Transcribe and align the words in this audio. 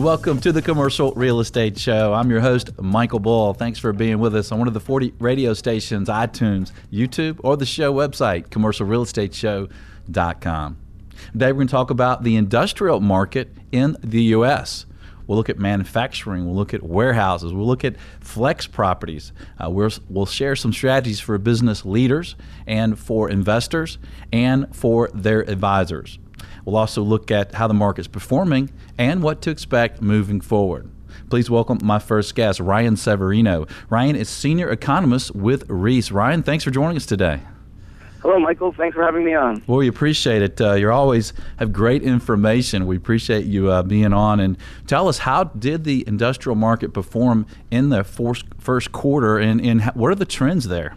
Welcome 0.00 0.40
to 0.40 0.50
the 0.50 0.62
Commercial 0.62 1.12
Real 1.12 1.38
Estate 1.40 1.78
Show. 1.78 2.14
I'm 2.14 2.30
your 2.30 2.40
host, 2.40 2.70
Michael 2.80 3.18
Bull. 3.18 3.52
Thanks 3.52 3.78
for 3.78 3.92
being 3.92 4.18
with 4.18 4.34
us 4.34 4.50
on 4.50 4.58
one 4.58 4.66
of 4.66 4.72
the 4.72 4.80
40 4.80 5.12
radio 5.18 5.52
stations, 5.52 6.08
iTunes, 6.08 6.72
YouTube, 6.90 7.38
or 7.44 7.58
the 7.58 7.66
show 7.66 7.92
website, 7.92 8.48
commercialrealestateshow.com. 8.48 10.76
Today, 11.32 11.52
we're 11.52 11.52
going 11.52 11.66
to 11.66 11.70
talk 11.70 11.90
about 11.90 12.22
the 12.22 12.36
industrial 12.36 13.00
market 13.00 13.54
in 13.72 13.98
the 14.02 14.22
U.S. 14.22 14.86
We'll 15.26 15.36
look 15.36 15.50
at 15.50 15.58
manufacturing. 15.58 16.46
We'll 16.46 16.56
look 16.56 16.72
at 16.72 16.82
warehouses. 16.82 17.52
We'll 17.52 17.66
look 17.66 17.84
at 17.84 17.96
flex 18.20 18.66
properties. 18.66 19.34
Uh, 19.62 19.68
we'll, 19.68 19.90
we'll 20.08 20.24
share 20.24 20.56
some 20.56 20.72
strategies 20.72 21.20
for 21.20 21.36
business 21.36 21.84
leaders 21.84 22.36
and 22.66 22.98
for 22.98 23.28
investors 23.28 23.98
and 24.32 24.74
for 24.74 25.10
their 25.12 25.42
advisors. 25.42 26.18
We'll 26.64 26.76
also 26.76 27.02
look 27.02 27.30
at 27.30 27.54
how 27.54 27.66
the 27.66 27.74
market's 27.74 28.08
performing 28.08 28.70
and 28.98 29.22
what 29.22 29.42
to 29.42 29.50
expect 29.50 30.00
moving 30.02 30.40
forward. 30.40 30.90
Please 31.28 31.50
welcome 31.50 31.78
my 31.82 31.98
first 31.98 32.34
guest, 32.34 32.60
Ryan 32.60 32.96
Severino. 32.96 33.66
Ryan 33.88 34.16
is 34.16 34.28
senior 34.28 34.70
economist 34.70 35.34
with 35.34 35.64
Reis. 35.68 36.10
Ryan, 36.10 36.42
thanks 36.42 36.64
for 36.64 36.70
joining 36.70 36.96
us 36.96 37.06
today. 37.06 37.40
Hello, 38.22 38.38
Michael. 38.38 38.70
Thanks 38.72 38.94
for 38.94 39.02
having 39.02 39.24
me 39.24 39.34
on. 39.34 39.62
Well, 39.66 39.78
we 39.78 39.88
appreciate 39.88 40.42
it. 40.42 40.60
Uh, 40.60 40.74
you 40.74 40.90
always 40.90 41.32
have 41.58 41.72
great 41.72 42.02
information. 42.02 42.86
We 42.86 42.96
appreciate 42.96 43.46
you 43.46 43.70
uh, 43.70 43.82
being 43.82 44.12
on. 44.12 44.40
And 44.40 44.58
tell 44.86 45.08
us, 45.08 45.18
how 45.18 45.44
did 45.44 45.84
the 45.84 46.04
industrial 46.06 46.54
market 46.54 46.92
perform 46.92 47.46
in 47.70 47.88
the 47.88 48.04
first 48.04 48.92
quarter, 48.92 49.38
and, 49.38 49.58
and 49.64 49.84
what 49.94 50.12
are 50.12 50.16
the 50.16 50.26
trends 50.26 50.68
there? 50.68 50.96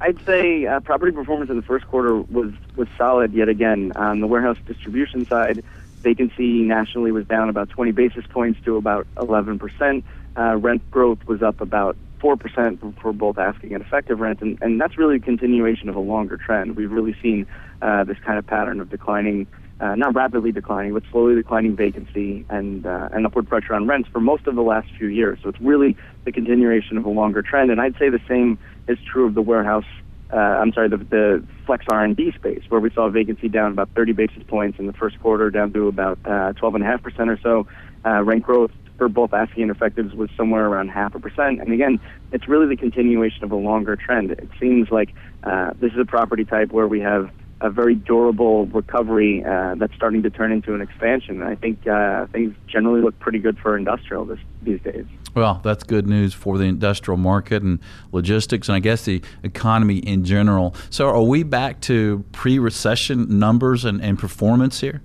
I'd 0.00 0.24
say 0.24 0.66
uh, 0.66 0.80
property 0.80 1.12
performance 1.12 1.50
in 1.50 1.56
the 1.56 1.62
first 1.62 1.86
quarter 1.88 2.16
was 2.16 2.52
was 2.76 2.88
solid 2.96 3.32
yet 3.34 3.48
again. 3.48 3.92
On 3.96 4.20
the 4.20 4.26
warehouse 4.26 4.56
distribution 4.66 5.26
side, 5.26 5.62
vacancy 5.98 6.62
nationally 6.62 7.12
was 7.12 7.26
down 7.26 7.48
about 7.48 7.68
20 7.68 7.92
basis 7.92 8.24
points 8.26 8.60
to 8.64 8.76
about 8.76 9.06
11 9.20 9.58
percent. 9.58 10.04
Uh, 10.36 10.56
rent 10.56 10.88
growth 10.90 11.18
was 11.26 11.42
up 11.42 11.60
about 11.60 11.96
4% 12.20 13.00
for 13.00 13.12
both 13.12 13.38
asking 13.38 13.74
and 13.74 13.82
effective 13.82 14.20
rent, 14.20 14.40
and, 14.42 14.58
and 14.60 14.80
that's 14.80 14.96
really 14.98 15.16
a 15.16 15.20
continuation 15.20 15.88
of 15.88 15.96
a 15.96 16.00
longer 16.00 16.36
trend. 16.36 16.76
We've 16.76 16.90
really 16.90 17.16
seen 17.22 17.46
uh, 17.82 18.04
this 18.04 18.18
kind 18.24 18.38
of 18.38 18.46
pattern 18.46 18.80
of 18.80 18.90
declining, 18.90 19.46
uh, 19.80 19.94
not 19.94 20.14
rapidly 20.14 20.52
declining, 20.52 20.92
but 20.92 21.02
slowly 21.10 21.34
declining 21.34 21.76
vacancy 21.76 22.44
and, 22.50 22.86
uh, 22.86 23.08
and 23.12 23.26
upward 23.26 23.48
pressure 23.48 23.74
on 23.74 23.86
rents 23.86 24.08
for 24.12 24.20
most 24.20 24.46
of 24.46 24.54
the 24.54 24.62
last 24.62 24.88
few 24.98 25.08
years. 25.08 25.38
So 25.42 25.48
it's 25.48 25.60
really 25.60 25.96
the 26.24 26.32
continuation 26.32 26.98
of 26.98 27.06
a 27.06 27.10
longer 27.10 27.42
trend, 27.42 27.70
and 27.70 27.80
I'd 27.80 27.96
say 27.98 28.10
the 28.10 28.20
same 28.28 28.58
is 28.90 28.98
true 29.10 29.26
of 29.26 29.34
the 29.34 29.42
warehouse. 29.42 29.84
Uh, 30.32 30.36
I'm 30.36 30.72
sorry, 30.72 30.88
the, 30.88 30.98
the 30.98 31.44
flex 31.66 31.84
R&D 31.90 32.32
space, 32.32 32.62
where 32.68 32.80
we 32.80 32.90
saw 32.90 33.08
vacancy 33.08 33.48
down 33.48 33.72
about 33.72 33.90
30 33.96 34.12
basis 34.12 34.42
points 34.46 34.78
in 34.78 34.86
the 34.86 34.92
first 34.92 35.18
quarter, 35.20 35.50
down 35.50 35.72
to 35.72 35.88
about 35.88 36.18
uh, 36.24 36.52
12.5% 36.52 37.28
or 37.28 37.38
so. 37.42 37.66
Uh, 38.04 38.22
rent 38.22 38.42
growth 38.42 38.70
for 38.96 39.08
both 39.08 39.32
asking 39.32 39.62
and 39.62 39.70
effectives 39.70 40.14
was 40.14 40.28
somewhere 40.36 40.66
around 40.66 40.88
half 40.88 41.14
a 41.14 41.18
percent. 41.18 41.60
And 41.60 41.72
again, 41.72 41.98
it's 42.32 42.46
really 42.46 42.68
the 42.68 42.76
continuation 42.76 43.44
of 43.44 43.50
a 43.50 43.56
longer 43.56 43.96
trend. 43.96 44.30
It 44.30 44.48
seems 44.60 44.90
like 44.90 45.14
uh, 45.42 45.72
this 45.80 45.92
is 45.92 45.98
a 45.98 46.04
property 46.04 46.44
type 46.44 46.70
where 46.70 46.86
we 46.86 47.00
have 47.00 47.30
a 47.60 47.70
very 47.70 47.94
durable 47.94 48.66
recovery 48.66 49.44
uh, 49.44 49.74
that's 49.76 49.94
starting 49.94 50.22
to 50.22 50.30
turn 50.30 50.52
into 50.52 50.74
an 50.74 50.80
expansion. 50.80 51.42
I 51.42 51.54
think 51.54 51.86
uh, 51.86 52.26
things 52.26 52.54
generally 52.66 53.02
look 53.02 53.18
pretty 53.18 53.38
good 53.38 53.58
for 53.58 53.76
industrial 53.76 54.24
this, 54.24 54.38
these 54.62 54.80
days. 54.80 55.04
Well, 55.34 55.60
that's 55.62 55.84
good 55.84 56.06
news 56.06 56.34
for 56.34 56.58
the 56.58 56.64
industrial 56.64 57.18
market 57.18 57.62
and 57.62 57.78
logistics, 58.12 58.68
and 58.68 58.76
I 58.76 58.80
guess 58.80 59.04
the 59.04 59.22
economy 59.42 59.98
in 59.98 60.24
general. 60.24 60.74
So, 60.88 61.08
are 61.08 61.22
we 61.22 61.42
back 61.42 61.80
to 61.82 62.24
pre 62.32 62.58
recession 62.58 63.38
numbers 63.38 63.84
and, 63.84 64.02
and 64.02 64.18
performance 64.18 64.80
here? 64.80 65.02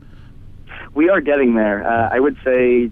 We 0.95 1.09
are 1.09 1.22
getting 1.22 1.56
there. 1.56 1.86
Uh, 1.86 2.09
I 2.12 2.19
would 2.19 2.38
say 2.44 2.90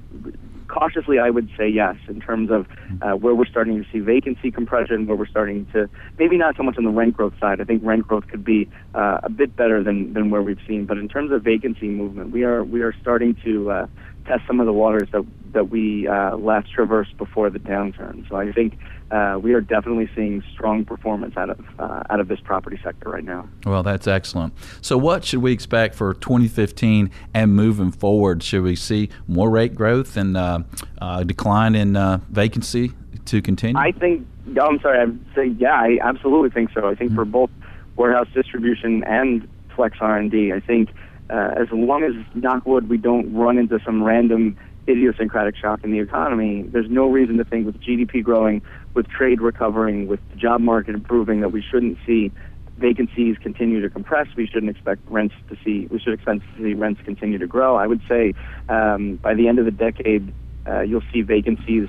cautiously, 0.74 1.20
I 1.20 1.30
would 1.30 1.50
say 1.58 1.68
yes 1.70 1.96
in 2.08 2.20
terms 2.20 2.50
of 2.50 2.66
uh, 3.02 3.12
where 3.12 3.36
we're 3.36 3.46
starting 3.46 3.84
to 3.84 3.90
see 3.92 4.00
vacancy 4.00 4.50
compression, 4.50 5.06
where 5.06 5.16
we're 5.16 5.28
starting 5.28 5.68
to 5.74 5.88
maybe 6.18 6.38
not 6.38 6.58
so 6.58 6.64
much 6.64 6.78
on 6.78 6.84
the 6.84 6.90
rent 6.90 7.16
growth 7.16 7.34
side. 7.40 7.62
I 7.62 7.64
think 7.64 7.84
rent 7.84 8.08
growth 8.08 8.28
could 8.28 8.44
be 8.44 8.70
uh, 8.96 9.20
a 9.24 9.30
bit 9.30 9.56
better 9.56 9.84
than, 9.84 10.14
than 10.14 10.32
where 10.32 10.42
we've 10.42 10.60
seen, 10.68 10.86
but 10.86 10.98
in 10.98 11.08
terms 11.08 11.32
of 11.32 11.44
vacancy 11.44 11.88
movement, 11.88 12.32
we 12.32 12.44
are 12.44 12.64
we 12.64 12.82
are 12.82 12.94
starting 13.02 13.36
to 13.44 13.70
uh, 13.70 13.88
test 14.26 14.42
some 14.48 14.60
of 14.60 14.66
the 14.66 14.74
waters 14.74 15.10
that 15.12 15.26
that 15.54 15.70
we 15.70 16.08
uh, 16.08 16.36
last 16.38 16.72
traversed 16.72 17.16
before 17.18 17.50
the 17.52 17.60
downturn. 17.60 18.28
So 18.28 18.36
I 18.36 18.52
think 18.52 18.80
uh, 19.14 19.38
we 19.38 19.54
are 19.54 19.62
definitely 19.62 20.10
seeing 20.16 20.44
strong 20.54 20.84
performance 20.84 21.38
out 21.38 21.52
of 21.52 21.60
uh, 21.78 22.02
out 22.10 22.20
of 22.20 22.28
this 22.28 22.40
property 22.40 22.80
sector 22.84 23.10
right 23.10 23.24
now. 23.24 23.48
Well, 23.64 23.84
that's 23.84 24.08
excellent. 24.08 24.54
So 24.82 24.98
what 24.98 25.24
should 25.24 25.44
we 25.44 25.52
expect 25.52 25.94
for 25.94 26.16
2015 26.16 27.12
and 27.34 27.56
moving 27.56 27.92
forward? 27.92 28.42
Should 28.42 28.64
we 28.64 28.76
see 28.76 29.10
more 29.28 29.52
rate 29.52 29.76
growth 29.76 30.18
and 30.18 30.36
uh, 30.36 30.60
uh, 31.00 31.24
decline 31.24 31.76
in 31.76 31.96
uh, 31.96 32.22
vacancy 32.30 32.92
to 33.26 33.42
continue? 33.42 33.80
I 33.80 33.92
think. 33.92 34.28
Oh, 34.60 34.66
I'm 34.66 34.80
sorry. 34.80 35.00
I'm 35.00 35.24
saying 35.36 35.58
yeah. 35.60 35.76
I 35.76 36.00
absolutely 36.02 36.50
think 36.50 36.72
so. 36.74 36.90
I 36.90 36.96
think 36.96 37.12
mm-hmm. 37.12 37.20
for 37.20 37.26
both 37.26 37.52
warehouse 37.96 38.28
distribution 38.34 39.04
and 39.04 39.48
flex 39.76 39.98
R&D, 40.02 40.52
I 40.52 40.60
think 40.60 40.90
as 41.30 41.68
long 41.72 42.04
as 42.04 42.14
knockwood 42.36 42.88
we 42.88 42.98
don't 42.98 43.32
run 43.34 43.58
into 43.60 43.80
some 43.86 44.04
random 44.04 44.58
idiosyncratic 44.88 45.56
shock 45.56 45.84
in 45.84 45.92
the 45.92 46.00
economy, 46.00 46.64
there's 46.72 46.90
no 46.90 47.10
reason 47.10 47.38
to 47.38 47.44
think 47.44 47.66
with 47.66 47.80
GDP 47.82 48.24
growing, 48.24 48.62
with 48.94 49.08
trade 49.08 49.42
recovering, 49.42 50.08
with 50.08 50.20
the 50.32 50.36
job 50.36 50.62
market 50.62 50.96
improving, 50.96 51.42
that 51.42 51.52
we 51.52 51.62
shouldn't 51.62 51.98
see 52.06 52.32
vacancies 52.78 53.38
continue 53.38 53.82
to 53.82 53.90
compress. 53.90 54.28
We 54.36 54.48
shouldn't 54.48 54.70
expect 54.70 55.02
rents 55.10 55.36
to 55.50 55.58
see. 55.64 55.88
We 55.92 56.00
should 56.00 56.14
expect 56.14 56.42
to 56.58 56.64
see 56.64 56.74
rents 56.74 57.02
continue 57.06 57.38
to 57.38 57.48
grow. 57.48 57.76
I 57.76 57.88
would 57.88 58.02
say 58.10 58.34
um, 58.70 59.20
by 59.22 59.34
the 59.34 59.48
end 59.48 59.60
of 59.60 59.66
the 59.66 59.72
decade, 59.72 60.34
uh, 60.68 60.82
you'll 60.82 61.04
see 61.12 61.22
vacancies 61.22 61.88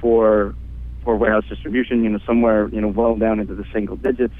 for 0.00 0.54
for 1.04 1.14
warehouse 1.14 1.44
distribution, 1.48 2.02
you 2.02 2.10
know, 2.10 2.18
somewhere 2.26 2.68
you 2.68 2.80
know 2.80 2.88
well 2.88 3.14
down 3.14 3.38
into 3.38 3.54
the 3.54 3.64
single 3.72 3.96
digits 3.96 4.34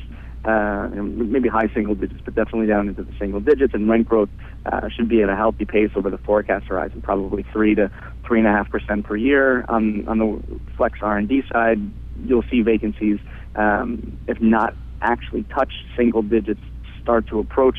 uh, 0.47 0.89
maybe 0.95 1.49
high 1.49 1.69
single 1.75 1.95
digits, 1.95 2.21
but 2.25 2.35
definitely 2.35 2.67
down 2.67 2.89
into 2.89 3.03
the 3.03 3.13
single 3.19 3.41
digits. 3.41 3.75
And 3.75 3.89
rent 3.89 4.09
growth 4.09 4.31
uh, 4.65 4.89
should 4.89 5.09
be 5.09 5.23
at 5.23 5.29
a 5.29 5.37
healthy 5.37 5.65
pace 5.65 5.91
over 5.97 6.11
the 6.11 6.19
forecast 6.19 6.67
horizon, 6.67 7.03
probably 7.03 7.45
three 7.53 7.75
to 7.75 7.91
three 8.27 8.39
and 8.39 8.49
a 8.49 8.53
half 8.53 8.71
percent 8.71 9.05
per 9.05 9.17
year. 9.17 9.65
On 9.69 10.07
on 10.09 10.19
the 10.19 10.61
flex 10.77 10.99
R 11.03 11.19
and 11.19 11.29
D 11.29 11.43
side, 11.53 11.81
you'll 12.25 12.45
see 12.51 12.63
vacancies, 12.63 13.19
um, 13.57 14.19
if 14.27 14.41
not 14.41 14.75
actually 15.03 15.43
touch 15.45 15.73
single 15.97 16.23
digits, 16.23 16.61
start 17.03 17.29
to 17.29 17.39
approach 17.39 17.79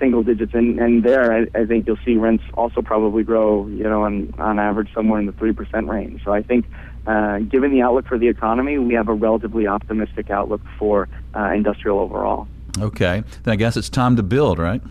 single 0.00 0.22
digits, 0.22 0.52
and 0.54 0.78
and 0.78 1.04
there 1.04 1.32
I, 1.32 1.60
I 1.60 1.66
think 1.66 1.86
you'll 1.86 1.98
see 2.04 2.16
rents 2.16 2.44
also 2.54 2.82
probably 2.82 3.24
grow, 3.24 3.66
you 3.66 3.84
know, 3.84 4.04
on 4.04 4.32
on 4.38 4.58
average 4.58 4.88
somewhere 4.94 5.20
in 5.20 5.26
the 5.26 5.32
three 5.32 5.52
percent 5.52 5.88
range. 5.88 6.22
So 6.24 6.32
I 6.32 6.42
think 6.42 6.66
uh, 7.06 7.38
given 7.40 7.70
the 7.70 7.82
outlook 7.82 8.06
for 8.06 8.18
the 8.18 8.28
economy, 8.28 8.78
we 8.78 8.94
have 8.94 9.08
a 9.08 9.14
relatively 9.14 9.66
optimistic 9.66 10.30
outlook 10.30 10.60
for 10.78 11.08
uh, 11.34 11.52
industrial 11.52 11.98
overall. 11.98 12.48
Okay, 12.78 13.24
then 13.42 13.52
I 13.52 13.56
guess 13.56 13.76
it's 13.76 13.88
time 13.88 14.16
to 14.16 14.22
build, 14.22 14.58
right? 14.58 14.82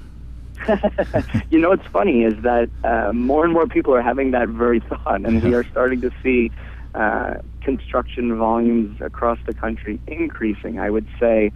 you 1.49 1.59
know 1.59 1.69
what's 1.69 1.85
funny 1.87 2.23
is 2.23 2.33
that 2.41 2.69
uh, 2.83 3.13
more 3.13 3.43
and 3.43 3.53
more 3.53 3.67
people 3.67 3.93
are 3.93 4.01
having 4.01 4.31
that 4.31 4.49
very 4.49 4.79
thought, 4.79 5.21
and 5.25 5.43
we 5.43 5.53
are 5.53 5.63
starting 5.63 6.01
to 6.01 6.11
see 6.23 6.51
uh, 6.95 7.35
construction 7.61 8.35
volumes 8.37 8.99
across 9.01 9.37
the 9.45 9.53
country 9.53 9.99
increasing. 10.07 10.79
I 10.79 10.89
would 10.89 11.07
say 11.19 11.51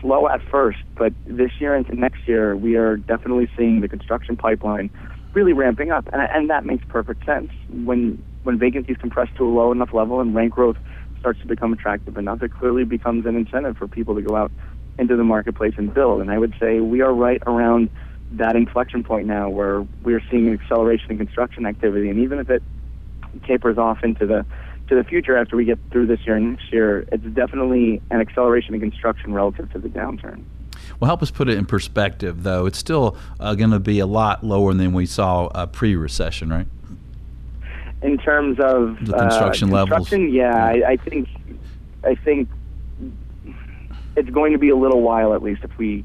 slow 0.00 0.28
at 0.28 0.42
first, 0.50 0.80
but 0.96 1.12
this 1.26 1.52
year 1.60 1.74
into 1.74 1.94
next 1.94 2.26
year, 2.26 2.56
we 2.56 2.76
are 2.76 2.96
definitely 2.96 3.48
seeing 3.56 3.80
the 3.80 3.88
construction 3.88 4.36
pipeline 4.36 4.90
really 5.32 5.52
ramping 5.52 5.90
up, 5.90 6.08
and, 6.12 6.22
and 6.34 6.50
that 6.50 6.66
makes 6.66 6.84
perfect 6.88 7.24
sense 7.24 7.50
when 7.84 8.22
when 8.42 8.58
vacancies 8.58 8.96
compress 8.98 9.28
to 9.36 9.44
a 9.44 9.50
low 9.50 9.72
enough 9.72 9.92
level 9.92 10.20
and 10.20 10.34
rent 10.34 10.52
growth 10.52 10.76
starts 11.20 11.40
to 11.40 11.46
become 11.46 11.72
attractive 11.72 12.16
enough, 12.16 12.42
it 12.42 12.52
clearly 12.52 12.84
becomes 12.84 13.26
an 13.26 13.36
incentive 13.36 13.76
for 13.76 13.86
people 13.86 14.14
to 14.14 14.22
go 14.22 14.36
out 14.36 14.50
into 14.98 15.16
the 15.16 15.24
marketplace 15.24 15.74
and 15.76 15.94
build. 15.94 16.20
And 16.20 16.30
I 16.30 16.38
would 16.38 16.54
say 16.60 16.80
we 16.80 17.00
are 17.00 17.12
right 17.12 17.42
around 17.46 17.90
that 18.32 18.56
inflection 18.56 19.04
point 19.04 19.26
now 19.26 19.48
where 19.48 19.86
we're 20.02 20.22
seeing 20.30 20.48
an 20.48 20.54
acceleration 20.54 21.12
in 21.12 21.18
construction 21.18 21.66
activity. 21.66 22.08
And 22.08 22.18
even 22.18 22.38
if 22.38 22.50
it 22.50 22.62
tapers 23.46 23.78
off 23.78 24.02
into 24.02 24.26
the 24.26 24.44
to 24.88 24.96
the 24.96 25.04
future 25.04 25.36
after 25.36 25.56
we 25.56 25.64
get 25.64 25.78
through 25.90 26.06
this 26.06 26.20
year 26.26 26.36
and 26.36 26.50
next 26.50 26.72
year, 26.72 27.06
it's 27.12 27.24
definitely 27.24 28.02
an 28.10 28.20
acceleration 28.20 28.74
in 28.74 28.80
construction 28.80 29.32
relative 29.32 29.72
to 29.72 29.78
the 29.78 29.88
downturn. 29.88 30.42
Well, 30.98 31.06
help 31.06 31.22
us 31.22 31.30
put 31.30 31.48
it 31.48 31.56
in 31.56 31.66
perspective, 31.66 32.42
though. 32.42 32.66
It's 32.66 32.78
still 32.78 33.16
uh, 33.38 33.54
going 33.54 33.70
to 33.70 33.78
be 33.78 34.00
a 34.00 34.06
lot 34.06 34.44
lower 34.44 34.74
than 34.74 34.92
we 34.92 35.06
saw 35.06 35.46
uh, 35.46 35.66
pre-recession, 35.66 36.50
right? 36.50 36.66
In 38.02 38.18
terms 38.18 38.58
of 38.58 38.96
the 39.04 39.16
construction, 39.16 39.72
uh, 39.72 39.86
construction 39.86 40.10
levels. 40.10 40.12
Yeah, 40.12 40.54
I, 40.54 40.92
I 40.92 40.96
think 40.96 41.28
I 42.04 42.14
think 42.14 42.48
it's 44.16 44.30
going 44.30 44.52
to 44.52 44.58
be 44.58 44.70
a 44.70 44.76
little 44.76 45.02
while 45.02 45.34
at 45.34 45.42
least 45.42 45.62
if 45.64 45.76
we 45.78 46.04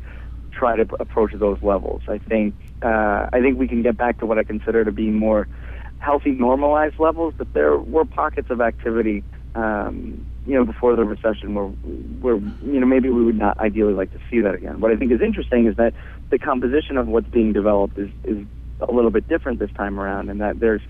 try 0.51 0.75
to 0.75 0.87
approach 0.99 1.31
those 1.33 1.61
levels. 1.61 2.01
I 2.07 2.17
think 2.17 2.55
uh, 2.81 3.29
I 3.33 3.39
think 3.41 3.57
we 3.57 3.67
can 3.67 3.81
get 3.81 3.97
back 3.97 4.19
to 4.19 4.25
what 4.25 4.37
I 4.37 4.43
consider 4.43 4.85
to 4.85 4.91
be 4.91 5.09
more 5.09 5.47
healthy, 5.99 6.31
normalized 6.31 6.99
levels. 6.99 7.33
But 7.37 7.53
there 7.53 7.77
were 7.77 8.05
pockets 8.05 8.49
of 8.49 8.61
activity, 8.61 9.23
um, 9.55 10.25
you 10.45 10.53
know, 10.53 10.65
before 10.65 10.95
the 10.95 11.03
recession 11.03 11.55
where 11.55 11.65
where 11.65 12.35
you 12.35 12.79
know 12.79 12.85
maybe 12.85 13.09
we 13.09 13.23
would 13.23 13.37
not 13.37 13.59
ideally 13.59 13.93
like 13.93 14.11
to 14.13 14.19
see 14.29 14.41
that 14.41 14.55
again. 14.55 14.79
What 14.79 14.91
I 14.91 14.95
think 14.95 15.11
is 15.11 15.21
interesting 15.21 15.67
is 15.67 15.75
that 15.77 15.93
the 16.29 16.37
composition 16.37 16.97
of 16.97 17.07
what's 17.07 17.29
being 17.29 17.53
developed 17.53 17.97
is 17.97 18.09
is 18.23 18.45
a 18.79 18.91
little 18.91 19.11
bit 19.11 19.27
different 19.27 19.59
this 19.59 19.71
time 19.71 19.99
around, 19.99 20.29
and 20.29 20.39
that 20.41 20.59
there's 20.59 20.81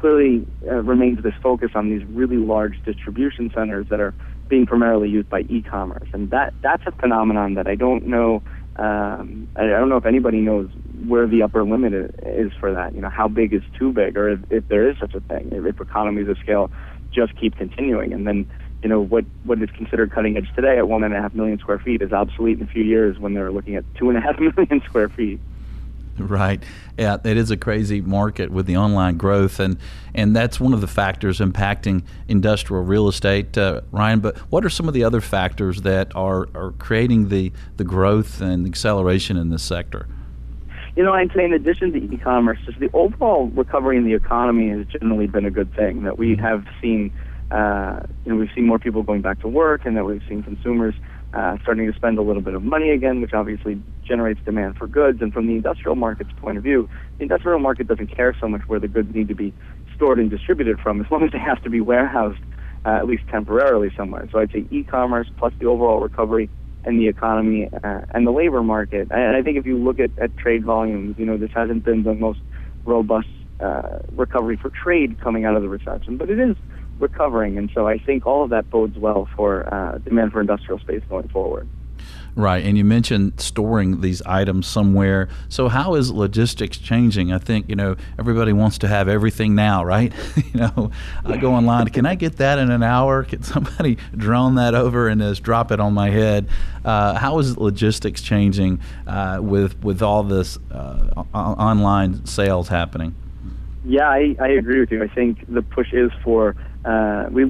clearly 0.00 0.46
uh, 0.66 0.82
remains 0.82 1.22
this 1.22 1.34
focus 1.42 1.70
on 1.74 1.90
these 1.90 2.06
really 2.08 2.36
large 2.36 2.82
distribution 2.84 3.50
centers 3.54 3.86
that 3.90 4.00
are 4.00 4.14
being 4.48 4.66
primarily 4.66 5.08
used 5.08 5.28
by 5.28 5.40
e-commerce, 5.40 6.08
and 6.12 6.30
that 6.30 6.52
that's 6.62 6.82
a 6.86 6.92
phenomenon 6.92 7.54
that 7.54 7.66
I 7.66 7.74
don't 7.74 8.06
know. 8.06 8.42
Um, 8.76 9.48
I, 9.54 9.66
don't 9.66 9.88
know 9.88 9.96
if 9.96 10.04
anybody 10.04 10.38
knows 10.38 10.68
where 11.06 11.28
the 11.28 11.42
upper 11.42 11.62
limit 11.64 11.92
is 12.26 12.52
for 12.58 12.74
that. 12.74 12.94
You 12.94 13.00
know, 13.02 13.08
how 13.08 13.28
big 13.28 13.54
is 13.54 13.62
too 13.78 13.92
big, 13.92 14.16
or 14.16 14.30
if, 14.30 14.40
if 14.50 14.68
there 14.68 14.90
is 14.90 14.96
such 14.98 15.14
a 15.14 15.20
thing, 15.20 15.50
if, 15.52 15.64
if 15.64 15.80
economies 15.80 16.28
of 16.28 16.36
scale 16.38 16.70
just 17.12 17.38
keep 17.40 17.56
continuing, 17.56 18.12
and 18.12 18.26
then 18.26 18.50
you 18.82 18.88
know 18.88 19.00
what 19.00 19.24
what 19.44 19.62
is 19.62 19.70
considered 19.70 20.10
cutting 20.12 20.36
edge 20.36 20.48
today 20.54 20.76
at 20.76 20.88
one 20.88 21.04
and 21.04 21.14
a 21.14 21.20
half 21.20 21.34
million 21.34 21.58
square 21.58 21.78
feet 21.78 22.02
is 22.02 22.12
obsolete 22.12 22.58
in 22.58 22.64
a 22.64 22.68
few 22.68 22.82
years 22.82 23.18
when 23.18 23.34
they're 23.34 23.52
looking 23.52 23.76
at 23.76 23.84
two 23.94 24.08
and 24.10 24.18
a 24.18 24.20
half 24.20 24.38
million 24.56 24.82
square 24.84 25.08
feet. 25.08 25.40
Right. 26.18 26.62
Yeah, 26.96 27.16
it 27.24 27.36
is 27.36 27.50
a 27.50 27.56
crazy 27.56 28.00
market 28.00 28.50
with 28.50 28.66
the 28.66 28.76
online 28.76 29.16
growth, 29.16 29.58
and 29.58 29.78
and 30.14 30.34
that's 30.34 30.60
one 30.60 30.72
of 30.72 30.80
the 30.80 30.86
factors 30.86 31.40
impacting 31.40 32.04
industrial 32.28 32.84
real 32.84 33.08
estate, 33.08 33.58
uh, 33.58 33.80
Ryan. 33.90 34.20
But 34.20 34.38
what 34.50 34.64
are 34.64 34.70
some 34.70 34.86
of 34.86 34.94
the 34.94 35.02
other 35.02 35.20
factors 35.20 35.82
that 35.82 36.14
are, 36.14 36.48
are 36.54 36.72
creating 36.78 37.30
the 37.30 37.50
the 37.78 37.84
growth 37.84 38.40
and 38.40 38.64
acceleration 38.64 39.36
in 39.36 39.50
this 39.50 39.64
sector? 39.64 40.06
You 40.94 41.02
know, 41.02 41.12
I'd 41.12 41.32
say 41.34 41.44
in 41.44 41.52
addition 41.52 41.92
to 41.92 41.98
e-commerce, 41.98 42.58
just 42.64 42.78
the 42.78 42.90
overall 42.92 43.48
recovery 43.48 43.96
in 43.96 44.04
the 44.04 44.14
economy 44.14 44.68
has 44.68 44.86
generally 44.86 45.26
been 45.26 45.44
a 45.44 45.50
good 45.50 45.74
thing. 45.74 46.04
That 46.04 46.16
we 46.16 46.36
have 46.36 46.64
seen, 46.80 47.12
uh, 47.50 48.02
you 48.24 48.32
know, 48.32 48.38
we've 48.38 48.50
seen 48.54 48.66
more 48.66 48.78
people 48.78 49.02
going 49.02 49.20
back 49.20 49.40
to 49.40 49.48
work, 49.48 49.84
and 49.84 49.96
that 49.96 50.04
we've 50.04 50.22
seen 50.28 50.44
consumers 50.44 50.94
uh, 51.34 51.56
starting 51.62 51.90
to 51.90 51.96
spend 51.96 52.18
a 52.18 52.22
little 52.22 52.42
bit 52.42 52.54
of 52.54 52.62
money 52.62 52.90
again, 52.90 53.20
which 53.20 53.32
obviously 53.32 53.82
generates 54.06 54.40
demand 54.44 54.76
for 54.76 54.86
goods. 54.86 55.20
And 55.20 55.32
from 55.32 55.46
the 55.46 55.54
industrial 55.54 55.96
market's 55.96 56.30
point 56.36 56.56
of 56.56 56.62
view, 56.62 56.88
the 57.18 57.24
industrial 57.24 57.58
market 57.58 57.88
doesn't 57.88 58.14
care 58.14 58.36
so 58.40 58.48
much 58.48 58.62
where 58.66 58.78
the 58.78 58.88
goods 58.88 59.14
need 59.14 59.28
to 59.28 59.34
be 59.34 59.52
stored 59.94 60.18
and 60.18 60.30
distributed 60.30 60.78
from, 60.78 61.00
as 61.00 61.06
long 61.10 61.24
as 61.24 61.32
they 61.32 61.38
have 61.38 61.62
to 61.62 61.70
be 61.70 61.80
warehoused 61.80 62.38
uh, 62.84 62.90
at 62.90 63.06
least 63.06 63.24
temporarily 63.30 63.90
somewhere. 63.96 64.28
So 64.30 64.38
I'd 64.38 64.52
say 64.52 64.66
e-commerce 64.70 65.28
plus 65.36 65.52
the 65.58 65.66
overall 65.66 66.00
recovery 66.00 66.50
and 66.84 67.00
the 67.00 67.08
economy 67.08 67.68
uh, 67.82 68.02
and 68.10 68.26
the 68.26 68.30
labor 68.30 68.62
market. 68.62 69.08
And 69.10 69.36
I 69.36 69.42
think 69.42 69.56
if 69.56 69.66
you 69.66 69.78
look 69.78 69.98
at, 69.98 70.10
at 70.18 70.36
trade 70.36 70.64
volumes, 70.64 71.16
you 71.18 71.24
know, 71.24 71.36
this 71.36 71.50
hasn't 71.54 71.84
been 71.84 72.02
the 72.02 72.14
most 72.14 72.40
robust 72.84 73.28
uh, 73.60 74.00
recovery 74.12 74.58
for 74.60 74.70
trade 74.70 75.18
coming 75.20 75.44
out 75.44 75.56
of 75.56 75.62
the 75.62 75.68
recession, 75.68 76.16
but 76.18 76.28
it 76.28 76.38
is 76.38 76.56
recovering. 76.98 77.58
And 77.58 77.70
so 77.74 77.86
I 77.86 77.98
think 77.98 78.26
all 78.26 78.44
of 78.44 78.50
that 78.50 78.70
bodes 78.70 78.98
well 78.98 79.28
for 79.36 79.72
uh, 79.72 79.98
demand 79.98 80.32
for 80.32 80.40
industrial 80.40 80.78
space 80.78 81.02
going 81.08 81.28
forward. 81.28 81.68
Right, 82.36 82.64
and 82.64 82.76
you 82.76 82.84
mentioned 82.84 83.34
storing 83.38 84.00
these 84.00 84.20
items 84.22 84.66
somewhere. 84.66 85.28
So, 85.48 85.68
how 85.68 85.94
is 85.94 86.10
logistics 86.10 86.78
changing? 86.78 87.32
I 87.32 87.38
think 87.38 87.68
you 87.68 87.76
know 87.76 87.94
everybody 88.18 88.52
wants 88.52 88.78
to 88.78 88.88
have 88.88 89.06
everything 89.06 89.54
now, 89.54 89.84
right? 89.84 90.12
you 90.52 90.60
know, 90.60 90.90
I 91.24 91.36
go 91.36 91.54
online. 91.54 91.86
Can 91.90 92.06
I 92.06 92.16
get 92.16 92.38
that 92.38 92.58
in 92.58 92.72
an 92.72 92.82
hour? 92.82 93.22
Can 93.22 93.44
somebody 93.44 93.98
drone 94.16 94.56
that 94.56 94.74
over 94.74 95.06
and 95.06 95.20
just 95.20 95.44
drop 95.44 95.70
it 95.70 95.78
on 95.78 95.94
my 95.94 96.10
head? 96.10 96.48
Uh, 96.84 97.14
how 97.14 97.38
is 97.38 97.56
logistics 97.56 98.20
changing 98.20 98.80
uh, 99.06 99.38
with 99.40 99.80
with 99.84 100.02
all 100.02 100.24
this 100.24 100.58
uh, 100.72 101.22
online 101.32 102.26
sales 102.26 102.66
happening? 102.66 103.14
Yeah, 103.84 104.08
I, 104.08 104.34
I 104.40 104.48
agree 104.48 104.80
with 104.80 104.90
you. 104.90 105.04
I 105.04 105.08
think 105.08 105.44
the 105.46 105.62
push 105.62 105.92
is 105.92 106.10
for 106.24 106.56
uh, 106.84 107.26
we 107.30 107.44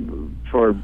for 0.50 0.74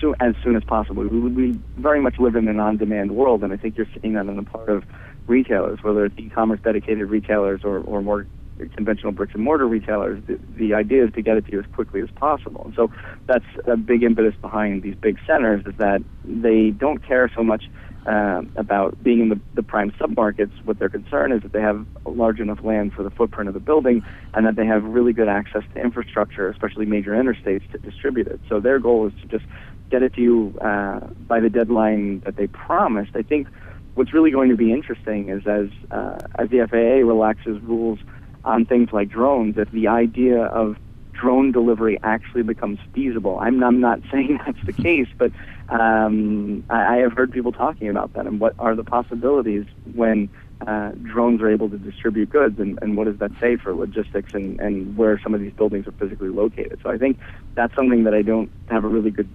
soon, 0.00 0.14
as 0.20 0.34
soon 0.42 0.56
as 0.56 0.64
possible. 0.64 1.02
We, 1.02 1.18
we 1.18 1.60
very 1.76 2.00
much 2.00 2.18
live 2.18 2.36
in 2.36 2.48
an 2.48 2.60
on-demand 2.60 3.12
world, 3.12 3.42
and 3.42 3.52
I 3.52 3.56
think 3.56 3.76
you're 3.76 3.88
seeing 4.00 4.14
that 4.14 4.28
on 4.28 4.36
the 4.36 4.42
part 4.42 4.68
of 4.68 4.84
retailers, 5.26 5.82
whether 5.82 6.04
it's 6.04 6.18
e-commerce 6.18 6.60
dedicated 6.62 7.08
retailers 7.08 7.62
or, 7.64 7.78
or 7.80 8.02
more 8.02 8.26
conventional 8.74 9.12
bricks 9.12 9.34
and 9.34 9.42
mortar 9.42 9.66
retailers. 9.66 10.22
The, 10.26 10.38
the 10.56 10.74
idea 10.74 11.04
is 11.04 11.12
to 11.14 11.22
get 11.22 11.36
it 11.36 11.46
to 11.46 11.52
you 11.52 11.60
as 11.60 11.66
quickly 11.74 12.00
as 12.00 12.10
possible. 12.14 12.62
And 12.66 12.74
so 12.74 12.90
that's 13.26 13.44
a 13.66 13.76
big 13.76 14.02
impetus 14.02 14.34
behind 14.40 14.82
these 14.82 14.94
big 14.94 15.18
centers 15.26 15.64
is 15.66 15.74
that 15.78 16.02
they 16.24 16.70
don't 16.70 17.04
care 17.04 17.30
so 17.34 17.42
much 17.42 17.64
uh, 18.06 18.42
about 18.56 19.02
being 19.02 19.20
in 19.20 19.28
the, 19.30 19.40
the 19.54 19.62
prime 19.62 19.90
submarkets. 19.92 20.52
What 20.64 20.78
their 20.78 20.88
concern 20.88 21.32
is 21.32 21.42
that 21.42 21.52
they 21.52 21.60
have 21.60 21.86
large 22.06 22.40
enough 22.40 22.62
land 22.62 22.92
for 22.92 23.02
the 23.02 23.10
footprint 23.10 23.48
of 23.48 23.54
the 23.54 23.60
building 23.60 24.02
and 24.34 24.46
that 24.46 24.56
they 24.56 24.66
have 24.66 24.84
really 24.84 25.12
good 25.12 25.28
access 25.28 25.62
to 25.74 25.80
infrastructure, 25.80 26.48
especially 26.48 26.86
major 26.86 27.12
interstates, 27.12 27.70
to 27.72 27.78
distribute 27.78 28.26
it. 28.26 28.40
So 28.48 28.60
their 28.60 28.78
goal 28.78 29.06
is 29.06 29.12
to 29.22 29.28
just 29.28 29.44
get 29.90 30.02
it 30.02 30.14
to 30.14 30.20
you 30.20 30.58
uh, 30.60 31.00
by 31.28 31.40
the 31.40 31.50
deadline 31.50 32.20
that 32.26 32.36
they 32.36 32.46
promised. 32.46 33.12
I 33.14 33.22
think 33.22 33.48
what's 33.94 34.12
really 34.12 34.30
going 34.30 34.50
to 34.50 34.56
be 34.56 34.72
interesting 34.72 35.28
is 35.28 35.46
as 35.46 35.68
uh, 35.90 36.18
as 36.38 36.50
the 36.50 36.66
FAA 36.68 37.06
relaxes 37.06 37.60
rules 37.62 37.98
on 38.44 38.66
things 38.66 38.90
like 38.92 39.08
drones, 39.08 39.56
if 39.56 39.70
the 39.70 39.88
idea 39.88 40.42
of 40.44 40.76
drone 41.24 41.52
delivery 41.52 41.98
actually 42.02 42.42
becomes 42.42 42.78
feasible. 42.92 43.38
I'm, 43.40 43.64
I'm 43.64 43.80
not 43.80 44.00
saying 44.12 44.40
that's 44.44 44.62
the 44.66 44.74
case, 44.74 45.08
but 45.16 45.32
um, 45.70 46.62
I, 46.68 46.96
I 46.96 46.96
have 46.98 47.14
heard 47.14 47.32
people 47.32 47.50
talking 47.50 47.88
about 47.88 48.12
that 48.12 48.26
and 48.26 48.38
what 48.38 48.54
are 48.58 48.74
the 48.74 48.84
possibilities 48.84 49.64
when 49.94 50.28
uh, 50.66 50.90
drones 51.02 51.40
are 51.40 51.48
able 51.48 51.70
to 51.70 51.78
distribute 51.78 52.28
goods 52.28 52.60
and, 52.60 52.78
and 52.82 52.98
what 52.98 53.04
does 53.04 53.18
that 53.20 53.30
say 53.40 53.56
for 53.56 53.74
logistics 53.74 54.34
and, 54.34 54.60
and 54.60 54.98
where 54.98 55.18
some 55.22 55.32
of 55.32 55.40
these 55.40 55.52
buildings 55.54 55.86
are 55.86 55.92
physically 55.92 56.28
located. 56.28 56.78
So 56.82 56.90
I 56.90 56.98
think 56.98 57.18
that's 57.54 57.74
something 57.74 58.04
that 58.04 58.12
I 58.12 58.20
don't 58.20 58.50
have 58.68 58.84
a 58.84 58.88
really 58.88 59.10
good, 59.10 59.28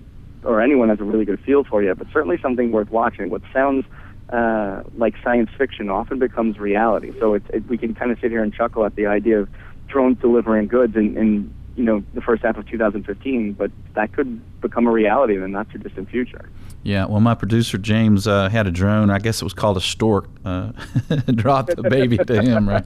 or 0.43 0.61
anyone 0.61 0.89
has 0.89 0.99
a 0.99 1.03
really 1.03 1.25
good 1.25 1.39
feel 1.39 1.63
for 1.63 1.81
yet, 1.81 1.97
but 1.97 2.05
certainly 2.13 2.37
something 2.39 2.71
worth 2.71 2.91
watching. 2.91 3.31
What 3.31 3.41
sounds 3.51 3.83
uh, 4.29 4.83
like 4.95 5.15
science 5.23 5.49
fiction 5.57 5.89
often 5.89 6.19
becomes 6.19 6.59
reality. 6.59 7.13
So 7.19 7.33
it, 7.33 7.43
it, 7.51 7.67
we 7.67 7.79
can 7.79 7.95
kind 7.95 8.11
of 8.11 8.19
sit 8.19 8.29
here 8.29 8.43
and 8.43 8.53
chuckle 8.53 8.85
at 8.85 8.95
the 8.95 9.07
idea 9.07 9.39
of 9.39 9.49
drones 9.87 10.19
delivering 10.19 10.67
goods 10.67 10.95
in 10.95 11.51
you 11.79 11.85
know 11.85 12.03
the 12.13 12.19
first 12.19 12.43
half 12.43 12.57
of 12.57 12.67
2015, 12.67 13.53
but 13.53 13.71
that 13.93 14.11
could 14.11 14.59
become 14.59 14.85
a 14.85 14.91
reality 14.91 15.35
in 15.35 15.41
the 15.41 15.47
not 15.47 15.69
too 15.69 15.77
distant 15.77 16.09
future. 16.09 16.49
Yeah, 16.83 17.05
well, 17.05 17.21
my 17.21 17.35
producer 17.35 17.77
James 17.77 18.27
uh, 18.27 18.49
had 18.49 18.67
a 18.67 18.71
drone. 18.71 19.09
I 19.09 19.19
guess 19.19 19.41
it 19.41 19.45
was 19.45 19.53
called 19.53 19.77
a 19.77 19.81
stork. 19.81 20.27
Uh, 20.43 20.73
dropped 21.35 21.77
the 21.77 21.83
baby 21.83 22.17
to 22.17 22.41
him, 22.41 22.67
right? 22.67 22.85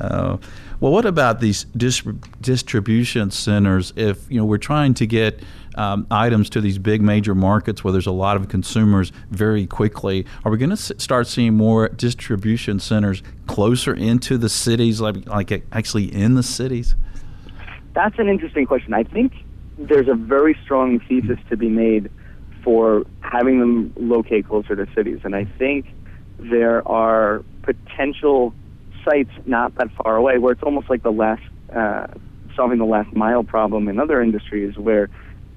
uh, 0.00 0.36
well, 0.80 0.92
what 0.92 1.06
about 1.06 1.38
these 1.38 1.62
distribution 1.64 3.30
centers? 3.30 3.92
If 3.94 4.28
you 4.28 4.40
know 4.40 4.44
we're 4.44 4.58
trying 4.58 4.94
to 4.94 5.06
get 5.06 5.40
um, 5.76 6.08
items 6.10 6.50
to 6.50 6.60
these 6.60 6.78
big 6.78 7.02
major 7.02 7.36
markets 7.36 7.84
where 7.84 7.92
there's 7.92 8.06
a 8.08 8.12
lot 8.12 8.36
of 8.36 8.48
consumers 8.48 9.12
very 9.30 9.68
quickly, 9.68 10.26
are 10.44 10.50
we 10.50 10.58
going 10.58 10.70
to 10.70 10.74
s- 10.74 10.90
start 10.98 11.28
seeing 11.28 11.54
more 11.54 11.88
distribution 11.88 12.80
centers 12.80 13.22
closer 13.46 13.94
into 13.94 14.36
the 14.38 14.48
cities, 14.48 15.00
like 15.00 15.24
like 15.28 15.64
actually 15.70 16.12
in 16.12 16.34
the 16.34 16.42
cities? 16.42 16.96
That's 17.94 18.18
an 18.18 18.28
interesting 18.28 18.66
question. 18.66 18.94
I 18.94 19.02
think 19.04 19.32
there's 19.78 20.08
a 20.08 20.14
very 20.14 20.56
strong 20.64 21.00
thesis 21.00 21.38
to 21.50 21.56
be 21.56 21.68
made 21.68 22.10
for 22.64 23.04
having 23.20 23.60
them 23.60 23.92
locate 23.96 24.46
closer 24.48 24.76
to 24.76 24.86
cities, 24.94 25.20
and 25.24 25.34
I 25.34 25.44
think 25.58 25.86
there 26.38 26.86
are 26.88 27.44
potential 27.62 28.54
sites 29.04 29.30
not 29.46 29.74
that 29.76 29.88
far 29.92 30.16
away 30.16 30.38
where 30.38 30.52
it's 30.52 30.62
almost 30.62 30.88
like 30.88 31.02
the 31.02 31.10
last 31.10 31.42
uh, 31.74 32.06
solving 32.54 32.78
the 32.78 32.84
last 32.84 33.12
mile 33.14 33.42
problem 33.42 33.88
in 33.88 33.98
other 33.98 34.22
industries 34.22 34.76
where 34.76 35.08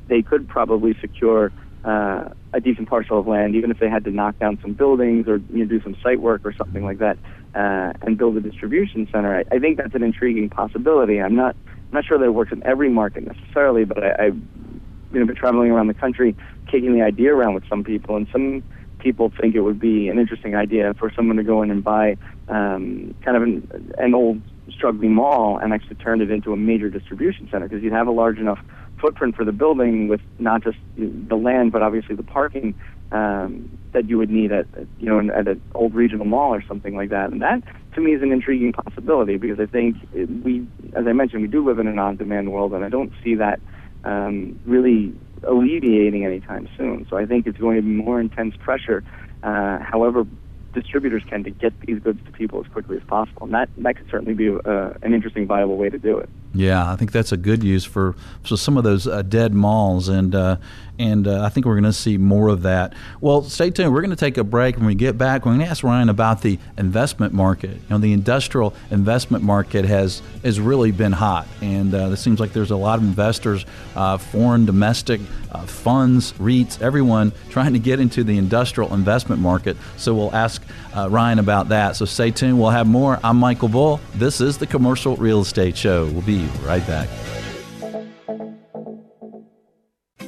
they 0.07 0.21
could 0.21 0.47
probably 0.47 0.95
secure 1.01 1.51
uh, 1.83 2.29
a 2.53 2.59
decent 2.59 2.89
parcel 2.89 3.19
of 3.19 3.27
land, 3.27 3.55
even 3.55 3.69
if 3.69 3.79
they 3.79 3.89
had 3.89 4.03
to 4.05 4.11
knock 4.11 4.37
down 4.39 4.57
some 4.61 4.73
buildings 4.73 5.27
or 5.27 5.37
you 5.53 5.59
know, 5.59 5.65
do 5.65 5.81
some 5.81 5.95
site 6.01 6.19
work 6.19 6.41
or 6.43 6.53
something 6.53 6.83
like 6.83 6.99
that, 6.99 7.17
uh, 7.53 7.93
and 8.01 8.17
build 8.17 8.37
a 8.37 8.41
distribution 8.41 9.07
center. 9.11 9.35
I, 9.35 9.55
I 9.55 9.59
think 9.59 9.77
that's 9.77 9.93
an 9.93 10.03
intriguing 10.03 10.49
possibility. 10.49 11.21
I'm 11.21 11.35
not 11.35 11.55
not 11.95 12.05
sure 12.05 12.17
that 12.17 12.25
it 12.25 12.33
works 12.33 12.51
in 12.51 12.65
every 12.65 12.89
market 12.89 13.25
necessarily, 13.25 13.85
but 13.85 14.03
I, 14.03 14.09
I 14.09 14.25
you 14.25 15.19
know 15.19 15.25
been 15.25 15.35
traveling 15.35 15.71
around 15.71 15.87
the 15.87 15.93
country, 15.93 16.35
kicking 16.69 16.93
the 16.93 17.01
idea 17.01 17.33
around 17.33 17.55
with 17.55 17.63
some 17.69 17.83
people, 17.83 18.15
and 18.15 18.27
some 18.31 18.63
people 18.99 19.31
think 19.39 19.55
it 19.55 19.61
would 19.61 19.79
be 19.79 20.09
an 20.09 20.19
interesting 20.19 20.55
idea 20.55 20.93
for 20.95 21.11
someone 21.15 21.37
to 21.37 21.43
go 21.43 21.61
in 21.61 21.71
and 21.71 21.83
buy 21.83 22.17
um, 22.49 23.15
kind 23.23 23.37
of 23.37 23.43
an, 23.43 23.93
an 23.97 24.13
old 24.13 24.41
struggling 24.71 25.13
mall 25.13 25.59
and 25.59 25.73
actually 25.73 25.95
turn 25.97 26.21
it 26.21 26.31
into 26.31 26.51
a 26.53 26.57
major 26.57 26.89
distribution 26.89 27.47
center 27.51 27.67
because 27.67 27.83
you'd 27.83 27.93
have 27.93 28.07
a 28.07 28.11
large 28.11 28.39
enough 28.39 28.59
footprint 28.99 29.35
for 29.35 29.45
the 29.45 29.51
building 29.51 30.07
with 30.07 30.21
not 30.39 30.63
just 30.63 30.77
the 30.97 31.35
land 31.35 31.71
but 31.71 31.81
obviously 31.83 32.15
the 32.15 32.23
parking 32.23 32.73
um, 33.11 33.77
that 33.93 34.09
you 34.09 34.17
would 34.17 34.29
need 34.29 34.51
at 34.51 34.67
you 34.99 35.07
know 35.07 35.33
at 35.33 35.47
an 35.47 35.61
old 35.73 35.93
regional 35.93 36.25
mall 36.25 36.53
or 36.53 36.63
something 36.67 36.95
like 36.95 37.09
that. 37.09 37.31
And 37.31 37.41
that 37.41 37.63
to 37.93 38.01
me 38.01 38.13
is 38.13 38.21
an 38.21 38.31
intriguing 38.31 38.73
possibility 38.73 39.37
because 39.37 39.59
I 39.59 39.65
think 39.65 39.95
we, 40.43 40.67
as 40.93 41.07
I 41.07 41.13
mentioned, 41.13 41.41
we 41.41 41.47
do 41.47 41.65
live 41.65 41.79
in 41.79 41.87
an 41.87 41.99
on-demand 41.99 42.51
world, 42.51 42.73
and 42.73 42.83
I 42.83 42.89
don't 42.89 43.13
see 43.23 43.35
that 43.35 43.59
um, 44.03 44.59
really 44.65 45.13
alleviating 45.47 46.25
anytime 46.25 46.67
soon. 46.77 47.05
So 47.09 47.17
I 47.17 47.25
think 47.25 47.47
it's 47.47 47.57
going 47.57 47.77
to 47.77 47.81
be 47.81 47.89
more 47.89 48.19
intense 48.19 48.55
pressure. 48.57 49.03
Uh, 49.43 49.79
however, 49.79 50.25
distributors 50.73 51.23
can 51.29 51.43
to 51.43 51.51
get 51.51 51.73
these 51.81 51.99
goods 51.99 52.19
to 52.25 52.31
people 52.31 52.59
as 52.59 52.71
quickly 52.71 52.97
as 52.97 53.03
possible, 53.03 53.43
and 53.43 53.53
that 53.53 53.69
that 53.77 53.97
could 53.97 54.09
certainly 54.09 54.33
be 54.33 54.49
uh, 54.49 54.93
an 55.01 55.13
interesting, 55.13 55.47
viable 55.47 55.77
way 55.77 55.89
to 55.89 55.97
do 55.97 56.17
it. 56.17 56.29
Yeah, 56.55 56.89
I 56.89 56.95
think 56.95 57.11
that's 57.11 57.33
a 57.33 57.37
good 57.37 57.63
use 57.63 57.83
for, 57.83 58.15
for 58.43 58.55
some 58.55 58.77
of 58.77 58.85
those 58.85 59.07
uh, 59.07 59.21
dead 59.23 59.53
malls, 59.53 60.07
and 60.07 60.33
uh, 60.33 60.55
and 60.97 61.27
uh, 61.27 61.43
I 61.43 61.49
think 61.49 61.65
we're 61.65 61.73
going 61.73 61.83
to 61.83 61.91
see 61.93 62.17
more 62.17 62.47
of 62.47 62.61
that. 62.61 62.93
Well, 63.19 63.43
stay 63.43 63.69
tuned. 63.69 63.93
We're 63.93 64.01
going 64.01 64.11
to 64.11 64.15
take 64.15 64.37
a 64.37 64.43
break. 64.43 64.77
When 64.77 64.85
we 64.85 64.95
get 64.95 65.17
back, 65.17 65.45
we're 65.45 65.51
going 65.51 65.65
to 65.65 65.69
ask 65.69 65.83
Ryan 65.83 66.07
about 66.07 66.41
the 66.41 66.57
investment 66.77 67.33
market. 67.33 67.71
You 67.71 67.89
know, 67.89 67.97
the 67.97 68.13
industrial 68.13 68.73
investment 68.89 69.43
market 69.43 69.83
has 69.83 70.21
has 70.43 70.59
really 70.59 70.91
been 70.91 71.11
hot, 71.11 71.47
and 71.61 71.93
uh, 71.93 72.11
it 72.11 72.17
seems 72.17 72.39
like 72.39 72.53
there's 72.53 72.71
a 72.71 72.77
lot 72.77 72.99
of 72.99 73.03
investors, 73.03 73.65
uh, 73.95 74.17
foreign, 74.17 74.65
domestic, 74.65 75.19
uh, 75.51 75.65
funds, 75.65 76.31
REITs, 76.33 76.81
everyone 76.81 77.33
trying 77.49 77.73
to 77.73 77.79
get 77.79 77.99
into 77.99 78.23
the 78.23 78.37
industrial 78.37 78.93
investment 78.93 79.41
market. 79.41 79.75
So 79.97 80.15
we'll 80.15 80.33
ask 80.33 80.63
Uh, 80.95 81.09
Ryan 81.09 81.39
about 81.39 81.69
that. 81.69 81.95
So 81.95 82.05
stay 82.05 82.31
tuned. 82.31 82.59
We'll 82.59 82.69
have 82.69 82.87
more. 82.87 83.19
I'm 83.23 83.37
Michael 83.37 83.67
Bull. 83.67 83.99
This 84.13 84.39
is 84.39 84.57
the 84.57 84.67
Commercial 84.67 85.15
Real 85.17 85.41
Estate 85.41 85.75
Show. 85.75 86.05
We'll 86.05 86.21
be 86.21 86.45
right 86.63 86.85
back. 86.87 87.09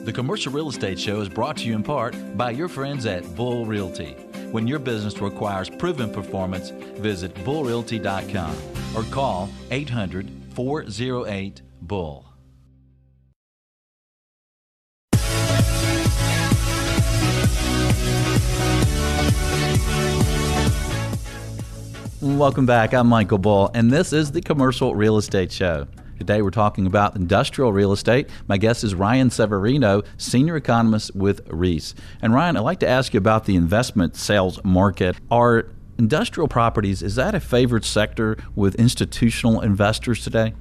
The 0.03 0.13
Commercial 0.13 0.53
Real 0.53 0.69
Estate 0.69 0.99
Show 0.99 1.21
is 1.21 1.29
brought 1.29 1.57
to 1.57 1.65
you 1.65 1.75
in 1.75 1.83
part 1.83 2.15
by 2.37 2.51
your 2.51 2.67
friends 2.67 3.05
at 3.05 3.35
Bull 3.35 3.65
Realty. 3.65 4.13
When 4.51 4.67
your 4.67 4.79
business 4.79 5.19
requires 5.19 5.69
proven 5.69 6.11
performance, 6.11 6.69
visit 6.69 7.33
bullrealty.com 7.35 8.55
or 8.95 9.03
call 9.11 9.49
800 9.71 10.31
408 10.53 11.61
Bull. 11.81 12.26
Welcome 22.19 22.65
back. 22.65 22.95
I'm 22.95 23.05
Michael 23.05 23.37
Bull, 23.37 23.69
and 23.75 23.91
this 23.91 24.11
is 24.11 24.31
the 24.31 24.41
Commercial 24.41 24.95
Real 24.95 25.17
Estate 25.17 25.51
Show. 25.51 25.85
Today 26.17 26.41
we're 26.41 26.49
talking 26.49 26.87
about 26.87 27.15
industrial 27.15 27.71
real 27.71 27.91
estate. 27.91 28.27
My 28.47 28.57
guest 28.57 28.83
is 28.83 28.95
Ryan 28.95 29.29
Severino, 29.29 30.01
senior 30.17 30.55
economist 30.55 31.15
with 31.15 31.47
Reis. 31.47 31.93
And 32.23 32.33
Ryan, 32.33 32.57
I'd 32.57 32.61
like 32.61 32.79
to 32.79 32.87
ask 32.87 33.13
you 33.13 33.19
about 33.19 33.45
the 33.45 33.55
investment 33.55 34.15
sales 34.15 34.59
market. 34.63 35.15
Are 35.29 35.67
industrial 35.99 36.47
properties 36.47 37.03
is 37.03 37.13
that 37.15 37.35
a 37.35 37.39
favored 37.39 37.85
sector 37.85 38.35
with 38.55 38.73
institutional 38.75 39.61
investors 39.61 40.23
today? 40.23 40.55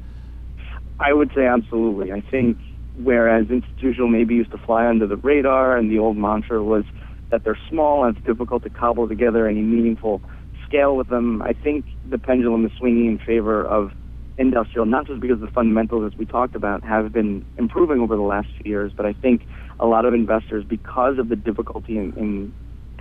I 1.00 1.14
would 1.14 1.32
say 1.34 1.46
absolutely. 1.46 2.12
I 2.12 2.20
think 2.20 2.58
whereas 3.02 3.48
institutional 3.48 4.08
maybe 4.08 4.34
used 4.34 4.50
to 4.50 4.58
fly 4.58 4.86
under 4.86 5.06
the 5.06 5.16
radar 5.16 5.78
and 5.78 5.90
the 5.90 6.00
old 6.00 6.18
mantra 6.18 6.62
was 6.62 6.84
that 7.30 7.44
they're 7.44 7.58
small 7.70 8.04
and 8.04 8.14
it's 8.14 8.26
difficult 8.26 8.62
to 8.64 8.68
cobble 8.68 9.08
together 9.08 9.48
any 9.48 9.62
meaningful 9.62 10.20
scale 10.66 10.96
with 10.96 11.08
them, 11.08 11.42
I 11.42 11.52
think 11.52 11.86
the 12.08 12.18
pendulum 12.18 12.66
is 12.66 12.72
swinging 12.78 13.06
in 13.06 13.18
favor 13.18 13.64
of 13.64 13.92
industrial, 14.38 14.86
not 14.86 15.06
just 15.06 15.20
because 15.20 15.40
the 15.40 15.48
fundamentals, 15.48 16.12
as 16.12 16.18
we 16.18 16.26
talked 16.26 16.54
about, 16.54 16.84
have 16.84 17.12
been 17.12 17.44
improving 17.56 18.00
over 18.00 18.16
the 18.16 18.22
last 18.22 18.48
few 18.62 18.70
years, 18.70 18.92
but 18.96 19.06
I 19.06 19.14
think 19.14 19.46
a 19.80 19.86
lot 19.86 20.04
of 20.04 20.12
investors, 20.14 20.64
because 20.68 21.18
of 21.18 21.28
the 21.28 21.36
difficulty 21.36 21.96
in, 21.96 22.12
in 22.16 22.52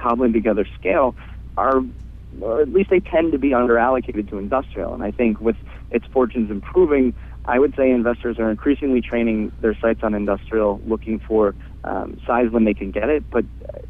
cobbling 0.02 0.34
together 0.34 0.66
scale, 0.80 1.16
are, 1.58 1.82
or 2.42 2.62
at 2.62 2.70
least 2.70 2.90
they 2.90 3.00
tend 3.00 3.32
to 3.34 3.38
be 3.38 3.50
underallocated 3.50 4.30
to 4.30 4.38
industrial. 4.38 4.94
And 4.94 5.04
I 5.04 5.12
think 5.12 5.42
with 5.42 5.58
its 5.92 6.06
fortunes 6.12 6.50
improving, 6.50 7.14
I 7.46 7.60
would 7.60 7.76
say 7.78 7.92
investors 7.92 8.38
are 8.40 8.50
increasingly 8.50 9.02
training 9.02 9.52
their 9.62 9.78
sights 9.82 10.02
on 10.04 10.14
industrial, 10.14 10.82
looking 10.86 11.20
for 11.20 11.56
um, 11.84 12.18
size 12.26 12.50
when 12.50 12.66
they 12.66 12.74
can 12.74 12.92
get 12.92 13.10
it. 13.10 13.24
But 13.32 13.46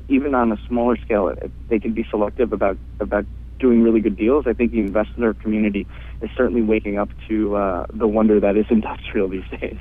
even 0.10 0.36
on 0.36 0.52
a 0.52 0.58
smaller 0.68 0.98
scale, 0.98 1.34
they 1.70 1.80
can 1.80 1.94
be 1.94 2.06
selective 2.10 2.52
about 2.52 2.78
about 3.00 3.26
doing 3.60 3.84
really 3.84 4.02
good 4.02 4.18
deals. 4.18 4.48
I 4.48 4.54
think 4.54 4.72
the 4.72 4.80
investor 4.80 5.34
community 5.36 5.88
is 6.22 6.30
certainly 6.36 6.62
waking 6.62 6.98
up 6.98 7.10
to 7.28 7.56
uh, 7.56 7.86
the 7.94 8.08
wonder 8.08 8.40
that 8.40 8.58
is 8.58 8.66
industrial 8.70 9.28
these 9.28 9.48
days. 9.60 9.78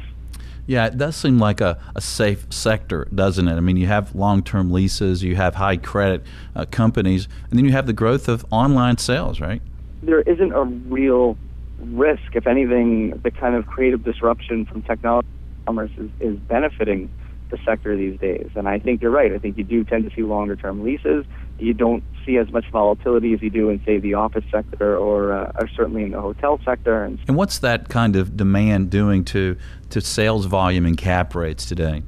Yeah, 0.67 0.87
it 0.87 0.97
does 0.97 1.15
seem 1.15 1.39
like 1.39 1.61
a, 1.61 1.79
a 1.95 2.01
safe 2.01 2.47
sector, 2.51 3.07
doesn't 3.15 3.49
it? 3.49 3.55
I 3.55 3.61
mean, 3.61 3.77
you 3.77 3.87
have 3.87 4.15
long 4.15 4.43
term 4.43 4.71
leases, 4.71 5.23
you 5.23 5.37
have 5.37 5.57
high 5.57 5.77
credit 5.77 6.25
uh, 6.57 6.65
companies, 6.71 7.29
and 7.51 7.59
then 7.59 7.67
you 7.67 7.73
have 7.73 7.87
the 7.87 7.93
growth 7.93 8.29
of 8.29 8.47
online 8.51 8.97
sales, 8.97 9.41
right? 9.41 9.61
There 10.03 10.23
isn't 10.23 10.53
a 10.53 10.65
real 10.65 11.37
risk. 11.81 12.35
If 12.35 12.47
anything, 12.47 13.11
the 13.23 13.31
kind 13.31 13.55
of 13.55 13.67
creative 13.67 14.05
disruption 14.05 14.65
from 14.65 14.83
technology 14.83 15.29
commerce 15.67 15.91
is, 15.99 16.11
is 16.21 16.39
benefiting 16.39 17.11
the 17.51 17.59
sector 17.67 17.95
these 17.95 18.19
days. 18.19 18.49
And 18.55 18.67
I 18.67 18.79
think 18.79 19.03
you're 19.03 19.11
right. 19.11 19.33
I 19.33 19.39
think 19.39 19.59
you 19.59 19.65
do 19.65 19.85
tend 19.85 20.09
to 20.09 20.17
see 20.17 20.23
longer 20.23 20.57
term 20.57 20.83
leases 20.83 21.27
you 21.59 21.75
don't 21.75 22.03
see 22.25 22.37
as 22.37 22.51
much 22.51 22.65
volatility 22.71 23.35
as 23.35 23.43
you 23.43 23.51
do 23.51 23.71
in, 23.71 23.83
say, 23.85 23.99
the 23.99 24.15
office 24.15 24.45
sector 24.51 24.97
or, 24.97 25.33
uh, 25.33 25.53
or 25.61 25.69
certainly 25.69 26.03
in 26.03 26.11
the 26.11 26.21
hotel 26.21 26.61
sector. 26.65 27.05
And, 27.05 27.19
and 27.29 27.37
what's 27.37 27.59
that 27.61 27.89
kind 27.89 28.17
of 28.17 28.37
demand 28.37 28.91
doing 28.91 29.25
to, 29.27 29.57
to 29.91 30.01
sales 30.01 30.47
volume 30.47 30.87
and 30.87 30.97
cap 30.97 31.35
rates 31.35 31.67
today? 31.67 32.03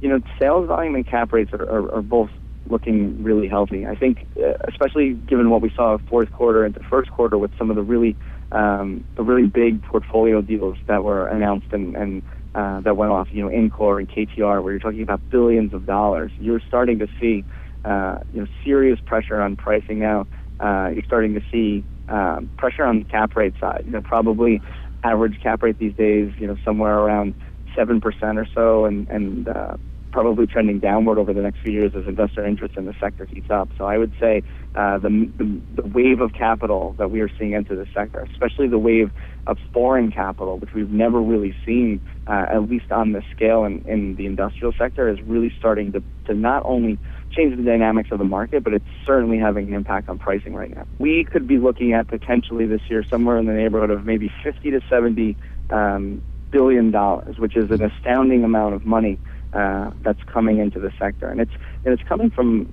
You 0.00 0.08
know, 0.08 0.20
sales 0.38 0.66
volume 0.66 0.94
and 0.94 1.06
cap 1.06 1.32
rates 1.32 1.52
are, 1.52 1.62
are, 1.62 1.96
are 1.96 2.02
both 2.02 2.30
looking 2.68 3.22
really 3.22 3.48
healthy. 3.48 3.86
I 3.86 3.94
think, 3.94 4.26
uh, 4.36 4.54
especially 4.68 5.14
given 5.14 5.50
what 5.50 5.62
we 5.62 5.70
saw 5.70 5.98
fourth 6.08 6.32
quarter 6.32 6.64
into 6.64 6.80
first 6.84 7.10
quarter 7.10 7.38
with 7.38 7.56
some 7.58 7.70
of 7.70 7.76
the 7.76 7.82
really 7.82 8.16
um, 8.52 9.04
the 9.16 9.22
really 9.22 9.46
big 9.46 9.82
portfolio 9.82 10.42
deals 10.42 10.76
that 10.86 11.02
were 11.04 11.26
announced 11.26 11.72
and, 11.72 11.96
and 11.96 12.22
uh, 12.54 12.80
that 12.80 12.96
went 12.96 13.10
off, 13.10 13.28
you 13.32 13.42
know, 13.42 13.48
IndCor 13.48 13.98
and 13.98 14.08
KTR, 14.08 14.62
where 14.62 14.72
you're 14.72 14.80
talking 14.80 15.02
about 15.02 15.20
billions 15.30 15.72
of 15.72 15.86
dollars. 15.86 16.30
You're 16.38 16.60
starting 16.68 16.98
to 16.98 17.08
see 17.18 17.44
uh, 17.84 18.18
you 18.32 18.40
know, 18.40 18.46
serious 18.64 18.98
pressure 19.04 19.40
on 19.40 19.56
pricing 19.56 19.98
now. 19.98 20.26
Uh, 20.60 20.90
you're 20.94 21.04
starting 21.04 21.34
to 21.34 21.42
see 21.50 21.84
um, 22.08 22.50
pressure 22.56 22.84
on 22.84 23.00
the 23.00 23.04
cap 23.04 23.34
rate 23.36 23.54
side. 23.60 23.82
You 23.86 23.92
know, 23.92 24.02
probably 24.02 24.60
average 25.02 25.40
cap 25.42 25.62
rate 25.62 25.78
these 25.78 25.94
days, 25.94 26.32
you 26.38 26.46
know, 26.46 26.56
somewhere 26.64 26.98
around 26.98 27.34
seven 27.74 28.00
percent 28.00 28.38
or 28.38 28.46
so, 28.54 28.84
and 28.84 29.08
and 29.08 29.48
uh, 29.48 29.76
probably 30.12 30.46
trending 30.46 30.78
downward 30.78 31.18
over 31.18 31.32
the 31.32 31.40
next 31.40 31.58
few 31.60 31.72
years 31.72 31.92
as 31.96 32.06
investor 32.06 32.46
interest 32.46 32.76
in 32.76 32.84
the 32.84 32.94
sector 33.00 33.24
heats 33.24 33.50
up. 33.50 33.68
So 33.78 33.86
I 33.86 33.96
would 33.96 34.12
say 34.20 34.42
uh, 34.74 34.98
the, 34.98 35.08
the, 35.38 35.60
the 35.82 35.88
wave 35.88 36.20
of 36.20 36.34
capital 36.34 36.94
that 36.98 37.10
we 37.10 37.20
are 37.22 37.30
seeing 37.38 37.52
into 37.52 37.74
the 37.74 37.86
sector, 37.94 38.20
especially 38.30 38.68
the 38.68 38.78
wave 38.78 39.10
of 39.46 39.56
foreign 39.72 40.12
capital, 40.12 40.58
which 40.58 40.74
we've 40.74 40.90
never 40.90 41.20
really 41.20 41.56
seen, 41.64 42.00
uh, 42.26 42.44
at 42.50 42.68
least 42.68 42.92
on 42.92 43.12
this 43.12 43.24
scale 43.34 43.64
in, 43.64 43.82
in 43.88 44.14
the 44.16 44.26
industrial 44.26 44.72
sector, 44.78 45.08
is 45.08 45.20
really 45.22 45.52
starting 45.58 45.92
to, 45.92 46.02
to 46.26 46.34
not 46.34 46.62
only 46.66 46.98
change 47.32 47.56
the 47.56 47.62
dynamics 47.62 48.10
of 48.12 48.18
the 48.18 48.24
market, 48.24 48.64
but 48.64 48.72
it's 48.74 48.84
certainly 49.06 49.38
having 49.38 49.68
an 49.68 49.74
impact 49.74 50.08
on 50.08 50.18
pricing 50.18 50.54
right 50.54 50.74
now. 50.74 50.86
We 50.98 51.24
could 51.24 51.46
be 51.46 51.58
looking 51.58 51.92
at 51.92 52.08
potentially 52.08 52.66
this 52.66 52.82
year 52.88 53.04
somewhere 53.08 53.38
in 53.38 53.46
the 53.46 53.52
neighborhood 53.52 53.90
of 53.90 54.04
maybe 54.04 54.30
50 54.42 54.70
to 54.70 54.80
70 54.88 55.36
um, 55.70 56.22
billion 56.50 56.90
dollars, 56.90 57.38
which 57.38 57.56
is 57.56 57.70
an 57.70 57.82
astounding 57.82 58.44
amount 58.44 58.74
of 58.74 58.84
money 58.84 59.18
uh, 59.52 59.90
that's 60.02 60.22
coming 60.32 60.58
into 60.58 60.78
the 60.78 60.92
sector, 60.98 61.28
and 61.28 61.40
it's 61.40 61.52
and 61.84 61.98
it's 61.98 62.08
coming 62.08 62.30
from 62.30 62.72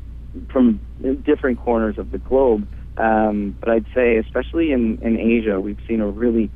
from 0.51 0.79
different 1.25 1.59
corners 1.59 1.97
of 1.97 2.11
the 2.11 2.19
globe. 2.19 2.67
Um, 2.97 3.57
but 3.59 3.69
I'd 3.69 3.85
say, 3.95 4.17
especially 4.17 4.71
in 4.71 4.99
in 5.01 5.17
Asia, 5.17 5.59
we've 5.59 5.79
seen 5.87 6.01
a 6.01 6.07
really 6.07 6.49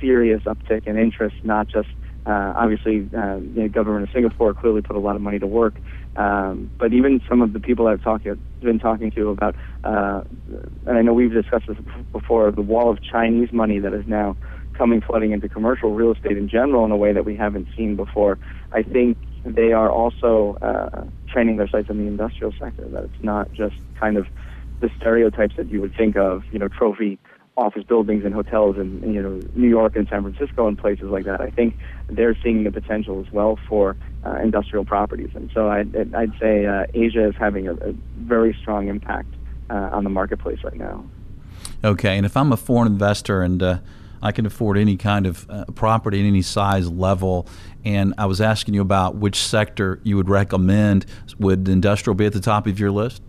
serious 0.00 0.42
uptick 0.44 0.86
in 0.86 0.96
interest, 0.96 1.36
not 1.42 1.68
just 1.68 1.88
uh, 2.28 2.52
obviously, 2.56 3.08
uh, 3.16 3.38
the 3.54 3.70
government 3.72 4.04
of 4.04 4.10
Singapore 4.12 4.52
clearly 4.52 4.82
put 4.82 4.96
a 4.96 4.98
lot 4.98 5.16
of 5.16 5.22
money 5.22 5.38
to 5.38 5.46
work, 5.46 5.80
um, 6.16 6.70
but 6.78 6.92
even 6.92 7.22
some 7.28 7.40
of 7.40 7.54
the 7.54 7.60
people 7.60 7.86
I've 7.86 8.02
talked 8.02 8.26
been 8.60 8.78
talking 8.78 9.10
to 9.12 9.30
about, 9.30 9.56
uh, 9.84 10.22
and 10.86 10.98
I 10.98 11.02
know 11.02 11.14
we've 11.14 11.32
discussed 11.32 11.64
this 11.68 11.78
before, 12.12 12.50
the 12.50 12.60
wall 12.60 12.90
of 12.90 12.98
Chinese 13.02 13.48
money 13.52 13.78
that 13.78 13.94
is 13.94 14.04
now 14.06 14.36
coming 14.76 15.00
flooding 15.00 15.32
into 15.32 15.48
commercial 15.48 15.94
real 15.94 16.12
estate 16.12 16.36
in 16.36 16.48
general 16.48 16.84
in 16.84 16.90
a 16.90 16.96
way 16.96 17.12
that 17.12 17.24
we 17.24 17.34
haven't 17.34 17.68
seen 17.76 17.96
before. 17.96 18.38
I 18.72 18.82
think 18.82 19.16
they 19.44 19.72
are 19.72 19.90
also 19.90 20.58
uh, 20.60 21.04
training 21.32 21.56
their 21.56 21.68
sights 21.68 21.88
on 21.88 21.98
the 21.98 22.06
industrial 22.06 22.52
sector. 22.60 22.86
That 22.88 23.04
it's 23.04 23.22
not 23.22 23.52
just 23.52 23.76
kind 23.98 24.16
of 24.16 24.26
the 24.80 24.90
stereotypes 25.00 25.54
that 25.56 25.70
you 25.70 25.80
would 25.80 25.94
think 25.96 26.16
of, 26.16 26.42
you 26.50 26.58
know, 26.58 26.68
trophy 26.68 27.18
office 27.58 27.82
buildings 27.82 28.24
and 28.24 28.32
hotels 28.32 28.76
in 28.76 29.12
you 29.12 29.20
know 29.20 29.40
New 29.54 29.68
York 29.68 29.96
and 29.96 30.08
San 30.08 30.22
Francisco 30.22 30.68
and 30.68 30.78
places 30.78 31.06
like 31.06 31.24
that. 31.24 31.40
I 31.40 31.50
think 31.50 31.76
they're 32.08 32.36
seeing 32.42 32.62
the 32.62 32.70
potential 32.70 33.22
as 33.26 33.32
well 33.32 33.58
for 33.68 33.96
uh, 34.24 34.36
industrial 34.36 34.84
properties, 34.84 35.30
and 35.34 35.50
so 35.52 35.68
I'd, 35.68 36.14
I'd 36.14 36.32
say 36.40 36.66
uh, 36.66 36.86
Asia 36.94 37.28
is 37.28 37.34
having 37.36 37.68
a, 37.68 37.74
a 37.74 37.92
very 38.18 38.56
strong 38.62 38.88
impact 38.88 39.34
uh, 39.68 39.90
on 39.92 40.04
the 40.04 40.10
marketplace 40.10 40.60
right 40.62 40.76
now. 40.76 41.04
Okay, 41.84 42.16
and 42.16 42.24
if 42.24 42.36
I'm 42.36 42.52
a 42.52 42.56
foreign 42.56 42.90
investor 42.90 43.42
and 43.42 43.62
uh, 43.62 43.78
I 44.22 44.32
can 44.32 44.46
afford 44.46 44.78
any 44.78 44.96
kind 44.96 45.26
of 45.26 45.48
uh, 45.50 45.64
property 45.74 46.20
in 46.20 46.26
any 46.26 46.42
size 46.42 46.88
level. 46.88 47.46
And 47.84 48.14
I 48.18 48.26
was 48.26 48.40
asking 48.40 48.74
you 48.74 48.82
about 48.82 49.14
which 49.16 49.36
sector 49.36 50.00
you 50.02 50.16
would 50.16 50.28
recommend. 50.28 51.06
Would 51.38 51.68
industrial 51.68 52.14
be 52.14 52.26
at 52.26 52.32
the 52.32 52.40
top 52.40 52.66
of 52.66 52.80
your 52.80 52.90
list? 52.90 53.22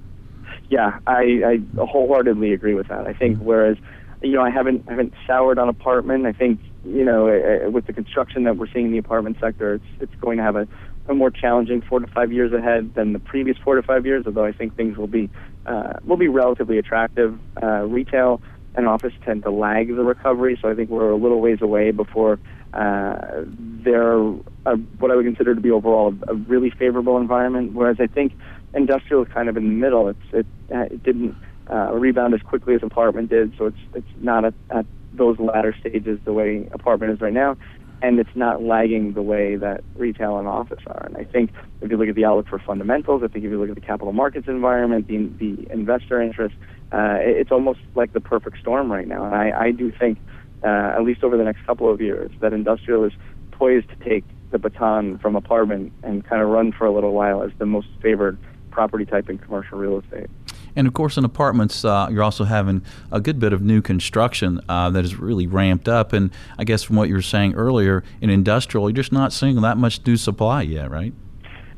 Yeah, 0.70 1.00
I, 1.08 1.60
I 1.78 1.84
wholeheartedly 1.84 2.54
agree 2.54 2.76
with 2.76 2.88
that. 2.88 3.08
I 3.08 3.14
think 3.14 3.38
mm-hmm. 3.38 3.46
whereas 3.46 3.78
you 4.22 4.34
know, 4.34 4.42
I 4.42 4.50
haven't 4.50 4.86
I 4.88 4.92
haven't 4.92 5.14
soured 5.26 5.60
on 5.60 5.70
apartment. 5.70 6.26
I 6.26 6.34
think 6.34 6.60
you 6.86 7.04
know, 7.04 7.28
uh, 7.28 7.70
with 7.70 7.88
the 7.88 7.94
construction 7.94 8.44
that 8.44 8.58
we're 8.58 8.72
seeing 8.72 8.88
in 8.88 8.92
the 8.92 8.98
apartment 8.98 9.38
sector, 9.40 9.76
it's 9.76 9.86
it's 10.02 10.16
going 10.22 10.38
to 10.38 10.44
have 10.44 10.56
a, 10.56 10.68
a 11.08 11.14
more 11.14 11.32
challenging 11.32 11.82
four 11.82 12.00
to 12.00 12.08
five 12.08 12.32
years 12.32 12.54
ahead 12.54 12.94
than 12.96 13.14
the 13.14 13.20
previous 13.20 13.58
four 13.58 13.76
to 13.76 13.84
five 13.84 14.06
years. 14.06 14.26
Although 14.26 14.46
I 14.46 14.52
think 14.52 14.76
things 14.76 14.98
will 14.98 15.08
be 15.08 15.30
uh, 15.66 15.94
will 16.04 16.18
be 16.18 16.28
relatively 16.28 16.78
attractive. 16.78 17.40
Uh, 17.62 17.84
retail, 17.86 18.42
and 18.76 18.88
office 18.88 19.14
tend 19.26 19.44
to 19.44 19.52
lag 19.52 19.88
the 19.88 20.04
recovery. 20.04 20.58
So 20.62 20.70
I 20.70 20.76
think 20.76 20.90
we're 20.90 21.12
a 21.12 21.16
little 21.16 21.42
ways 21.42 21.62
away 21.62 21.92
before 21.92 22.40
uh, 22.74 23.44
they're 23.48 24.20
what 24.20 25.12
I 25.12 25.16
would 25.16 25.26
consider 25.26 25.56
to 25.56 25.62
be 25.62 25.72
overall 25.72 26.14
a, 26.28 26.32
a 26.32 26.36
really 26.36 26.70
favorable 26.70 27.18
environment. 27.18 27.74
Whereas 27.74 27.98
I 28.00 28.08
think 28.08 28.34
industrial 28.74 29.24
is 29.24 29.32
kind 29.34 29.50
of 29.50 29.58
in 29.58 29.64
the 29.64 29.76
middle. 29.76 30.10
It's 30.10 30.20
it, 30.34 30.46
uh, 30.74 30.82
it 30.82 31.04
didn't 31.04 31.36
uh, 31.70 31.92
rebound 31.94 32.34
as 32.34 32.42
quickly 32.42 32.76
as 32.76 32.84
apartment 32.84 33.30
did, 33.30 33.54
so 33.58 33.68
it's 33.68 33.78
it's 33.94 34.08
not 34.20 34.46
at, 34.46 34.54
at 34.72 34.86
those 35.14 35.40
latter 35.40 35.76
stages 35.80 36.20
the 36.26 36.34
way 36.34 36.68
apartment 36.72 37.12
is 37.14 37.22
right 37.22 37.34
now, 37.34 37.58
and 38.02 38.20
it's 38.20 38.36
not 38.36 38.62
lagging 38.62 39.14
the 39.14 39.22
way 39.22 39.56
that 39.56 39.84
retail 39.96 40.38
and 40.38 40.48
office 40.48 40.82
are. 40.88 41.06
And 41.06 41.18
I 41.18 41.24
think 41.24 41.52
if 41.82 41.92
you 41.92 41.98
look 41.98 42.08
at 42.08 42.16
the 42.16 42.26
outlook 42.26 42.48
for 42.48 42.60
fundamentals, 42.60 43.22
I 43.24 43.28
think 43.28 43.46
if 43.46 43.52
you 43.52 43.60
look 43.60 43.70
at 43.70 43.76
the 43.76 43.82
capital 43.82 44.14
markets 44.14 44.48
environment, 44.48 45.08
the 45.08 45.30
the 45.40 45.72
investor 45.72 46.22
interest, 46.22 46.56
uh, 46.92 47.18
it's 47.20 47.52
almost 47.52 47.80
like 47.96 48.14
the 48.14 48.22
perfect 48.22 48.60
storm 48.60 48.92
right 48.92 49.08
now. 49.08 49.26
And 49.26 49.36
I, 49.36 49.66
I 49.68 49.72
do 49.72 49.92
think, 49.92 50.18
uh, 50.64 50.96
at 50.96 51.04
least 51.04 51.24
over 51.24 51.38
the 51.38 51.44
next 51.44 51.66
couple 51.66 51.92
of 51.92 52.02
years, 52.02 52.32
that 52.42 52.54
industrial 52.54 53.04
is 53.04 53.14
poised 53.52 53.90
to 53.90 54.10
take 54.10 54.24
the 54.52 54.58
baton 54.58 55.20
from 55.20 55.36
apartment 55.36 55.92
and 56.04 56.26
kind 56.26 56.42
of 56.42 56.50
run 56.50 56.72
for 56.72 56.86
a 56.86 56.92
little 56.92 57.14
while 57.14 57.44
as 57.44 57.52
the 57.60 57.66
most 57.66 57.88
favored 58.02 58.38
property 58.72 59.06
type 59.06 59.30
in 59.30 59.38
commercial 59.38 59.78
real 59.78 60.00
estate. 60.00 60.30
And 60.76 60.88
of 60.88 60.94
course, 60.94 61.18
in 61.18 61.26
apartments, 61.26 61.84
uh, 61.84 62.08
you're 62.12 62.24
also 62.24 62.44
having 62.44 62.82
a 63.12 63.20
good 63.20 63.40
bit 63.40 63.54
of 63.54 63.62
new 63.62 63.82
construction 63.82 64.62
uh, 64.70 64.90
that 64.92 65.04
is 65.04 65.18
really 65.18 65.48
ramped 65.48 65.88
up. 65.88 66.14
And 66.14 66.32
I 66.58 66.64
guess 66.64 66.84
from 66.84 66.96
what 66.96 67.10
you 67.10 67.16
were 67.16 67.22
saying 67.22 67.56
earlier, 67.56 68.04
in 68.22 68.30
industrial, 68.30 68.90
you're 68.90 68.96
just 68.96 69.12
not 69.12 69.34
seeing 69.34 69.60
that 69.62 69.78
much 69.78 70.06
new 70.06 70.18
supply 70.18 70.62
yet, 70.64 70.90
right? 70.92 71.14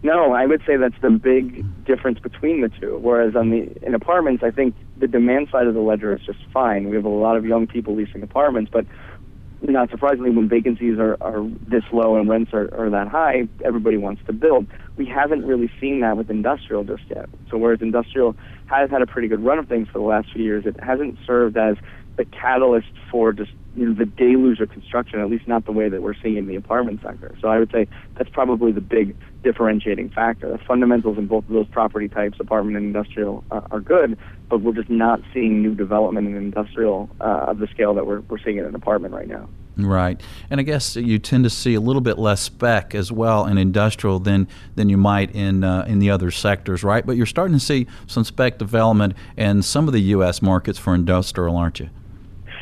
No, 0.03 0.33
I 0.33 0.47
would 0.47 0.63
say 0.65 0.77
that's 0.77 0.99
the 1.01 1.11
big 1.11 1.85
difference 1.85 2.17
between 2.19 2.61
the 2.61 2.69
two. 2.69 2.97
Whereas 2.97 3.35
on 3.35 3.51
the 3.51 3.71
in 3.85 3.93
apartments, 3.93 4.43
I 4.43 4.49
think 4.49 4.75
the 4.97 5.07
demand 5.07 5.49
side 5.51 5.67
of 5.67 5.75
the 5.75 5.79
ledger 5.79 6.15
is 6.15 6.21
just 6.25 6.39
fine. 6.51 6.89
We 6.89 6.95
have 6.95 7.05
a 7.05 7.09
lot 7.09 7.37
of 7.37 7.45
young 7.45 7.67
people 7.67 7.95
leasing 7.95 8.23
apartments, 8.23 8.71
but 8.73 8.85
not 9.61 9.89
surprisingly, 9.91 10.31
when 10.31 10.49
vacancies 10.49 10.97
are, 10.97 11.17
are 11.21 11.47
this 11.67 11.83
low 11.91 12.15
and 12.15 12.29
rents 12.29 12.51
are, 12.53 12.73
are 12.73 12.89
that 12.89 13.07
high, 13.07 13.47
everybody 13.63 13.97
wants 13.97 14.21
to 14.27 14.33
build. 14.33 14.67
We 14.97 15.05
haven't 15.05 15.45
really 15.45 15.71
seen 15.79 16.01
that 16.01 16.17
with 16.17 16.29
industrial 16.29 16.83
just 16.83 17.03
yet. 17.09 17.29
So 17.49 17.57
whereas 17.57 17.79
industrial 17.81 18.35
has 18.65 18.89
had 18.89 19.01
a 19.01 19.07
pretty 19.07 19.27
good 19.27 19.43
run 19.43 19.59
of 19.59 19.67
things 19.67 19.87
for 19.91 19.99
the 19.99 20.05
last 20.05 20.29
few 20.33 20.43
years, 20.43 20.65
it 20.65 20.75
hasn't 20.81 21.17
served 21.25 21.57
as 21.57 21.75
the 22.17 22.25
catalyst 22.25 22.87
for 23.11 23.33
just 23.33 23.51
you 23.75 23.85
know, 23.85 23.93
the 23.93 24.05
deluge 24.05 24.59
of 24.59 24.69
construction, 24.69 25.19
at 25.19 25.29
least 25.29 25.47
not 25.47 25.65
the 25.65 25.71
way 25.71 25.87
that 25.89 26.01
we're 26.01 26.15
seeing 26.21 26.37
in 26.37 26.47
the 26.47 26.55
apartment 26.55 27.01
sector. 27.01 27.35
So 27.41 27.47
I 27.47 27.59
would 27.59 27.71
say 27.71 27.87
that's 28.17 28.29
probably 28.29 28.71
the 28.71 28.81
big 28.81 29.15
differentiating 29.43 30.09
factor. 30.09 30.51
The 30.51 30.57
fundamentals 30.57 31.17
in 31.17 31.27
both 31.27 31.45
of 31.45 31.53
those 31.53 31.67
property 31.67 32.09
types, 32.09 32.39
apartment 32.39 32.77
and 32.77 32.85
industrial, 32.85 33.43
uh, 33.51 33.61
are 33.71 33.79
good, 33.79 34.17
but 34.49 34.61
we're 34.61 34.73
just 34.73 34.89
not 34.89 35.21
seeing 35.33 35.61
new 35.61 35.73
development 35.73 36.27
in 36.27 36.35
industrial 36.35 37.09
uh, 37.21 37.45
of 37.47 37.59
the 37.59 37.67
scale 37.67 37.93
that 37.93 38.05
we're, 38.05 38.19
we're 38.21 38.39
seeing 38.39 38.57
in 38.57 38.65
an 38.65 38.75
apartment 38.75 39.13
right 39.13 39.27
now. 39.27 39.47
Right, 39.77 40.21
and 40.49 40.59
I 40.59 40.63
guess 40.63 40.97
you 40.97 41.17
tend 41.17 41.45
to 41.45 41.49
see 41.49 41.75
a 41.75 41.79
little 41.79 42.01
bit 42.01 42.19
less 42.19 42.41
spec 42.41 42.93
as 42.93 43.09
well 43.09 43.45
in 43.45 43.57
industrial 43.57 44.19
than 44.19 44.49
than 44.75 44.89
you 44.89 44.97
might 44.97 45.33
in 45.33 45.63
uh, 45.63 45.85
in 45.87 45.99
the 45.99 46.09
other 46.09 46.29
sectors, 46.29 46.83
right? 46.83 47.05
But 47.05 47.15
you're 47.15 47.25
starting 47.25 47.57
to 47.57 47.63
see 47.63 47.87
some 48.05 48.25
spec 48.25 48.57
development 48.57 49.15
in 49.37 49.61
some 49.61 49.87
of 49.87 49.93
the 49.93 50.01
U.S. 50.01 50.41
markets 50.41 50.77
for 50.77 50.93
industrial, 50.93 51.55
aren't 51.55 51.79
you? 51.79 51.89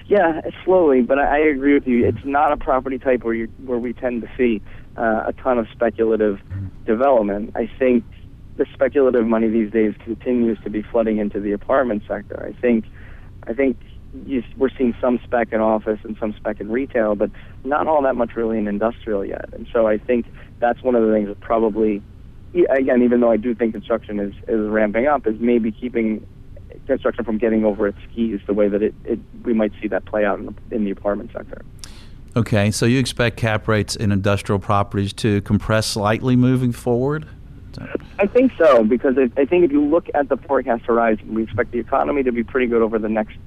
Yeah, 0.09 0.41
slowly, 0.65 1.03
but 1.03 1.19
I, 1.19 1.35
I 1.35 1.37
agree 1.49 1.75
with 1.75 1.85
you. 1.85 2.07
It's 2.07 2.25
not 2.25 2.51
a 2.51 2.57
property 2.57 2.97
type 2.97 3.23
where 3.23 3.35
you 3.35 3.45
where 3.63 3.77
we 3.77 3.93
tend 3.93 4.23
to 4.23 4.29
see 4.35 4.59
uh, 4.97 5.25
a 5.27 5.33
ton 5.33 5.59
of 5.59 5.67
speculative 5.71 6.39
development. 6.85 7.51
I 7.55 7.69
think 7.77 8.03
the 8.57 8.65
speculative 8.73 9.27
money 9.27 9.49
these 9.49 9.71
days 9.71 9.93
continues 10.03 10.57
to 10.63 10.69
be 10.71 10.81
flooding 10.81 11.19
into 11.19 11.39
the 11.39 11.51
apartment 11.51 12.01
sector. 12.07 12.43
I 12.43 12.59
think, 12.59 12.85
I 13.45 13.53
think 13.53 13.77
you, 14.25 14.43
we're 14.57 14.71
seeing 14.75 14.95
some 14.99 15.19
spec 15.23 15.53
in 15.53 15.61
office 15.61 15.99
and 16.03 16.17
some 16.19 16.33
spec 16.33 16.59
in 16.59 16.71
retail, 16.71 17.13
but 17.13 17.29
not 17.63 17.85
all 17.87 18.01
that 18.01 18.15
much 18.15 18.35
really 18.35 18.57
in 18.57 18.67
industrial 18.67 19.23
yet. 19.23 19.53
And 19.53 19.67
so 19.71 19.85
I 19.85 19.99
think 19.99 20.25
that's 20.59 20.81
one 20.81 20.95
of 20.95 21.05
the 21.05 21.13
things 21.13 21.27
that 21.27 21.39
probably, 21.39 22.01
again, 22.71 23.03
even 23.03 23.21
though 23.21 23.31
I 23.31 23.37
do 23.37 23.53
think 23.53 23.73
construction 23.73 24.19
is 24.19 24.33
is 24.47 24.67
ramping 24.69 25.05
up, 25.05 25.27
is 25.27 25.35
maybe 25.39 25.71
keeping 25.71 26.25
construction 26.89 27.23
from 27.23 27.37
getting 27.37 27.63
over 27.63 27.87
its 27.87 27.97
skis 28.11 28.41
the 28.47 28.53
way 28.53 28.67
that 28.67 28.81
it, 28.81 28.93
it 29.05 29.19
we 29.43 29.53
might 29.53 29.71
see 29.81 29.87
that 29.87 30.05
play 30.05 30.25
out 30.25 30.39
in 30.39 30.47
the, 30.47 30.53
in 30.71 30.83
the 30.83 30.91
apartment 30.91 31.31
sector. 31.31 31.63
Okay, 32.35 32.71
so 32.71 32.85
you 32.85 32.99
expect 32.99 33.37
cap 33.37 33.67
rates 33.67 33.95
in 33.95 34.11
industrial 34.11 34.59
properties 34.59 35.13
to 35.13 35.41
compress 35.41 35.87
slightly 35.87 36.35
moving 36.35 36.71
forward? 36.71 37.27
I 38.17 38.27
think 38.27 38.51
so 38.57 38.83
because 38.83 39.15
I, 39.17 39.29
I 39.39 39.45
think 39.45 39.63
if 39.63 39.71
you 39.71 39.83
look 39.83 40.07
at 40.13 40.27
the 40.27 40.37
forecast 40.37 40.85
horizon, 40.85 41.33
we 41.33 41.43
expect 41.43 41.71
the 41.71 41.79
economy 41.79 42.23
to 42.23 42.31
be 42.31 42.43
pretty 42.43 42.67
good 42.67 42.81
over 42.81 42.99
the 42.99 43.09
next 43.09 43.37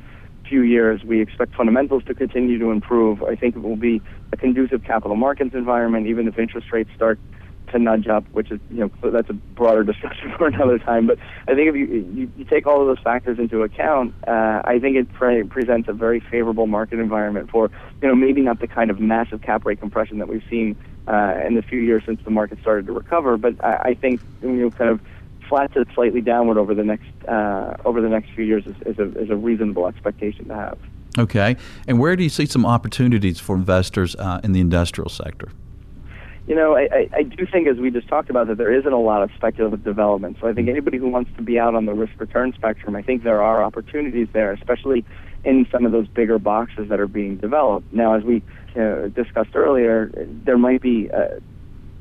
few 0.48 0.62
years. 0.62 1.04
We 1.04 1.20
expect 1.20 1.54
fundamentals 1.54 2.04
to 2.04 2.14
continue 2.14 2.58
to 2.58 2.70
improve. 2.70 3.22
I 3.22 3.36
think 3.36 3.56
it 3.56 3.62
will 3.62 3.76
be 3.76 4.00
a 4.32 4.36
conducive 4.36 4.84
capital 4.84 5.16
markets 5.16 5.54
environment, 5.54 6.06
even 6.06 6.26
if 6.28 6.38
interest 6.38 6.72
rates 6.72 6.90
start 6.94 7.18
to 7.72 7.78
nudge 7.78 8.06
up, 8.06 8.24
which 8.32 8.50
is 8.50 8.60
you 8.70 8.80
know 9.02 9.10
that's 9.10 9.28
a 9.30 9.34
broader 9.34 9.84
discussion 9.92 10.32
for 10.36 10.46
another 10.46 10.78
time. 10.78 11.06
But 11.06 11.18
I 11.48 11.54
think 11.54 11.68
if 11.68 11.74
you 11.74 11.86
you, 11.86 12.32
you 12.36 12.44
take 12.44 12.66
all 12.66 12.80
of 12.80 12.86
those 12.86 13.02
factors 13.02 13.38
into 13.38 13.62
account, 13.62 14.14
uh, 14.26 14.62
I 14.64 14.78
think 14.80 14.96
it 14.96 15.12
pre- 15.12 15.44
presents 15.44 15.88
a 15.88 15.92
very 15.92 16.20
favorable 16.20 16.66
market 16.66 16.98
environment 16.98 17.50
for 17.50 17.70
you 18.00 18.08
know 18.08 18.14
maybe 18.14 18.40
not 18.40 18.60
the 18.60 18.68
kind 18.68 18.90
of 18.90 19.00
massive 19.00 19.42
cap 19.42 19.64
rate 19.64 19.80
compression 19.80 20.18
that 20.18 20.28
we've 20.28 20.44
seen 20.48 20.76
uh, 21.08 21.40
in 21.46 21.54
the 21.54 21.62
few 21.62 21.80
years 21.80 22.02
since 22.06 22.20
the 22.24 22.30
market 22.30 22.58
started 22.60 22.86
to 22.86 22.92
recover, 22.92 23.36
but 23.36 23.62
I, 23.64 23.76
I 23.76 23.94
think 23.94 24.20
you 24.42 24.50
know 24.50 24.70
kind 24.70 24.90
of 24.90 25.00
flat 25.48 25.72
to 25.74 25.84
slightly 25.94 26.20
downward 26.20 26.56
over 26.56 26.74
the 26.74 26.84
next 26.84 27.10
uh, 27.28 27.76
over 27.84 28.00
the 28.00 28.08
next 28.08 28.30
few 28.30 28.44
years 28.44 28.64
is, 28.66 28.76
is, 28.86 28.98
a, 28.98 29.18
is 29.18 29.30
a 29.30 29.36
reasonable 29.36 29.86
expectation 29.86 30.46
to 30.48 30.54
have. 30.54 30.78
Okay, 31.18 31.56
and 31.86 31.98
where 31.98 32.16
do 32.16 32.22
you 32.22 32.30
see 32.30 32.46
some 32.46 32.64
opportunities 32.64 33.38
for 33.38 33.54
investors 33.54 34.16
uh, 34.16 34.40
in 34.42 34.52
the 34.52 34.60
industrial 34.60 35.10
sector? 35.10 35.50
You 36.46 36.56
know, 36.56 36.76
I, 36.76 37.08
I 37.14 37.22
do 37.22 37.46
think, 37.46 37.68
as 37.68 37.76
we 37.76 37.90
just 37.90 38.08
talked 38.08 38.28
about, 38.28 38.48
that 38.48 38.58
there 38.58 38.72
isn't 38.72 38.92
a 38.92 39.00
lot 39.00 39.22
of 39.22 39.30
speculative 39.36 39.84
development. 39.84 40.38
So 40.40 40.48
I 40.48 40.52
think 40.52 40.68
anybody 40.68 40.98
who 40.98 41.08
wants 41.08 41.30
to 41.36 41.42
be 41.42 41.58
out 41.58 41.74
on 41.74 41.86
the 41.86 41.94
risk 41.94 42.12
return 42.18 42.52
spectrum, 42.52 42.96
I 42.96 43.02
think 43.02 43.22
there 43.22 43.40
are 43.40 43.62
opportunities 43.62 44.28
there, 44.32 44.52
especially 44.52 45.04
in 45.44 45.66
some 45.70 45.86
of 45.86 45.92
those 45.92 46.08
bigger 46.08 46.38
boxes 46.38 46.88
that 46.88 46.98
are 46.98 47.06
being 47.06 47.36
developed. 47.36 47.92
Now, 47.92 48.14
as 48.14 48.24
we 48.24 48.42
discussed 48.74 49.54
earlier, 49.54 50.10
there 50.44 50.58
might 50.58 50.82
be 50.82 51.08
a, 51.08 51.40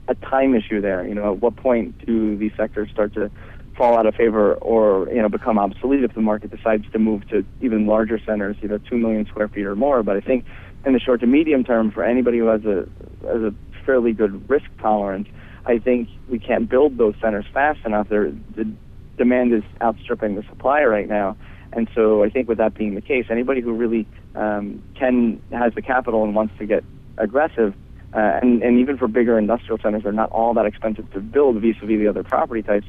a 0.07 0.15
time 0.15 0.55
issue 0.55 0.81
there. 0.81 1.05
You 1.05 1.15
know, 1.15 1.33
at 1.33 1.41
what 1.41 1.55
point 1.55 2.03
do 2.05 2.35
these 2.37 2.51
sectors 2.57 2.89
start 2.91 3.13
to 3.13 3.29
fall 3.77 3.97
out 3.97 4.05
of 4.05 4.15
favor 4.15 4.55
or 4.55 5.07
you 5.09 5.21
know 5.21 5.29
become 5.29 5.57
obsolete 5.57 6.03
if 6.03 6.13
the 6.13 6.21
market 6.21 6.51
decides 6.51 6.83
to 6.91 6.99
move 6.99 7.27
to 7.29 7.45
even 7.61 7.85
larger 7.85 8.19
centers, 8.25 8.57
know, 8.63 8.77
two 8.77 8.97
million 8.97 9.25
square 9.27 9.47
feet 9.47 9.65
or 9.65 9.75
more? 9.75 10.03
But 10.03 10.17
I 10.17 10.21
think 10.21 10.45
in 10.85 10.93
the 10.93 10.99
short 10.99 11.19
to 11.21 11.27
medium 11.27 11.63
term, 11.63 11.91
for 11.91 12.03
anybody 12.03 12.39
who 12.39 12.47
has 12.47 12.63
a 12.65 12.87
has 13.27 13.41
a 13.41 13.53
fairly 13.85 14.13
good 14.13 14.49
risk 14.49 14.65
tolerance, 14.79 15.27
I 15.65 15.77
think 15.77 16.09
we 16.29 16.39
can't 16.39 16.69
build 16.69 16.97
those 16.97 17.15
centers 17.21 17.45
fast 17.53 17.79
enough. 17.85 18.09
There, 18.09 18.31
the 18.55 18.71
demand 19.17 19.53
is 19.53 19.63
outstripping 19.81 20.35
the 20.35 20.43
supply 20.43 20.83
right 20.83 21.07
now. 21.07 21.37
And 21.73 21.87
so 21.95 22.23
I 22.23 22.29
think 22.29 22.49
with 22.49 22.57
that 22.57 22.73
being 22.73 22.95
the 22.95 23.01
case, 23.01 23.27
anybody 23.29 23.61
who 23.61 23.73
really 23.73 24.05
um, 24.35 24.83
can 24.95 25.41
has 25.51 25.73
the 25.73 25.81
capital 25.81 26.23
and 26.23 26.35
wants 26.35 26.53
to 26.59 26.65
get 26.65 26.83
aggressive, 27.17 27.73
uh, 28.13 28.39
and, 28.41 28.61
and 28.61 28.79
even 28.79 28.97
for 28.97 29.07
bigger 29.07 29.37
industrial 29.37 29.77
centers, 29.77 30.03
they're 30.03 30.11
not 30.11 30.29
all 30.31 30.53
that 30.53 30.65
expensive 30.65 31.09
to 31.13 31.19
build 31.19 31.61
vis-a-vis 31.61 31.97
the 31.99 32.07
other 32.07 32.23
property 32.23 32.61
types. 32.61 32.87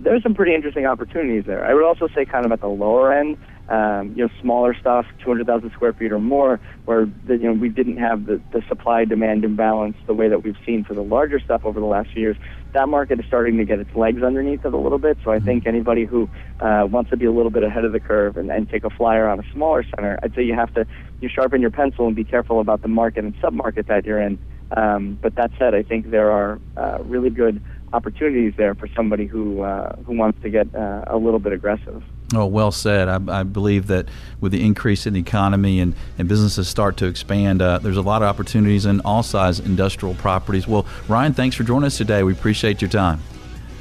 There's 0.00 0.22
some 0.22 0.34
pretty 0.34 0.54
interesting 0.54 0.86
opportunities 0.86 1.44
there. 1.44 1.64
I 1.64 1.74
would 1.74 1.84
also 1.84 2.08
say, 2.14 2.24
kind 2.24 2.46
of 2.46 2.52
at 2.52 2.60
the 2.60 2.68
lower 2.68 3.12
end, 3.12 3.36
um, 3.72 4.12
you 4.14 4.22
know, 4.22 4.28
smaller 4.42 4.74
stuff, 4.74 5.06
200,000 5.24 5.70
square 5.72 5.94
feet 5.94 6.12
or 6.12 6.18
more, 6.18 6.60
where 6.84 7.06
the, 7.26 7.38
you 7.38 7.44
know 7.44 7.54
we 7.54 7.70
didn't 7.70 7.96
have 7.96 8.26
the, 8.26 8.38
the 8.52 8.62
supply 8.68 9.06
demand 9.06 9.44
imbalance 9.44 9.96
the 10.06 10.12
way 10.12 10.28
that 10.28 10.44
we've 10.44 10.58
seen 10.66 10.84
for 10.84 10.92
the 10.92 11.02
larger 11.02 11.40
stuff 11.40 11.62
over 11.64 11.80
the 11.80 11.86
last 11.86 12.10
few 12.12 12.20
years. 12.20 12.36
That 12.74 12.90
market 12.90 13.18
is 13.18 13.24
starting 13.26 13.56
to 13.56 13.64
get 13.64 13.78
its 13.78 13.94
legs 13.96 14.22
underneath 14.22 14.66
it 14.66 14.74
a 14.74 14.76
little 14.76 14.98
bit. 14.98 15.16
So 15.24 15.32
I 15.32 15.38
think 15.38 15.66
anybody 15.66 16.04
who 16.04 16.28
uh, 16.60 16.86
wants 16.90 17.10
to 17.10 17.16
be 17.16 17.24
a 17.24 17.32
little 17.32 17.50
bit 17.50 17.62
ahead 17.62 17.86
of 17.86 17.92
the 17.92 18.00
curve 18.00 18.36
and, 18.36 18.50
and 18.50 18.68
take 18.68 18.84
a 18.84 18.90
flyer 18.90 19.26
on 19.26 19.40
a 19.40 19.52
smaller 19.54 19.84
center, 19.84 20.18
I'd 20.22 20.34
say 20.34 20.42
you 20.42 20.54
have 20.54 20.72
to 20.74 20.86
you 21.20 21.30
sharpen 21.30 21.62
your 21.62 21.70
pencil 21.70 22.06
and 22.06 22.14
be 22.14 22.24
careful 22.24 22.60
about 22.60 22.82
the 22.82 22.88
market 22.88 23.24
and 23.24 23.34
submarket 23.40 23.86
that 23.86 24.04
you're 24.04 24.20
in. 24.20 24.38
Um, 24.76 25.18
but 25.22 25.34
that 25.36 25.50
said, 25.58 25.74
I 25.74 25.82
think 25.82 26.10
there 26.10 26.30
are 26.30 26.60
uh, 26.76 26.98
really 27.04 27.30
good 27.30 27.62
opportunities 27.94 28.52
there 28.58 28.74
for 28.74 28.88
somebody 28.94 29.26
who 29.26 29.62
uh, 29.62 29.96
who 30.04 30.14
wants 30.14 30.42
to 30.42 30.50
get 30.50 30.74
uh, 30.74 31.04
a 31.06 31.16
little 31.16 31.38
bit 31.38 31.52
aggressive. 31.54 32.02
Oh, 32.34 32.46
well 32.46 32.72
said. 32.72 33.08
I, 33.08 33.40
I, 33.40 33.42
believe 33.42 33.88
that 33.88 34.08
with 34.40 34.52
the 34.52 34.64
increase 34.64 35.06
in 35.06 35.12
the 35.12 35.20
economy 35.20 35.80
and, 35.80 35.94
and 36.18 36.28
businesses 36.28 36.66
start 36.66 36.96
to 36.98 37.06
expand, 37.06 37.60
uh, 37.60 37.78
there's 37.78 37.98
a 37.98 38.02
lot 38.02 38.22
of 38.22 38.28
opportunities 38.28 38.86
in 38.86 39.00
all 39.00 39.22
size 39.22 39.60
industrial 39.60 40.14
properties. 40.14 40.66
Well, 40.66 40.86
Ryan, 41.08 41.34
thanks 41.34 41.56
for 41.56 41.64
joining 41.64 41.86
us 41.86 41.98
today. 41.98 42.22
We 42.22 42.32
appreciate 42.32 42.80
your 42.80 42.90
time. 42.90 43.20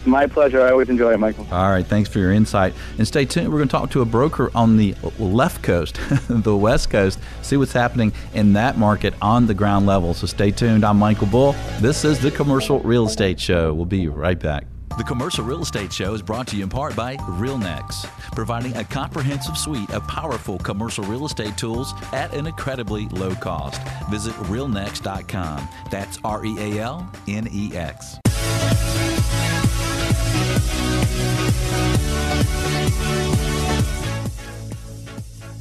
My 0.06 0.26
pleasure. 0.26 0.62
I 0.62 0.72
always 0.72 0.90
enjoy 0.90 1.14
it, 1.14 1.20
Michael. 1.20 1.46
All 1.52 1.70
right. 1.70 1.86
Thanks 1.86 2.10
for 2.10 2.20
your 2.20 2.32
insight. 2.32 2.74
And 2.98 3.08
stay 3.08 3.24
tuned. 3.24 3.50
We're 3.50 3.60
going 3.60 3.68
to 3.68 3.72
talk 3.72 3.92
to 3.92 4.02
a 4.02 4.06
broker 4.06 4.50
on 4.56 4.78
the 4.78 4.96
left 5.20 5.62
coast, 5.62 6.00
the 6.28 6.56
west 6.56 6.90
coast, 6.90 7.20
see 7.44 7.56
what's 7.56 7.74
happening 7.74 8.12
in 8.34 8.54
that 8.54 8.78
market 8.78 9.14
on 9.22 9.46
the 9.46 9.54
ground 9.54 9.86
level. 9.86 10.14
So 10.14 10.26
stay 10.26 10.50
tuned. 10.50 10.84
I'm 10.84 10.98
Michael 10.98 11.28
Bull. 11.28 11.54
This 11.80 12.04
is 12.04 12.20
the 12.20 12.32
Commercial 12.32 12.80
Real 12.80 13.06
Estate 13.06 13.40
Show. 13.40 13.74
We'll 13.74 13.86
be 13.86 14.08
right 14.08 14.40
back. 14.40 14.66
The 14.98 15.04
Commercial 15.04 15.46
Real 15.46 15.62
Estate 15.62 15.92
Show 15.92 16.14
is 16.14 16.22
brought 16.22 16.48
to 16.48 16.58
you 16.58 16.64
in 16.64 16.70
part 16.70 16.96
by 16.96 17.16
RealNex, 17.18 18.06
providing 18.34 18.76
a 18.76 18.84
comprehensive 18.84 19.58
suite 19.58 19.90
of 19.92 20.06
powerful 20.08 20.58
commercial 20.60 21.04
real 21.06 21.26
estate 21.26 21.58
tools 21.58 21.94
at 22.14 22.34
an 22.34 22.46
incredibly 22.46 23.08
low 23.10 23.34
cost. 23.36 23.82
Visit 24.10 24.34
realnex.com. 24.34 25.68
That's 25.90 26.20
R 26.24 26.46
E 26.46 26.58
A 26.60 26.80
L 26.82 27.10
N 27.28 27.48
E 27.52 27.76
X. 27.76 28.20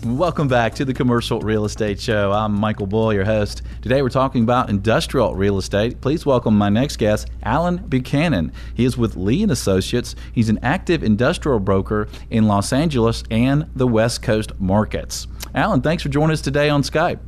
Welcome 0.05 0.49
back 0.49 0.77
to 0.77 0.87
the 0.87 0.95
Commercial 0.95 1.41
Real 1.41 1.67
Estate 1.67 2.01
Show. 2.01 2.33
I'm 2.33 2.55
Michael 2.55 2.87
Bull, 2.87 3.13
your 3.13 3.27
host. 3.27 3.61
Today 3.83 4.01
we're 4.01 4.09
talking 4.09 4.43
about 4.43 4.71
industrial 4.71 5.35
real 5.35 5.59
estate. 5.59 6.01
Please 6.01 6.25
welcome 6.25 6.57
my 6.57 6.71
next 6.71 6.97
guest, 6.97 7.29
Alan 7.43 7.77
Buchanan. 7.77 8.51
He 8.73 8.87
is 8.87 8.97
with 8.97 9.15
Lee 9.15 9.43
and 9.43 9.53
Associates. 9.53 10.17
He's 10.33 10.49
an 10.49 10.59
active 10.63 11.05
industrial 11.05 11.61
broker 11.61 12.09
in 12.31 12.47
Los 12.47 12.73
Angeles 12.73 13.25
and 13.31 13.69
the 13.77 13.87
West 13.87 14.23
Coast 14.23 14.59
markets. 14.59 15.27
Alan, 15.55 15.83
thanks 15.83 16.03
for 16.03 16.09
joining 16.09 16.33
us 16.33 16.41
today 16.41 16.71
on 16.71 16.81
Skype. 16.81 17.19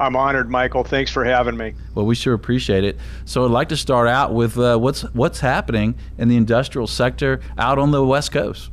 I'm 0.00 0.16
honored, 0.16 0.50
Michael. 0.50 0.82
Thanks 0.82 1.12
for 1.12 1.24
having 1.24 1.56
me. 1.56 1.74
Well, 1.94 2.06
we 2.06 2.16
sure 2.16 2.34
appreciate 2.34 2.82
it. 2.82 2.98
So, 3.24 3.44
I'd 3.44 3.52
like 3.52 3.68
to 3.68 3.76
start 3.76 4.08
out 4.08 4.34
with 4.34 4.58
uh, 4.58 4.78
what's 4.78 5.02
what's 5.14 5.38
happening 5.40 5.94
in 6.18 6.26
the 6.26 6.36
industrial 6.36 6.88
sector 6.88 7.40
out 7.56 7.78
on 7.78 7.92
the 7.92 8.04
West 8.04 8.32
Coast. 8.32 8.70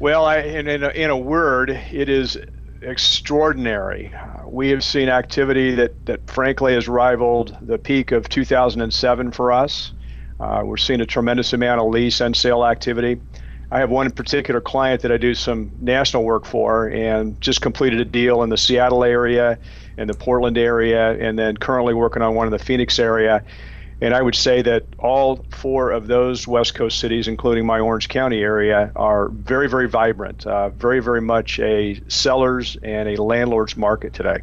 Well, 0.00 0.24
I, 0.24 0.38
in, 0.38 0.66
in, 0.66 0.82
a, 0.82 0.88
in 0.88 1.10
a 1.10 1.16
word, 1.16 1.68
it 1.68 2.08
is 2.08 2.38
extraordinary. 2.80 4.10
we 4.46 4.70
have 4.70 4.82
seen 4.82 5.10
activity 5.10 5.74
that, 5.74 6.06
that 6.06 6.26
frankly 6.26 6.72
has 6.72 6.88
rivaled 6.88 7.54
the 7.60 7.76
peak 7.76 8.10
of 8.10 8.26
2007 8.30 9.30
for 9.32 9.52
us. 9.52 9.92
Uh, 10.40 10.62
we're 10.64 10.78
seeing 10.78 11.02
a 11.02 11.06
tremendous 11.06 11.52
amount 11.52 11.82
of 11.82 11.88
lease 11.88 12.22
and 12.22 12.34
sale 12.34 12.64
activity. 12.64 13.20
I 13.70 13.78
have 13.78 13.90
one 13.90 14.10
particular 14.10 14.62
client 14.62 15.02
that 15.02 15.12
I 15.12 15.18
do 15.18 15.34
some 15.34 15.70
national 15.82 16.24
work 16.24 16.46
for 16.46 16.88
and 16.88 17.38
just 17.42 17.60
completed 17.60 18.00
a 18.00 18.06
deal 18.06 18.42
in 18.42 18.48
the 18.48 18.56
Seattle 18.56 19.04
area, 19.04 19.58
in 19.98 20.08
the 20.08 20.14
Portland 20.14 20.56
area, 20.56 21.12
and 21.12 21.38
then 21.38 21.58
currently 21.58 21.92
working 21.92 22.22
on 22.22 22.34
one 22.34 22.46
in 22.46 22.52
the 22.52 22.58
Phoenix 22.58 22.98
area. 22.98 23.44
And 24.02 24.14
I 24.14 24.22
would 24.22 24.34
say 24.34 24.62
that 24.62 24.86
all 24.98 25.44
four 25.50 25.90
of 25.90 26.06
those 26.06 26.48
West 26.48 26.74
Coast 26.74 26.98
cities, 26.98 27.28
including 27.28 27.66
my 27.66 27.80
Orange 27.80 28.08
County 28.08 28.40
area, 28.40 28.90
are 28.96 29.28
very, 29.28 29.68
very 29.68 29.88
vibrant, 29.88 30.46
uh, 30.46 30.70
very, 30.70 31.00
very 31.00 31.20
much 31.20 31.58
a 31.60 32.00
seller's 32.08 32.78
and 32.82 33.10
a 33.10 33.22
landlord's 33.22 33.76
market 33.76 34.14
today. 34.14 34.38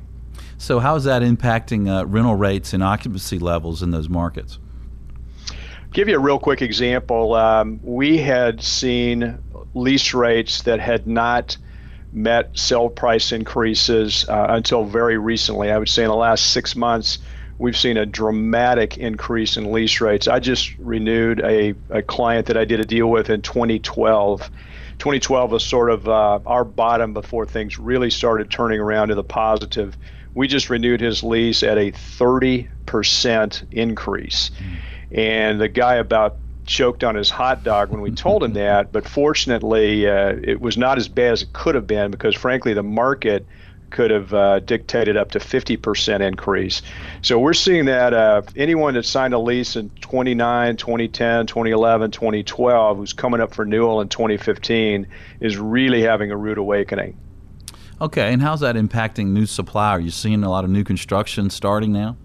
So, 0.60 0.80
how 0.80 0.96
is 0.96 1.06
that 1.06 1.24
impacting 1.24 1.90
uh, 1.90 2.06
rental 2.06 2.36
rates 2.36 2.74
and 2.74 2.84
occupancy 2.84 3.40
levels 3.40 3.82
in 3.82 3.92
those 3.92 4.10
markets? 4.10 4.60
Give 5.92 6.08
you 6.08 6.16
a 6.16 6.20
real 6.20 6.40
quick 6.40 6.62
example. 6.62 7.34
Um, 7.34 7.80
we 7.82 8.18
had 8.18 8.62
seen 8.62 9.40
lease 9.74 10.14
rates 10.14 10.64
that 10.64 10.80
had 10.80 11.08
not 11.08 11.58
met 12.12 12.58
sell 12.58 12.90
price 12.90 13.32
increases 13.32 14.28
uh, 14.30 14.48
until 14.50 14.84
very 14.84 15.18
recently. 15.18 15.72
I 15.72 15.78
would 15.78 15.90
say 15.90 16.04
in 16.04 16.10
the 16.10 16.16
last 16.16 16.52
six 16.52 16.76
months 16.76 17.20
we've 17.60 17.78
seen 17.78 17.98
a 17.98 18.06
dramatic 18.06 18.98
increase 18.98 19.58
in 19.58 19.72
lease 19.72 20.00
rates. 20.00 20.28
I 20.28 20.40
just 20.40 20.78
renewed 20.78 21.42
a, 21.42 21.74
a 21.90 22.02
client 22.02 22.48
that 22.48 22.58
I 22.58 22.66
did 22.66 22.80
a 22.80 22.86
deal 22.86 23.08
with 23.08 23.30
in 23.30 23.42
2012. 23.42 24.50
2012 25.00 25.52
was 25.52 25.64
sort 25.66 25.90
of 25.90 26.08
uh, 26.08 26.40
our 26.46 26.64
bottom 26.64 27.14
before 27.14 27.46
things 27.46 27.78
really 27.80 28.10
started 28.10 28.50
turning 28.50 28.80
around 28.80 29.10
to 29.10 29.16
the 29.16 29.24
positive. 29.24 29.98
We 30.34 30.48
just 30.48 30.70
renewed 30.70 31.02
his 31.02 31.24
lease 31.24 31.64
at 31.64 31.78
a 31.78 31.92
30% 31.92 33.66
increase. 33.72 34.52
Mm. 34.60 35.18
And 35.18 35.62
the 35.62 35.68
guy 35.68 35.96
about 35.96 36.38
choked 36.66 37.04
on 37.04 37.16
his 37.16 37.30
hot 37.30 37.64
dog 37.64 37.90
when 37.90 38.02
we 38.02 38.12
told 38.12 38.44
him 38.44 38.54
that, 38.54 38.92
but 38.92 39.08
fortunately, 39.08 40.08
uh, 40.08 40.36
it 40.44 40.62
was 40.62 40.78
not 40.78 40.98
as 40.98 41.08
bad 41.08 41.34
as 41.34 41.42
it 41.44 41.54
could 41.54 41.76
have 41.76 41.88
been 41.88 42.12
because, 42.12 42.36
frankly, 42.36 42.74
the 42.74 42.84
market 42.84 43.48
could 43.90 44.12
have 44.12 44.34
uh, 44.34 44.60
dictated 44.60 45.18
up 45.18 45.32
to 45.32 45.40
50% 45.40 46.22
increase. 46.22 46.82
So 47.22 47.40
we're 47.40 47.54
seeing 47.54 47.86
that 47.86 48.14
uh, 48.14 48.42
anyone 48.56 48.94
that 48.96 49.04
signed 49.04 49.34
a 49.34 49.40
lease 49.40 49.76
in 49.76 49.90
29, 50.02 50.78
2010, 50.78 51.48
2011, 51.48 52.12
2012, 52.12 52.98
who's 52.98 53.14
coming 53.14 53.42
up 53.42 53.54
for 53.54 53.64
renewal 53.64 54.02
in 54.02 54.10
2015, 54.10 55.08
is 55.40 55.58
really 55.58 56.02
having 56.02 56.32
a 56.32 56.38
rude 56.38 56.58
awakening. 56.58 57.18
Okay, 58.00 58.32
and 58.32 58.42
how's 58.42 58.60
that 58.60 58.76
impacting 58.76 59.28
new 59.28 59.46
supply? 59.46 59.90
Are 59.90 60.00
you 60.00 60.12
seeing 60.12 60.44
a 60.44 60.50
lot 60.50 60.64
of 60.64 60.70
new 60.70 60.84
construction 60.84 61.50
starting 61.50 61.92
now? 61.92 62.18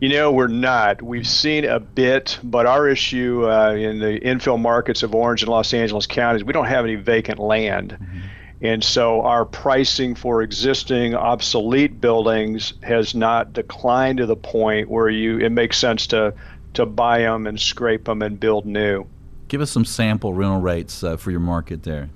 You 0.00 0.10
know, 0.10 0.32
we're 0.32 0.48
not. 0.48 1.00
We've 1.00 1.26
seen 1.26 1.64
a 1.64 1.80
bit, 1.80 2.38
but 2.42 2.66
our 2.66 2.88
issue 2.88 3.48
uh, 3.48 3.72
in 3.72 4.00
the 4.00 4.20
infill 4.20 4.60
markets 4.60 5.02
of 5.02 5.14
Orange 5.14 5.42
and 5.42 5.50
Los 5.50 5.72
Angeles 5.72 6.06
counties, 6.06 6.44
we 6.44 6.52
don't 6.52 6.66
have 6.66 6.84
any 6.84 6.96
vacant 6.96 7.38
land. 7.38 7.96
Mm-hmm. 7.98 8.20
And 8.64 8.82
so 8.82 9.20
our 9.20 9.44
pricing 9.44 10.14
for 10.14 10.40
existing 10.40 11.14
obsolete 11.14 12.00
buildings 12.00 12.72
has 12.82 13.14
not 13.14 13.52
declined 13.52 14.16
to 14.18 14.26
the 14.26 14.36
point 14.36 14.88
where 14.88 15.10
you 15.10 15.38
it 15.38 15.50
makes 15.50 15.76
sense 15.76 16.06
to 16.08 16.32
to 16.72 16.86
buy 16.86 17.18
them 17.18 17.46
and 17.46 17.60
scrape 17.60 18.06
them 18.06 18.22
and 18.22 18.40
build 18.40 18.64
new. 18.64 19.04
Give 19.48 19.60
us 19.60 19.70
some 19.70 19.84
sample 19.84 20.32
rental 20.32 20.60
rates 20.60 21.04
uh, 21.04 21.18
for 21.18 21.30
your 21.30 21.40
market 21.40 21.82
there. 21.82 22.08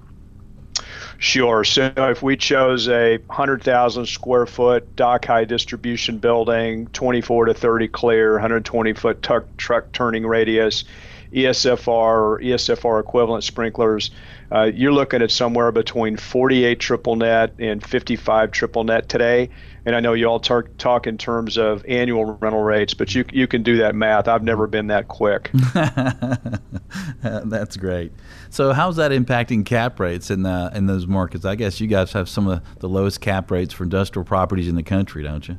Sure. 1.19 1.65
So 1.65 1.93
if 1.97 2.23
we 2.23 2.37
chose 2.37 2.89
a 2.89 3.19
100,000 3.27 4.07
square 4.07 4.47
foot 4.47 4.97
dock 4.97 5.27
high 5.27 5.45
distribution 5.45 6.17
building, 6.17 6.87
24 6.89 7.47
to 7.47 7.55
30 7.55 7.89
clear, 7.89 8.33
120 8.33 8.95
foot 8.95 9.23
truck, 9.23 9.45
truck 9.59 9.93
turning 9.93 10.25
radius, 10.27 10.85
ESFR 11.33 11.88
or 11.88 12.41
ESFR 12.41 13.01
equivalent 13.01 13.45
sprinklers, 13.45 14.11
uh, 14.51 14.71
you're 14.75 14.93
looking 14.93 15.23
at 15.23 15.31
somewhere 15.31 15.71
between 15.73 16.17
48 16.17 16.81
triple 16.81 17.17
net 17.17 17.53
and 17.59 17.85
55 17.85 18.51
triple 18.51 18.85
net 18.85 19.09
today. 19.09 19.51
And 19.85 19.95
I 19.95 20.01
know 20.01 20.12
you 20.12 20.27
all 20.27 20.41
talk, 20.41 20.69
talk 20.79 21.07
in 21.07 21.19
terms 21.19 21.57
of 21.57 21.85
annual 21.87 22.25
rental 22.25 22.62
rates, 22.62 22.95
but 22.95 23.14
you 23.14 23.25
you 23.33 23.47
can 23.47 23.62
do 23.62 23.79
that 23.79 23.95
math. 23.95 24.29
I've 24.29 24.43
never 24.43 24.67
been 24.67 24.88
that 24.88 25.09
quick. 25.09 25.51
That's 27.23 27.77
great. 27.77 28.12
So 28.51 28.73
how's 28.73 28.97
that 28.97 29.12
impacting 29.12 29.64
cap 29.64 30.01
rates 30.01 30.31
in 30.31 30.43
the, 30.43 30.71
in 30.75 30.87
those 30.87 31.07
markets? 31.07 31.45
I 31.45 31.55
guess 31.55 31.81
you 31.81 31.87
guys 31.87 32.12
have 32.12 32.29
some 32.29 32.49
of 32.49 32.62
the 32.81 32.88
lowest 32.88 33.21
cap 33.21 33.51
rates 33.51 33.75
for 33.75 33.85
industrial 33.85 34.25
properties 34.25 34.69
in 34.69 34.75
the 34.75 34.83
country, 34.83 35.23
don't 35.23 35.47
you? 35.47 35.59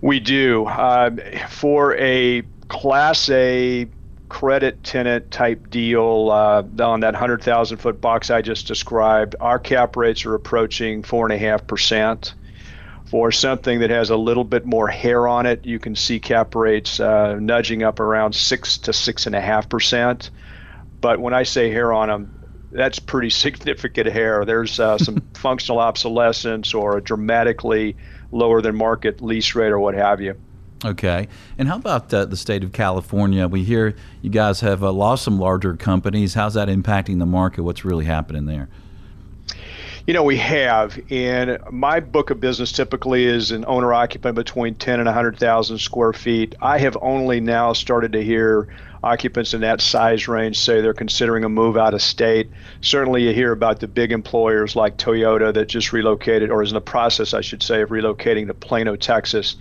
We 0.00 0.20
do. 0.20 0.66
Uh, 0.66 1.10
for 1.48 1.96
a 1.96 2.42
Class 2.68 3.28
A 3.30 3.86
credit 4.32 4.82
tenant 4.82 5.30
type 5.30 5.68
deal 5.68 6.30
uh, 6.30 6.62
on 6.82 7.00
that 7.00 7.12
100,000 7.12 7.76
foot 7.76 8.00
box 8.00 8.30
I 8.30 8.40
just 8.40 8.66
described, 8.66 9.36
our 9.38 9.58
cap 9.58 9.94
rates 9.94 10.24
are 10.24 10.34
approaching 10.34 11.02
4.5%. 11.02 12.32
For 13.10 13.30
something 13.30 13.80
that 13.80 13.90
has 13.90 14.08
a 14.08 14.16
little 14.16 14.44
bit 14.44 14.64
more 14.64 14.88
hair 14.88 15.28
on 15.28 15.44
it, 15.44 15.66
you 15.66 15.78
can 15.78 15.94
see 15.94 16.18
cap 16.18 16.54
rates 16.54 16.98
uh, 16.98 17.34
nudging 17.34 17.82
up 17.82 18.00
around 18.00 18.34
6 18.34 18.78
to 18.78 18.92
6.5%. 18.92 20.30
But 21.02 21.20
when 21.20 21.34
I 21.34 21.42
say 21.42 21.70
hair 21.70 21.92
on 21.92 22.08
them, 22.08 22.68
that's 22.70 22.98
pretty 22.98 23.28
significant 23.44 24.06
hair. 24.06 24.46
There's 24.46 24.80
uh, 24.80 24.96
some 24.96 25.18
functional 25.34 25.78
obsolescence 25.78 26.72
or 26.72 26.96
a 26.96 27.02
dramatically 27.02 27.96
lower 28.30 28.62
than 28.62 28.76
market 28.76 29.20
lease 29.20 29.54
rate 29.54 29.72
or 29.72 29.78
what 29.78 29.92
have 29.92 30.22
you. 30.22 30.40
Okay. 30.84 31.28
And 31.58 31.68
how 31.68 31.76
about 31.76 32.12
uh, 32.12 32.24
the 32.24 32.36
state 32.36 32.64
of 32.64 32.72
California? 32.72 33.46
We 33.46 33.62
hear 33.62 33.94
you 34.20 34.30
guys 34.30 34.60
have 34.60 34.82
uh, 34.82 34.92
lost 34.92 35.24
some 35.24 35.38
larger 35.38 35.76
companies. 35.76 36.34
How's 36.34 36.54
that 36.54 36.68
impacting 36.68 37.18
the 37.18 37.26
market? 37.26 37.62
What's 37.62 37.84
really 37.84 38.04
happening 38.04 38.46
there? 38.46 38.68
You 40.06 40.14
know, 40.14 40.24
we 40.24 40.36
have. 40.38 40.98
And 41.10 41.58
my 41.70 42.00
book 42.00 42.30
of 42.30 42.40
business 42.40 42.72
typically 42.72 43.24
is 43.24 43.52
an 43.52 43.64
owner 43.68 43.94
occupant 43.94 44.34
between 44.34 44.74
10 44.74 44.98
and 44.98 45.06
100,000 45.06 45.78
square 45.78 46.12
feet. 46.12 46.56
I 46.60 46.78
have 46.78 46.96
only 47.00 47.38
now 47.38 47.72
started 47.72 48.12
to 48.12 48.24
hear 48.24 48.66
occupants 49.04 49.54
in 49.54 49.60
that 49.60 49.80
size 49.80 50.28
range 50.28 50.58
say 50.58 50.80
they're 50.80 50.94
considering 50.94 51.44
a 51.44 51.48
move 51.48 51.76
out 51.76 51.94
of 51.94 52.02
state. 52.02 52.50
Certainly, 52.80 53.24
you 53.24 53.32
hear 53.32 53.52
about 53.52 53.78
the 53.78 53.86
big 53.86 54.10
employers 54.10 54.74
like 54.74 54.96
Toyota 54.96 55.54
that 55.54 55.68
just 55.68 55.92
relocated, 55.92 56.50
or 56.50 56.62
is 56.62 56.70
in 56.70 56.74
the 56.74 56.80
process, 56.80 57.32
I 57.32 57.40
should 57.40 57.62
say, 57.62 57.82
of 57.82 57.90
relocating 57.90 58.48
to 58.48 58.54
Plano, 58.54 58.96
Texas. 58.96 59.56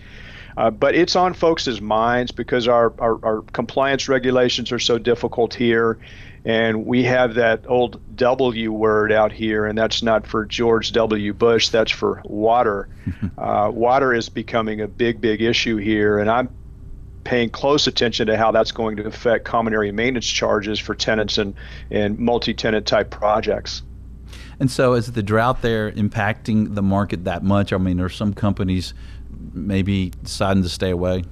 Uh, 0.58 0.70
but 0.70 0.96
it's 0.96 1.16
on 1.16 1.34
folks' 1.34 1.82
minds 1.82 2.32
because 2.32 2.68
our, 2.68 2.94
our, 3.00 3.24
our, 3.24 3.42
compliance 3.54 4.10
regulations 4.10 4.72
are 4.72 4.80
so 4.80 4.98
difficult 4.98 5.54
here. 5.54 6.00
And 6.44 6.86
we 6.86 7.04
have 7.04 7.36
that 7.36 7.66
old 7.68 8.02
W 8.16 8.72
word 8.72 9.12
out 9.12 9.32
here, 9.32 9.68
and 9.68 9.78
that's 9.78 10.02
not 10.02 10.26
for 10.26 10.46
George 10.46 10.92
W. 10.92 11.34
Bush, 11.34 11.70
that's 11.70 11.92
for 11.92 12.22
water. 12.26 12.90
uh, 13.38 13.70
water 13.72 14.14
is 14.14 14.28
becoming 14.30 14.82
a 14.82 14.88
big, 14.88 15.22
big 15.22 15.42
issue 15.42 15.78
here. 15.78 16.18
And 16.18 16.30
I'm 16.30 16.50
paying 17.24 17.50
close 17.50 17.86
attention 17.86 18.28
to 18.28 18.38
how 18.38 18.52
that's 18.52 18.72
going 18.72 18.98
to 18.98 19.06
affect 19.06 19.46
common 19.46 19.74
area 19.74 19.94
maintenance 19.94 20.26
charges 20.26 20.80
for 20.80 20.96
tenants 20.96 21.38
and, 21.38 21.54
and 21.92 22.18
multi 22.18 22.54
tenant 22.54 22.88
type 22.88 23.12
projects. 23.12 23.84
And 24.60 24.70
so, 24.70 24.94
is 24.94 25.12
the 25.12 25.24
drought 25.24 25.62
there 25.62 25.92
impacting 25.92 26.76
the 26.76 26.84
market 26.84 27.26
that 27.26 27.44
much? 27.44 27.74
I 27.74 27.78
mean, 27.78 28.00
are 28.00 28.10
some 28.10 28.34
companies 28.34 28.94
maybe 29.54 30.12
deciding 30.24 30.64
to 30.64 30.70
stay 30.70 30.92
away? 30.92 31.24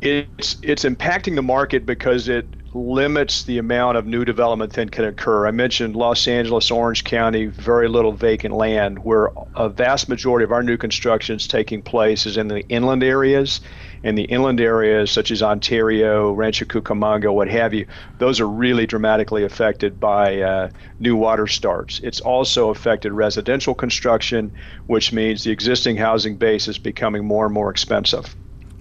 It's 0.00 0.56
it's 0.62 0.84
impacting 0.84 1.34
the 1.34 1.42
market 1.42 1.86
because 1.86 2.28
it 2.28 2.46
limits 2.74 3.44
the 3.44 3.58
amount 3.58 3.96
of 3.96 4.04
new 4.04 4.24
development 4.24 4.72
that 4.72 4.90
can 4.90 5.04
occur. 5.04 5.46
I 5.46 5.52
mentioned 5.52 5.94
Los 5.94 6.26
Angeles, 6.26 6.72
Orange 6.72 7.04
County, 7.04 7.46
very 7.46 7.88
little 7.88 8.12
vacant 8.12 8.52
land, 8.54 9.04
where 9.04 9.30
a 9.54 9.68
vast 9.68 10.08
majority 10.08 10.42
of 10.42 10.50
our 10.50 10.62
new 10.62 10.76
construction 10.76 11.36
is 11.36 11.46
taking 11.46 11.82
place 11.82 12.26
is 12.26 12.36
in 12.36 12.48
the 12.48 12.66
inland 12.68 13.04
areas. 13.04 13.60
And 14.02 14.18
the 14.18 14.24
inland 14.24 14.60
areas, 14.60 15.10
such 15.10 15.30
as 15.30 15.42
Ontario, 15.42 16.32
Rancho 16.32 16.66
Cucamonga, 16.66 17.32
what 17.32 17.48
have 17.48 17.72
you, 17.72 17.86
those 18.18 18.40
are 18.40 18.48
really 18.48 18.86
dramatically 18.86 19.44
affected 19.44 19.98
by 19.98 20.40
uh, 20.42 20.68
new 20.98 21.16
water 21.16 21.46
starts. 21.46 22.00
It's 22.02 22.20
also 22.20 22.70
affected 22.70 23.12
residential 23.12 23.74
construction, 23.74 24.52
which 24.86 25.12
means 25.12 25.44
the 25.44 25.52
existing 25.52 25.96
housing 25.96 26.36
base 26.36 26.68
is 26.68 26.76
becoming 26.76 27.24
more 27.24 27.46
and 27.46 27.54
more 27.54 27.70
expensive. 27.70 28.34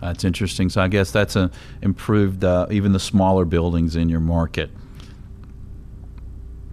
That's 0.03 0.23
interesting. 0.23 0.69
So 0.69 0.81
I 0.81 0.87
guess 0.87 1.11
that's 1.11 1.35
a 1.35 1.49
improved 1.81 2.43
uh, 2.43 2.67
even 2.69 2.91
the 2.91 2.99
smaller 2.99 3.45
buildings 3.45 3.95
in 3.95 4.09
your 4.09 4.19
market. 4.19 4.69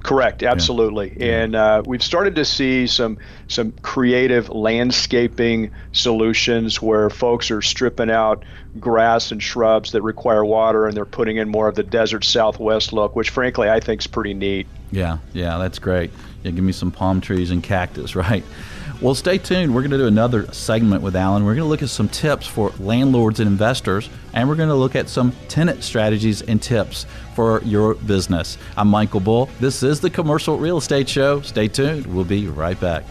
Correct, 0.03 0.43
absolutely, 0.43 1.15
yeah. 1.15 1.43
and 1.43 1.55
uh, 1.55 1.83
we've 1.85 2.03
started 2.03 2.35
to 2.37 2.45
see 2.45 2.87
some 2.87 3.19
some 3.49 3.73
creative 3.83 4.49
landscaping 4.49 5.71
solutions 5.93 6.81
where 6.81 7.11
folks 7.11 7.51
are 7.51 7.61
stripping 7.61 8.11
out 8.11 8.43
grass 8.79 9.31
and 9.31 9.43
shrubs 9.43 9.93
that 9.93 10.01
require 10.01 10.43
water, 10.43 10.87
and 10.87 10.97
they're 10.97 11.05
putting 11.05 11.37
in 11.37 11.51
more 11.51 11.69
of 11.69 11.75
the 11.75 11.83
desert 11.83 12.25
Southwest 12.25 12.95
look, 12.95 13.15
which 13.15 13.29
frankly 13.29 13.69
I 13.69 13.79
think 13.79 14.01
is 14.01 14.07
pretty 14.07 14.33
neat. 14.33 14.67
Yeah, 14.91 15.19
yeah, 15.35 15.59
that's 15.59 15.79
great. 15.79 16.11
Yeah, 16.45 16.53
give 16.53 16.65
me 16.65 16.73
some 16.73 16.91
palm 16.91 17.21
trees 17.21 17.51
and 17.51 17.63
cactus, 17.63 18.17
right? 18.17 18.43
Well, 19.01 19.15
stay 19.15 19.39
tuned. 19.39 19.75
We're 19.75 19.81
going 19.81 19.93
to 19.93 19.97
do 19.97 20.07
another 20.07 20.53
segment 20.53 21.03
with 21.03 21.17
Alan. 21.17 21.47
We're 21.47 21.55
going 21.55 21.65
to 21.65 21.71
look 21.71 21.83
at 21.83 21.89
some 21.89 22.11
tips 22.11 22.47
for 22.47 22.71
landlords 22.79 23.41
and 23.41 23.49
investors, 23.49 24.11
and 24.35 24.47
we're 24.47 24.57
going 24.57 24.69
to 24.69 24.75
look 24.75 24.95
at 24.95 25.09
some 25.09 25.33
tenant 25.49 25.83
strategies 25.83 26.43
and 26.43 26.61
tips 26.61 27.07
for 27.35 27.63
your 27.63 27.95
business. 27.95 28.59
I'm 28.77 28.89
Michael 28.89 29.21
Bull. 29.21 29.49
This 29.59 29.83
is 29.83 30.01
the 30.01 30.11
Commercial 30.11 30.59
Real 30.59 30.77
Estate 30.77 31.09
Show. 31.09 31.41
Stay 31.41 31.67
tuned. 31.67 32.05
We'll 32.09 32.27
be 32.27 32.47
right 32.47 32.79
back. 32.79 33.05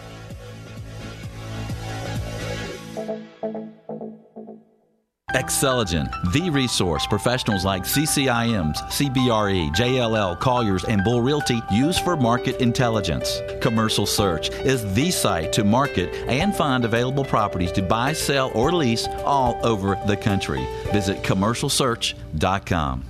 Xceligent, 5.34 6.32
the 6.32 6.50
resource 6.50 7.06
professionals 7.06 7.64
like 7.64 7.84
CCIMs, 7.84 8.76
CBRE, 8.90 9.70
JLL, 9.74 10.38
Colliers, 10.40 10.84
and 10.84 11.04
Bull 11.04 11.22
Realty 11.22 11.62
use 11.70 11.98
for 11.98 12.16
market 12.16 12.60
intelligence. 12.60 13.40
Commercial 13.60 14.06
Search 14.06 14.50
is 14.50 14.92
the 14.94 15.10
site 15.12 15.52
to 15.52 15.62
market 15.62 16.12
and 16.28 16.54
find 16.54 16.84
available 16.84 17.24
properties 17.24 17.70
to 17.72 17.82
buy, 17.82 18.12
sell, 18.12 18.50
or 18.54 18.72
lease 18.72 19.06
all 19.24 19.58
over 19.64 19.96
the 20.06 20.16
country. 20.16 20.66
Visit 20.92 21.22
commercialsearch.com. 21.22 23.04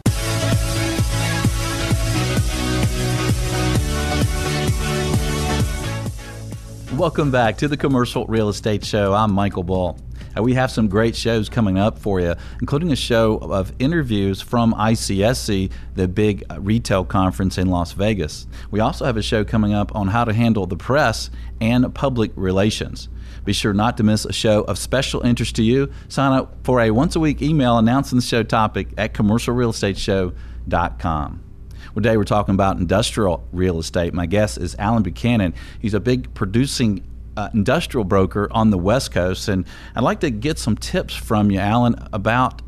Welcome 6.98 7.30
back 7.30 7.56
to 7.58 7.68
the 7.68 7.78
Commercial 7.78 8.26
Real 8.26 8.50
Estate 8.50 8.84
Show. 8.84 9.14
I'm 9.14 9.32
Michael 9.32 9.62
Bull. 9.62 9.96
We 10.42 10.54
have 10.54 10.70
some 10.70 10.88
great 10.88 11.16
shows 11.16 11.48
coming 11.48 11.78
up 11.78 11.98
for 11.98 12.20
you, 12.20 12.34
including 12.60 12.92
a 12.92 12.96
show 12.96 13.38
of 13.38 13.72
interviews 13.78 14.40
from 14.40 14.74
ICSC, 14.74 15.70
the 15.94 16.08
big 16.08 16.44
uh, 16.50 16.60
retail 16.60 17.04
conference 17.04 17.58
in 17.58 17.68
Las 17.68 17.92
Vegas. 17.92 18.46
We 18.70 18.80
also 18.80 19.04
have 19.04 19.16
a 19.16 19.22
show 19.22 19.44
coming 19.44 19.74
up 19.74 19.94
on 19.94 20.08
how 20.08 20.24
to 20.24 20.32
handle 20.32 20.66
the 20.66 20.76
press 20.76 21.30
and 21.60 21.94
public 21.94 22.32
relations. 22.36 23.08
Be 23.44 23.52
sure 23.52 23.72
not 23.72 23.96
to 23.96 24.02
miss 24.02 24.24
a 24.24 24.32
show 24.32 24.62
of 24.62 24.76
special 24.78 25.20
interest 25.22 25.54
to 25.56 25.62
you. 25.62 25.92
Sign 26.08 26.32
up 26.32 26.56
for 26.64 26.80
a 26.80 26.90
once 26.90 27.14
a 27.16 27.20
week 27.20 27.42
email 27.42 27.76
announcing 27.78 28.18
the 28.18 28.24
show 28.24 28.42
topic 28.42 28.88
at 28.98 29.14
commercialrealestateshow.com. 29.14 31.44
Today 31.94 32.16
we're 32.16 32.24
talking 32.24 32.54
about 32.54 32.78
industrial 32.78 33.46
real 33.52 33.78
estate. 33.78 34.14
My 34.14 34.26
guest 34.26 34.58
is 34.58 34.76
Alan 34.78 35.02
Buchanan. 35.02 35.54
He's 35.80 35.94
a 35.94 36.00
big 36.00 36.32
producing 36.34 37.04
uh, 37.40 37.50
industrial 37.54 38.04
broker 38.04 38.48
on 38.50 38.70
the 38.70 38.78
West 38.78 39.12
Coast, 39.12 39.48
and 39.48 39.64
I'd 39.94 40.02
like 40.02 40.20
to 40.20 40.30
get 40.30 40.58
some 40.58 40.76
tips 40.76 41.14
from 41.14 41.50
you, 41.50 41.58
Alan, 41.58 41.94
about 42.12 42.62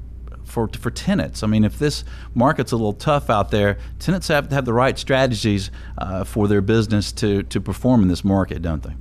for 0.44 0.68
for 0.68 0.90
tenants. 0.90 1.42
I 1.42 1.46
mean, 1.46 1.64
if 1.64 1.78
this 1.78 2.04
market's 2.34 2.72
a 2.72 2.76
little 2.76 2.94
tough 2.94 3.28
out 3.28 3.50
there, 3.50 3.78
tenants 3.98 4.28
have 4.28 4.48
to 4.48 4.54
have 4.54 4.64
the 4.64 4.72
right 4.72 4.98
strategies 4.98 5.70
uh, 5.98 6.24
for 6.24 6.48
their 6.48 6.62
business 6.62 7.12
to 7.12 7.42
to 7.44 7.60
perform 7.60 8.02
in 8.02 8.08
this 8.08 8.24
market, 8.24 8.62
don't 8.62 8.82
they? 8.82 8.94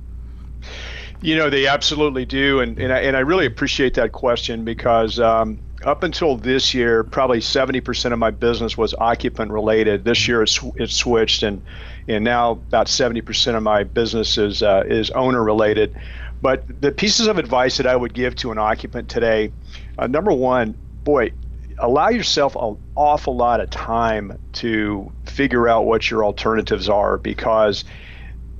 You 1.22 1.36
know, 1.36 1.48
they 1.48 1.66
absolutely 1.66 2.26
do, 2.26 2.60
and 2.60 2.78
and 2.78 2.92
I, 2.92 3.00
and 3.00 3.16
I 3.16 3.20
really 3.20 3.46
appreciate 3.46 3.94
that 3.94 4.12
question 4.12 4.64
because. 4.64 5.18
Um, 5.18 5.58
up 5.84 6.04
until 6.04 6.36
this 6.36 6.72
year, 6.74 7.02
probably 7.02 7.40
70% 7.40 8.12
of 8.12 8.18
my 8.20 8.30
business 8.30 8.78
was 8.78 8.94
occupant 8.94 9.50
related. 9.50 10.04
This 10.04 10.28
year 10.28 10.44
it's, 10.44 10.60
it's 10.76 10.94
switched, 10.94 11.42
and 11.42 11.60
and 12.08 12.24
now 12.24 12.52
about 12.52 12.86
70% 12.86 13.54
of 13.56 13.62
my 13.62 13.84
business 13.84 14.38
is 14.38 14.62
uh, 14.62 14.84
is 14.86 15.10
owner 15.10 15.42
related. 15.42 15.94
But 16.40 16.64
the 16.80 16.90
pieces 16.90 17.28
of 17.28 17.38
advice 17.38 17.76
that 17.76 17.86
I 17.86 17.94
would 17.94 18.14
give 18.14 18.34
to 18.36 18.50
an 18.50 18.58
occupant 18.58 19.08
today, 19.08 19.52
uh, 19.98 20.08
number 20.08 20.32
one, 20.32 20.76
boy, 21.04 21.30
allow 21.78 22.08
yourself 22.08 22.56
an 22.56 22.76
awful 22.96 23.36
lot 23.36 23.60
of 23.60 23.70
time 23.70 24.38
to 24.54 25.12
figure 25.24 25.68
out 25.68 25.84
what 25.84 26.10
your 26.10 26.24
alternatives 26.24 26.88
are 26.88 27.18
because 27.18 27.84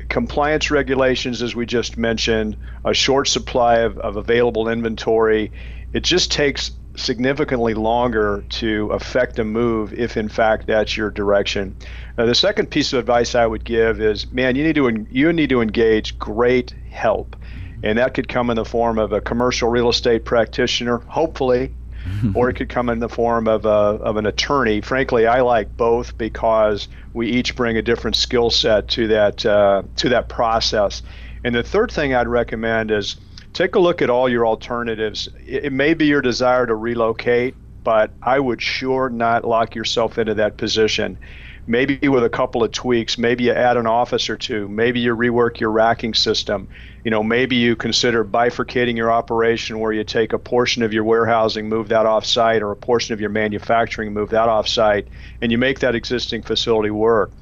compliance 0.08 0.70
regulations, 0.70 1.42
as 1.42 1.54
we 1.56 1.66
just 1.66 1.96
mentioned, 1.96 2.56
a 2.84 2.94
short 2.94 3.28
supply 3.28 3.78
of, 3.78 3.98
of 3.98 4.16
available 4.16 4.68
inventory, 4.68 5.50
it 5.92 6.04
just 6.04 6.30
takes 6.30 6.70
significantly 6.96 7.74
longer 7.74 8.44
to 8.48 8.88
affect 8.92 9.38
a 9.38 9.44
move 9.44 9.92
if 9.94 10.16
in 10.16 10.28
fact 10.28 10.66
that's 10.66 10.96
your 10.96 11.10
direction. 11.10 11.74
Now, 12.18 12.26
the 12.26 12.34
second 12.34 12.70
piece 12.70 12.92
of 12.92 12.98
advice 12.98 13.34
I 13.34 13.46
would 13.46 13.64
give 13.64 14.00
is, 14.00 14.30
man, 14.32 14.56
you 14.56 14.64
need 14.64 14.74
to 14.74 15.06
you 15.10 15.32
need 15.32 15.50
to 15.50 15.60
engage 15.60 16.18
great 16.18 16.74
help, 16.90 17.36
and 17.82 17.98
that 17.98 18.14
could 18.14 18.28
come 18.28 18.50
in 18.50 18.56
the 18.56 18.64
form 18.64 18.98
of 18.98 19.12
a 19.12 19.20
commercial 19.20 19.70
real 19.70 19.88
estate 19.88 20.24
practitioner, 20.24 20.98
hopefully, 20.98 21.74
or 22.34 22.50
it 22.50 22.56
could 22.56 22.68
come 22.68 22.88
in 22.88 22.98
the 22.98 23.08
form 23.08 23.48
of 23.48 23.64
a, 23.64 23.68
of 23.68 24.16
an 24.16 24.26
attorney. 24.26 24.80
Frankly, 24.80 25.26
I 25.26 25.40
like 25.40 25.76
both 25.76 26.18
because 26.18 26.88
we 27.14 27.28
each 27.28 27.56
bring 27.56 27.76
a 27.76 27.82
different 27.82 28.16
skill 28.16 28.50
set 28.50 28.88
to 28.88 29.08
that 29.08 29.46
uh, 29.46 29.82
to 29.96 30.10
that 30.10 30.28
process. 30.28 31.02
And 31.44 31.54
the 31.54 31.62
third 31.62 31.90
thing 31.90 32.14
I'd 32.14 32.28
recommend 32.28 32.90
is 32.90 33.16
take 33.52 33.74
a 33.74 33.78
look 33.78 34.02
at 34.02 34.10
all 34.10 34.28
your 34.28 34.46
alternatives. 34.46 35.28
It, 35.46 35.66
it 35.66 35.72
may 35.72 35.94
be 35.94 36.06
your 36.06 36.22
desire 36.22 36.66
to 36.66 36.74
relocate, 36.74 37.54
but 37.84 38.14
I 38.22 38.38
would 38.38 38.62
sure 38.62 39.10
not 39.10 39.44
lock 39.44 39.74
yourself 39.74 40.18
into 40.18 40.34
that 40.34 40.56
position. 40.56 41.18
Maybe 41.64 42.08
with 42.08 42.24
a 42.24 42.28
couple 42.28 42.64
of 42.64 42.72
tweaks 42.72 43.16
maybe 43.16 43.44
you 43.44 43.52
add 43.52 43.76
an 43.76 43.86
office 43.86 44.28
or 44.28 44.36
two 44.36 44.66
maybe 44.68 44.98
you 44.98 45.14
rework 45.14 45.60
your 45.60 45.70
racking 45.70 46.12
system. 46.12 46.68
You 47.04 47.12
know 47.12 47.22
maybe 47.22 47.54
you 47.54 47.76
consider 47.76 48.24
bifurcating 48.24 48.96
your 48.96 49.12
operation 49.12 49.78
where 49.78 49.92
you 49.92 50.02
take 50.02 50.32
a 50.32 50.40
portion 50.40 50.82
of 50.82 50.92
your 50.92 51.04
warehousing 51.04 51.68
move 51.68 51.88
that 51.90 52.04
offsite, 52.06 52.62
or 52.62 52.72
a 52.72 52.76
portion 52.76 53.14
of 53.14 53.20
your 53.20 53.30
manufacturing 53.30 54.12
move 54.12 54.30
that 54.30 54.48
offsite, 54.48 55.06
and 55.40 55.52
you 55.52 55.58
make 55.58 55.78
that 55.80 55.94
existing 55.94 56.42
facility 56.42 56.90
work. 56.90 57.32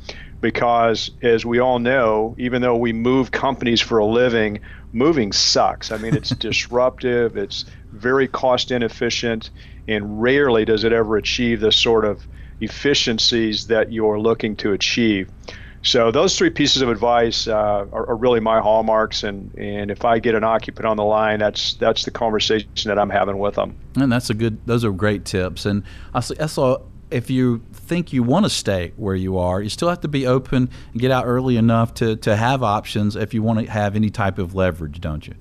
Because 0.42 1.10
as 1.22 1.46
we 1.46 1.58
all 1.58 1.78
know 1.78 2.34
even 2.38 2.60
though 2.60 2.76
we 2.76 2.92
move 2.92 3.30
companies 3.30 3.80
for 3.80 3.98
a 3.98 4.06
living 4.06 4.60
moving 4.92 5.32
sucks 5.32 5.92
i 5.92 5.96
mean 5.96 6.14
it's 6.14 6.30
disruptive 6.46 7.36
it's 7.36 7.64
very 7.92 8.28
cost 8.28 8.70
inefficient 8.70 9.50
and 9.88 10.22
rarely 10.22 10.64
does 10.64 10.84
it 10.84 10.92
ever 10.92 11.16
achieve 11.16 11.60
the 11.60 11.72
sort 11.72 12.04
of 12.04 12.26
efficiencies 12.60 13.66
that 13.68 13.92
you're 13.92 14.20
looking 14.20 14.54
to 14.56 14.72
achieve. 14.72 15.30
So 15.82 16.10
those 16.10 16.36
three 16.36 16.50
pieces 16.50 16.82
of 16.82 16.90
advice 16.90 17.48
uh, 17.48 17.86
are, 17.90 18.10
are, 18.10 18.16
really 18.16 18.40
my 18.40 18.60
hallmarks, 18.60 19.22
and, 19.22 19.54
and 19.56 19.90
if 19.90 20.04
I 20.04 20.18
get 20.18 20.34
an 20.34 20.44
occupant 20.44 20.84
on 20.84 20.98
the 20.98 21.04
line, 21.04 21.38
that's 21.38 21.72
that's 21.74 22.04
the 22.04 22.10
conversation 22.10 22.68
that 22.84 22.98
I'm 22.98 23.08
having 23.08 23.38
with 23.38 23.54
them. 23.54 23.74
And 23.96 24.12
that's 24.12 24.28
a 24.28 24.34
good; 24.34 24.58
those 24.66 24.84
are 24.84 24.92
great 24.92 25.24
tips. 25.24 25.64
And 25.64 25.82
I 26.12 26.20
saw 26.20 26.82
if 27.10 27.30
you 27.30 27.62
think 27.90 28.12
you 28.12 28.22
want 28.22 28.46
to 28.46 28.50
stay 28.50 28.92
where 28.96 29.16
you 29.16 29.36
are, 29.36 29.60
you 29.60 29.68
still 29.68 29.88
have 29.88 30.00
to 30.02 30.08
be 30.08 30.24
open 30.24 30.70
and 30.92 31.00
get 31.00 31.10
out 31.10 31.26
early 31.26 31.56
enough 31.56 31.92
to 31.94 32.14
to 32.16 32.36
have 32.36 32.62
options 32.62 33.16
if 33.16 33.34
you 33.34 33.42
want 33.42 33.58
to 33.58 33.66
have 33.66 33.96
any 33.96 34.10
type 34.10 34.38
of 34.38 34.54
leverage, 34.54 35.00
don't 35.00 35.26
you? 35.26 35.34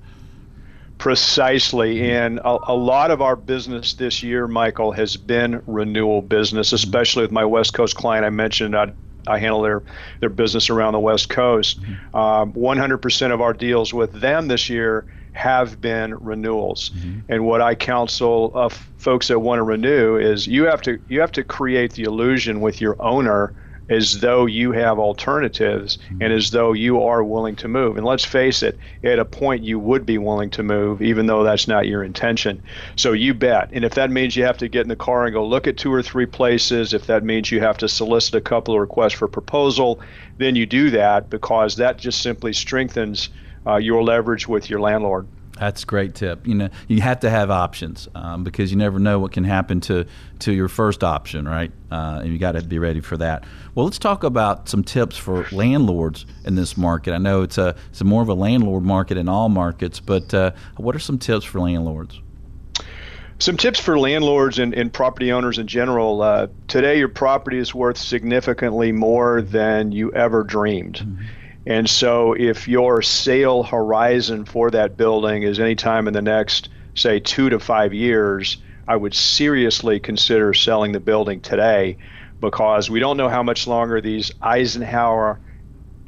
Precisely. 0.98 2.10
And 2.10 2.40
a, 2.40 2.58
a, 2.72 2.74
lot 2.74 3.10
of 3.10 3.22
our 3.22 3.34
business 3.36 3.94
this 3.94 4.22
year, 4.22 4.46
Michael, 4.46 4.92
has 4.92 5.16
been 5.16 5.62
renewal 5.66 6.20
business, 6.20 6.74
especially 6.74 7.22
with 7.22 7.30
my 7.30 7.44
West 7.44 7.72
Coast 7.72 7.96
client 7.96 8.26
I 8.26 8.30
mentioned. 8.30 8.76
I, 8.76 8.92
I 9.26 9.38
handle 9.38 9.62
their, 9.62 9.82
their 10.18 10.28
business 10.28 10.68
around 10.68 10.92
the 10.92 11.00
West 11.00 11.30
Coast. 11.30 11.80
Mm-hmm. 11.80 12.16
Um, 12.16 12.52
100% 12.52 13.32
of 13.32 13.40
our 13.40 13.54
deals 13.54 13.94
with 13.94 14.12
them 14.12 14.48
this 14.48 14.68
year 14.68 15.06
have 15.32 15.80
been 15.80 16.14
renewals. 16.16 16.90
Mm-hmm. 16.90 17.20
And 17.28 17.46
what 17.46 17.60
I 17.60 17.74
counsel 17.74 18.50
of 18.54 18.72
folks 18.98 19.28
that 19.28 19.38
want 19.38 19.58
to 19.58 19.62
renew 19.62 20.16
is 20.16 20.46
you 20.46 20.64
have 20.64 20.82
to 20.82 21.00
you 21.08 21.20
have 21.20 21.32
to 21.32 21.44
create 21.44 21.92
the 21.94 22.04
illusion 22.04 22.60
with 22.60 22.80
your 22.80 23.00
owner 23.00 23.54
as 23.90 24.20
though 24.20 24.46
you 24.46 24.70
have 24.70 24.98
alternatives 24.98 25.98
mm-hmm. 25.98 26.22
and 26.22 26.32
as 26.32 26.52
though 26.52 26.72
you 26.72 27.02
are 27.02 27.24
willing 27.24 27.56
to 27.56 27.66
move. 27.66 27.96
And 27.96 28.06
let's 28.06 28.24
face 28.24 28.62
it, 28.62 28.78
at 29.02 29.18
a 29.18 29.24
point 29.24 29.64
you 29.64 29.78
would 29.80 30.06
be 30.06 30.16
willing 30.16 30.48
to 30.50 30.62
move, 30.62 31.02
even 31.02 31.26
though 31.26 31.42
that's 31.42 31.66
not 31.66 31.88
your 31.88 32.04
intention. 32.04 32.62
So 32.94 33.12
you 33.12 33.34
bet. 33.34 33.68
And 33.72 33.84
if 33.84 33.94
that 33.94 34.10
means 34.10 34.36
you 34.36 34.44
have 34.44 34.58
to 34.58 34.68
get 34.68 34.82
in 34.82 34.88
the 34.88 34.96
car 34.96 35.24
and 35.24 35.34
go 35.34 35.44
look 35.44 35.66
at 35.66 35.76
two 35.76 35.92
or 35.92 36.02
three 36.02 36.26
places, 36.26 36.94
if 36.94 37.06
that 37.06 37.24
means 37.24 37.50
you 37.50 37.60
have 37.60 37.78
to 37.78 37.88
solicit 37.88 38.36
a 38.36 38.40
couple 38.40 38.74
of 38.74 38.80
requests 38.80 39.14
for 39.14 39.26
proposal, 39.26 40.00
then 40.38 40.54
you 40.54 40.66
do 40.66 40.90
that 40.90 41.28
because 41.28 41.76
that 41.76 41.98
just 41.98 42.22
simply 42.22 42.52
strengthens 42.52 43.28
uh, 43.66 43.76
your 43.76 44.02
leverage 44.02 44.48
with 44.48 44.70
your 44.70 44.80
landlord. 44.80 45.26
That's 45.60 45.82
a 45.82 45.86
great 45.86 46.14
tip. 46.14 46.46
You 46.46 46.54
know, 46.54 46.68
you 46.88 47.02
have 47.02 47.20
to 47.20 47.28
have 47.28 47.50
options 47.50 48.08
um, 48.14 48.44
because 48.44 48.70
you 48.70 48.78
never 48.78 48.98
know 48.98 49.18
what 49.18 49.32
can 49.32 49.44
happen 49.44 49.80
to 49.82 50.06
to 50.40 50.52
your 50.52 50.68
first 50.68 51.04
option, 51.04 51.46
right? 51.46 51.70
Uh, 51.92 52.20
and 52.22 52.32
you 52.32 52.38
got 52.38 52.52
to 52.52 52.62
be 52.62 52.78
ready 52.78 53.00
for 53.00 53.18
that. 53.18 53.44
Well, 53.74 53.84
let's 53.84 53.98
talk 53.98 54.24
about 54.24 54.70
some 54.70 54.82
tips 54.82 55.18
for 55.18 55.46
landlords 55.52 56.24
in 56.46 56.54
this 56.54 56.78
market. 56.78 57.12
I 57.12 57.18
know 57.18 57.42
it's 57.42 57.58
a 57.58 57.76
it's 57.90 58.00
a 58.00 58.04
more 58.04 58.22
of 58.22 58.30
a 58.30 58.34
landlord 58.34 58.84
market 58.84 59.18
in 59.18 59.28
all 59.28 59.50
markets, 59.50 60.00
but 60.00 60.32
uh, 60.32 60.52
what 60.78 60.96
are 60.96 61.00
some 61.00 61.18
tips 61.18 61.44
for 61.44 61.60
landlords? 61.60 62.18
Some 63.38 63.58
tips 63.58 63.80
for 63.80 63.98
landlords 63.98 64.58
and, 64.58 64.72
and 64.72 64.90
property 64.90 65.30
owners 65.30 65.58
in 65.58 65.66
general. 65.66 66.22
Uh, 66.22 66.46
today, 66.68 66.98
your 66.98 67.08
property 67.08 67.58
is 67.58 67.74
worth 67.74 67.98
significantly 67.98 68.92
more 68.92 69.42
than 69.42 69.92
you 69.92 70.10
ever 70.12 70.42
dreamed. 70.42 71.00
Mm-hmm 71.00 71.24
and 71.70 71.88
so, 71.88 72.32
if 72.32 72.66
your 72.66 73.00
sale 73.00 73.62
horizon 73.62 74.44
for 74.44 74.72
that 74.72 74.96
building 74.96 75.44
is 75.44 75.60
anytime 75.60 76.08
in 76.08 76.14
the 76.14 76.20
next, 76.20 76.68
say, 76.96 77.20
two 77.20 77.48
to 77.48 77.60
five 77.60 77.94
years, 77.94 78.56
I 78.88 78.96
would 78.96 79.14
seriously 79.14 80.00
consider 80.00 80.52
selling 80.52 80.90
the 80.90 80.98
building 80.98 81.40
today 81.40 81.96
because 82.40 82.90
we 82.90 82.98
don't 82.98 83.16
know 83.16 83.28
how 83.28 83.44
much 83.44 83.68
longer 83.68 84.00
these 84.00 84.32
Eisenhower 84.42 85.38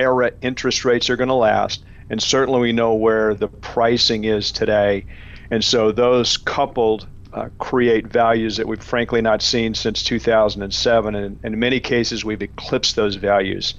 era 0.01 0.33
interest 0.41 0.85
rates 0.85 1.09
are 1.09 1.17
going 1.17 1.29
to 1.29 1.35
last. 1.35 1.85
And 2.11 2.21
certainly, 2.21 2.61
we 2.61 2.73
know 2.73 2.95
where 2.95 3.33
the 3.33 3.47
pricing 3.47 4.25
is 4.25 4.51
today. 4.51 5.07
And 5.53 5.63
so, 5.63 5.93
those 5.93 6.39
coupled 6.39 7.07
uh, 7.33 7.51
create 7.59 8.09
values 8.09 8.57
that 8.57 8.67
we've 8.67 8.83
frankly 8.83 9.23
not 9.23 9.43
seen 9.43 9.75
since 9.75 10.03
2007. 10.03 11.15
And 11.15 11.39
in 11.45 11.59
many 11.61 11.79
cases, 11.79 12.25
we've 12.25 12.43
eclipsed 12.43 12.97
those 12.97 13.15
values. 13.15 13.75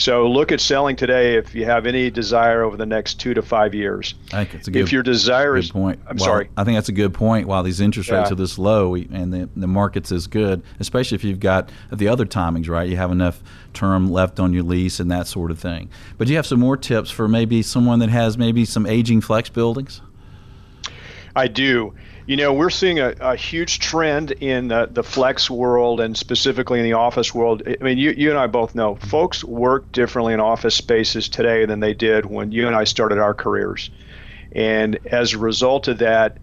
So 0.00 0.26
look 0.26 0.50
at 0.50 0.62
selling 0.62 0.96
today 0.96 1.34
if 1.34 1.54
you 1.54 1.66
have 1.66 1.84
any 1.84 2.10
desire 2.10 2.62
over 2.62 2.74
the 2.74 2.86
next 2.86 3.20
two 3.20 3.34
to 3.34 3.42
five 3.42 3.74
years. 3.74 4.14
I 4.32 4.44
think 4.44 4.54
it's 4.54 4.68
a 4.68 4.70
good, 4.70 4.80
if 4.80 4.92
your 4.92 5.02
desire 5.02 5.58
is 5.58 5.70
point. 5.70 6.00
I'm 6.06 6.16
well, 6.16 6.24
sorry. 6.24 6.48
I 6.56 6.64
think 6.64 6.78
that's 6.78 6.88
a 6.88 6.92
good 6.92 7.12
point. 7.12 7.46
While 7.46 7.62
these 7.62 7.82
interest 7.82 8.10
rates 8.10 8.30
yeah. 8.30 8.32
are 8.32 8.36
this 8.36 8.58
low 8.58 8.94
and 8.94 9.30
the, 9.30 9.50
the 9.54 9.66
market's 9.66 10.10
as 10.10 10.26
good, 10.26 10.62
especially 10.78 11.16
if 11.16 11.24
you've 11.24 11.38
got 11.38 11.70
the 11.92 12.08
other 12.08 12.24
timings 12.24 12.66
right, 12.66 12.88
you 12.88 12.96
have 12.96 13.12
enough 13.12 13.42
term 13.74 14.10
left 14.10 14.40
on 14.40 14.54
your 14.54 14.62
lease 14.62 15.00
and 15.00 15.10
that 15.10 15.26
sort 15.26 15.50
of 15.50 15.58
thing. 15.58 15.90
But 16.16 16.28
do 16.28 16.32
you 16.32 16.38
have 16.38 16.46
some 16.46 16.60
more 16.60 16.78
tips 16.78 17.10
for 17.10 17.28
maybe 17.28 17.60
someone 17.60 17.98
that 17.98 18.08
has 18.08 18.38
maybe 18.38 18.64
some 18.64 18.86
aging 18.86 19.20
flex 19.20 19.50
buildings. 19.50 20.00
I 21.36 21.46
do. 21.46 21.94
You 22.30 22.36
know, 22.36 22.52
we're 22.52 22.70
seeing 22.70 23.00
a, 23.00 23.12
a 23.18 23.34
huge 23.34 23.80
trend 23.80 24.30
in 24.30 24.68
the, 24.68 24.88
the 24.88 25.02
flex 25.02 25.50
world 25.50 25.98
and 25.98 26.16
specifically 26.16 26.78
in 26.78 26.84
the 26.84 26.92
office 26.92 27.34
world. 27.34 27.64
I 27.66 27.82
mean, 27.82 27.98
you, 27.98 28.12
you 28.12 28.30
and 28.30 28.38
I 28.38 28.46
both 28.46 28.72
know 28.72 28.94
mm-hmm. 28.94 29.08
folks 29.08 29.42
work 29.42 29.90
differently 29.90 30.32
in 30.32 30.38
office 30.38 30.76
spaces 30.76 31.28
today 31.28 31.66
than 31.66 31.80
they 31.80 31.92
did 31.92 32.24
when 32.24 32.52
you 32.52 32.68
and 32.68 32.76
I 32.76 32.84
started 32.84 33.18
our 33.18 33.34
careers. 33.34 33.90
And 34.52 35.00
as 35.06 35.32
a 35.32 35.38
result 35.38 35.88
of 35.88 35.98
that, 35.98 36.38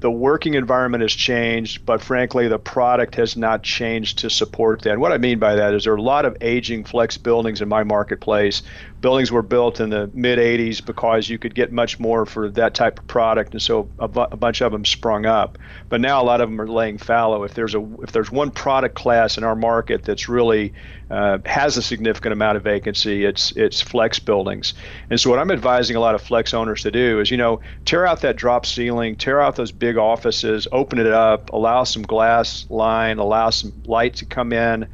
the 0.00 0.10
working 0.10 0.54
environment 0.54 1.02
has 1.02 1.12
changed, 1.12 1.84
but 1.84 2.00
frankly, 2.00 2.48
the 2.48 2.58
product 2.58 3.16
has 3.16 3.36
not 3.36 3.62
changed 3.62 4.20
to 4.20 4.30
support 4.30 4.80
that. 4.82 4.92
And 4.92 5.00
what 5.02 5.12
I 5.12 5.18
mean 5.18 5.38
by 5.38 5.56
that 5.56 5.74
is 5.74 5.84
there 5.84 5.92
are 5.92 5.96
a 5.96 6.02
lot 6.02 6.24
of 6.24 6.34
aging 6.40 6.84
flex 6.84 7.18
buildings 7.18 7.60
in 7.60 7.68
my 7.68 7.84
marketplace. 7.84 8.62
Buildings 9.00 9.32
were 9.32 9.42
built 9.42 9.80
in 9.80 9.90
the 9.90 10.10
mid 10.14 10.38
80s 10.38 10.84
because 10.84 11.28
you 11.28 11.38
could 11.38 11.54
get 11.54 11.72
much 11.72 11.98
more 11.98 12.24
for 12.24 12.48
that 12.50 12.74
type 12.74 13.00
of 13.00 13.06
product, 13.08 13.52
and 13.52 13.60
so 13.60 13.90
a, 13.98 14.06
bu- 14.06 14.26
a 14.30 14.36
bunch 14.36 14.60
of 14.60 14.70
them 14.72 14.84
sprung 14.84 15.26
up. 15.26 15.58
But 15.88 16.00
now 16.00 16.22
a 16.22 16.24
lot 16.24 16.40
of 16.40 16.48
them 16.48 16.60
are 16.60 16.68
laying 16.68 16.98
fallow. 16.98 17.42
If 17.42 17.54
there's 17.54 17.74
a 17.74 17.86
if 18.02 18.12
there's 18.12 18.30
one 18.30 18.50
product 18.52 18.94
class 18.94 19.36
in 19.36 19.44
our 19.44 19.56
market 19.56 20.04
that's 20.04 20.28
really 20.28 20.72
uh, 21.10 21.38
has 21.46 21.76
a 21.76 21.82
significant 21.82 22.32
amount 22.32 22.56
of 22.56 22.62
vacancy, 22.62 23.24
it's 23.24 23.52
it's 23.56 23.80
flex 23.80 24.18
buildings. 24.20 24.74
And 25.10 25.20
so 25.20 25.28
what 25.28 25.40
I'm 25.40 25.50
advising 25.50 25.96
a 25.96 26.00
lot 26.00 26.14
of 26.14 26.22
flex 26.22 26.54
owners 26.54 26.82
to 26.82 26.90
do 26.92 27.20
is 27.20 27.30
you 27.30 27.36
know 27.36 27.60
tear 27.84 28.06
out 28.06 28.20
that 28.20 28.36
drop 28.36 28.64
ceiling, 28.64 29.16
tear 29.16 29.40
out 29.40 29.56
those 29.56 29.72
big 29.72 29.88
big 29.88 29.96
offices, 29.96 30.68
open 30.70 30.98
it 30.98 31.06
up, 31.06 31.50
allow 31.54 31.82
some 31.82 32.02
glass 32.02 32.66
line, 32.68 33.18
allow 33.18 33.48
some 33.48 33.72
light 33.86 34.14
to 34.16 34.26
come 34.26 34.52
in, 34.52 34.86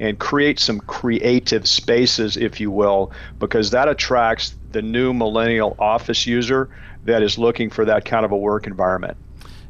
and 0.00 0.18
create 0.18 0.58
some 0.58 0.80
creative 0.80 1.68
spaces, 1.68 2.36
if 2.36 2.58
you 2.58 2.70
will, 2.70 3.12
because 3.38 3.70
that 3.70 3.86
attracts 3.86 4.56
the 4.72 4.82
new 4.82 5.12
millennial 5.12 5.76
office 5.78 6.26
user 6.26 6.70
that 7.04 7.22
is 7.22 7.38
looking 7.38 7.70
for 7.70 7.84
that 7.84 8.04
kind 8.04 8.24
of 8.24 8.32
a 8.32 8.36
work 8.36 8.66
environment. 8.66 9.16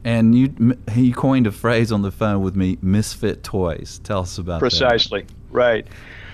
And 0.05 0.35
you 0.35 0.79
you 0.97 1.12
coined 1.12 1.47
a 1.47 1.53
phrase 1.53 1.93
on 1.93 2.01
the 2.01 2.11
phone 2.11 2.40
with 2.43 2.57
me, 2.57 2.79
misfit 2.81 3.43
toys. 3.43 4.01
Tell 4.03 4.21
us 4.21 4.38
about 4.38 4.61
Precisely. 4.61 5.23
that. 5.23 5.27
Precisely. 5.27 5.37
Right. 5.51 5.87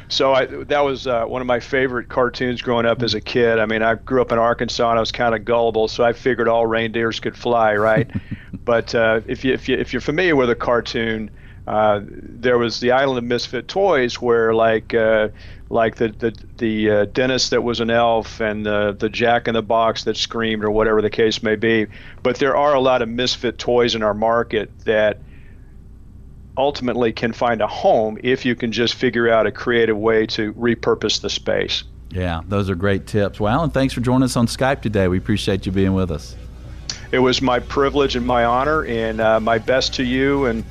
So 0.09 0.35
I, 0.35 0.47
that 0.47 0.81
was 0.81 1.09
uh, 1.09 1.25
one 1.25 1.41
of 1.41 1.49
my 1.49 1.59
favorite 1.59 2.09
cartoons 2.09 2.63
growing 2.63 2.87
up 2.87 3.03
as 3.03 3.15
a 3.15 3.21
kid. 3.21 3.59
I 3.59 3.67
mean, 3.67 3.83
I 3.83 3.97
grew 3.97 4.23
up 4.23 4.31
in 4.31 4.39
Arkansas 4.39 4.89
and 4.89 4.99
I 4.99 5.01
was 5.01 5.11
kind 5.11 5.35
of 5.35 5.45
gullible, 5.45 5.89
so 5.89 6.05
I 6.05 6.13
figured 6.13 6.47
all 6.47 6.65
reindeers 6.65 7.19
could 7.19 7.37
fly, 7.37 7.75
right? 7.75 8.09
but 8.65 8.95
uh, 8.95 9.21
if 9.27 9.45
you 9.45 9.53
if 9.53 9.69
you 9.69 9.77
if 9.77 9.93
you're 9.93 10.01
familiar 10.01 10.37
with 10.37 10.51
a 10.51 10.55
cartoon, 10.55 11.29
uh, 11.67 12.01
there 12.03 12.59
was 12.59 12.81
the 12.81 12.93
Island 12.93 13.19
of 13.19 13.25
Misfit 13.25 13.67
Toys, 13.67 14.21
where 14.21 14.55
like 14.55 14.95
uh, 14.95 15.29
like 15.69 15.97
the 15.97 16.09
the 16.09 16.35
the 16.59 16.91
uh, 16.91 17.05
dentist 17.07 17.51
that 17.51 17.63
was 17.63 17.81
an 17.81 17.91
elf 17.91 18.41
and 18.41 18.65
the 18.65 18.97
the 18.97 19.09
Jack 19.09 19.49
in 19.49 19.55
the 19.55 19.63
Box 19.63 20.05
that 20.05 20.17
screamed 20.17 20.63
or 20.63 20.71
whatever 20.71 21.03
the 21.03 21.11
case 21.11 21.43
may 21.43 21.57
be. 21.57 21.87
But 22.23 22.37
there 22.37 22.57
are 22.57 22.75
a 22.75 22.81
lot 22.81 23.03
of 23.03 23.09
misfit 23.09 23.59
toys 23.59 23.95
in 23.97 24.03
our 24.03 24.15
market 24.15 24.71
that 24.85 25.19
ultimately 26.57 27.13
can 27.13 27.33
find 27.33 27.61
a 27.61 27.67
home 27.67 28.17
if 28.23 28.45
you 28.45 28.55
can 28.55 28.71
just 28.71 28.95
figure 28.95 29.29
out 29.29 29.47
a 29.47 29.53
creative 29.53 29.99
way 29.99 30.25
to 30.27 30.53
repurpose 30.55 31.21
the 31.21 31.29
space. 31.29 31.85
Yeah, 32.11 32.43
those 32.47 32.71
are 32.71 32.77
great 32.77 33.07
tips. 33.07 33.41
Well, 33.41 33.53
Alan, 33.53 33.71
thanks 33.71 33.93
for 33.93 34.01
joining 34.01 34.23
us 34.23 34.37
on 34.37 34.47
Skype 34.47 34.81
today. 34.81 35.09
We 35.09 35.19
appreciate 35.19 35.67
you 35.67 35.73
being 35.73 35.93
with 35.93 36.13
us. 36.13 36.37
It 37.11 37.19
was 37.19 37.43
my 37.43 37.59
privilege 37.59 38.17
and 38.17 38.27
my 38.27 38.45
honor, 38.45 38.85
and 38.85 39.21
uh, 39.21 39.41
my 39.41 39.59
best 39.59 39.95
to 39.95 40.05
you 40.05 40.47
and 40.47 40.65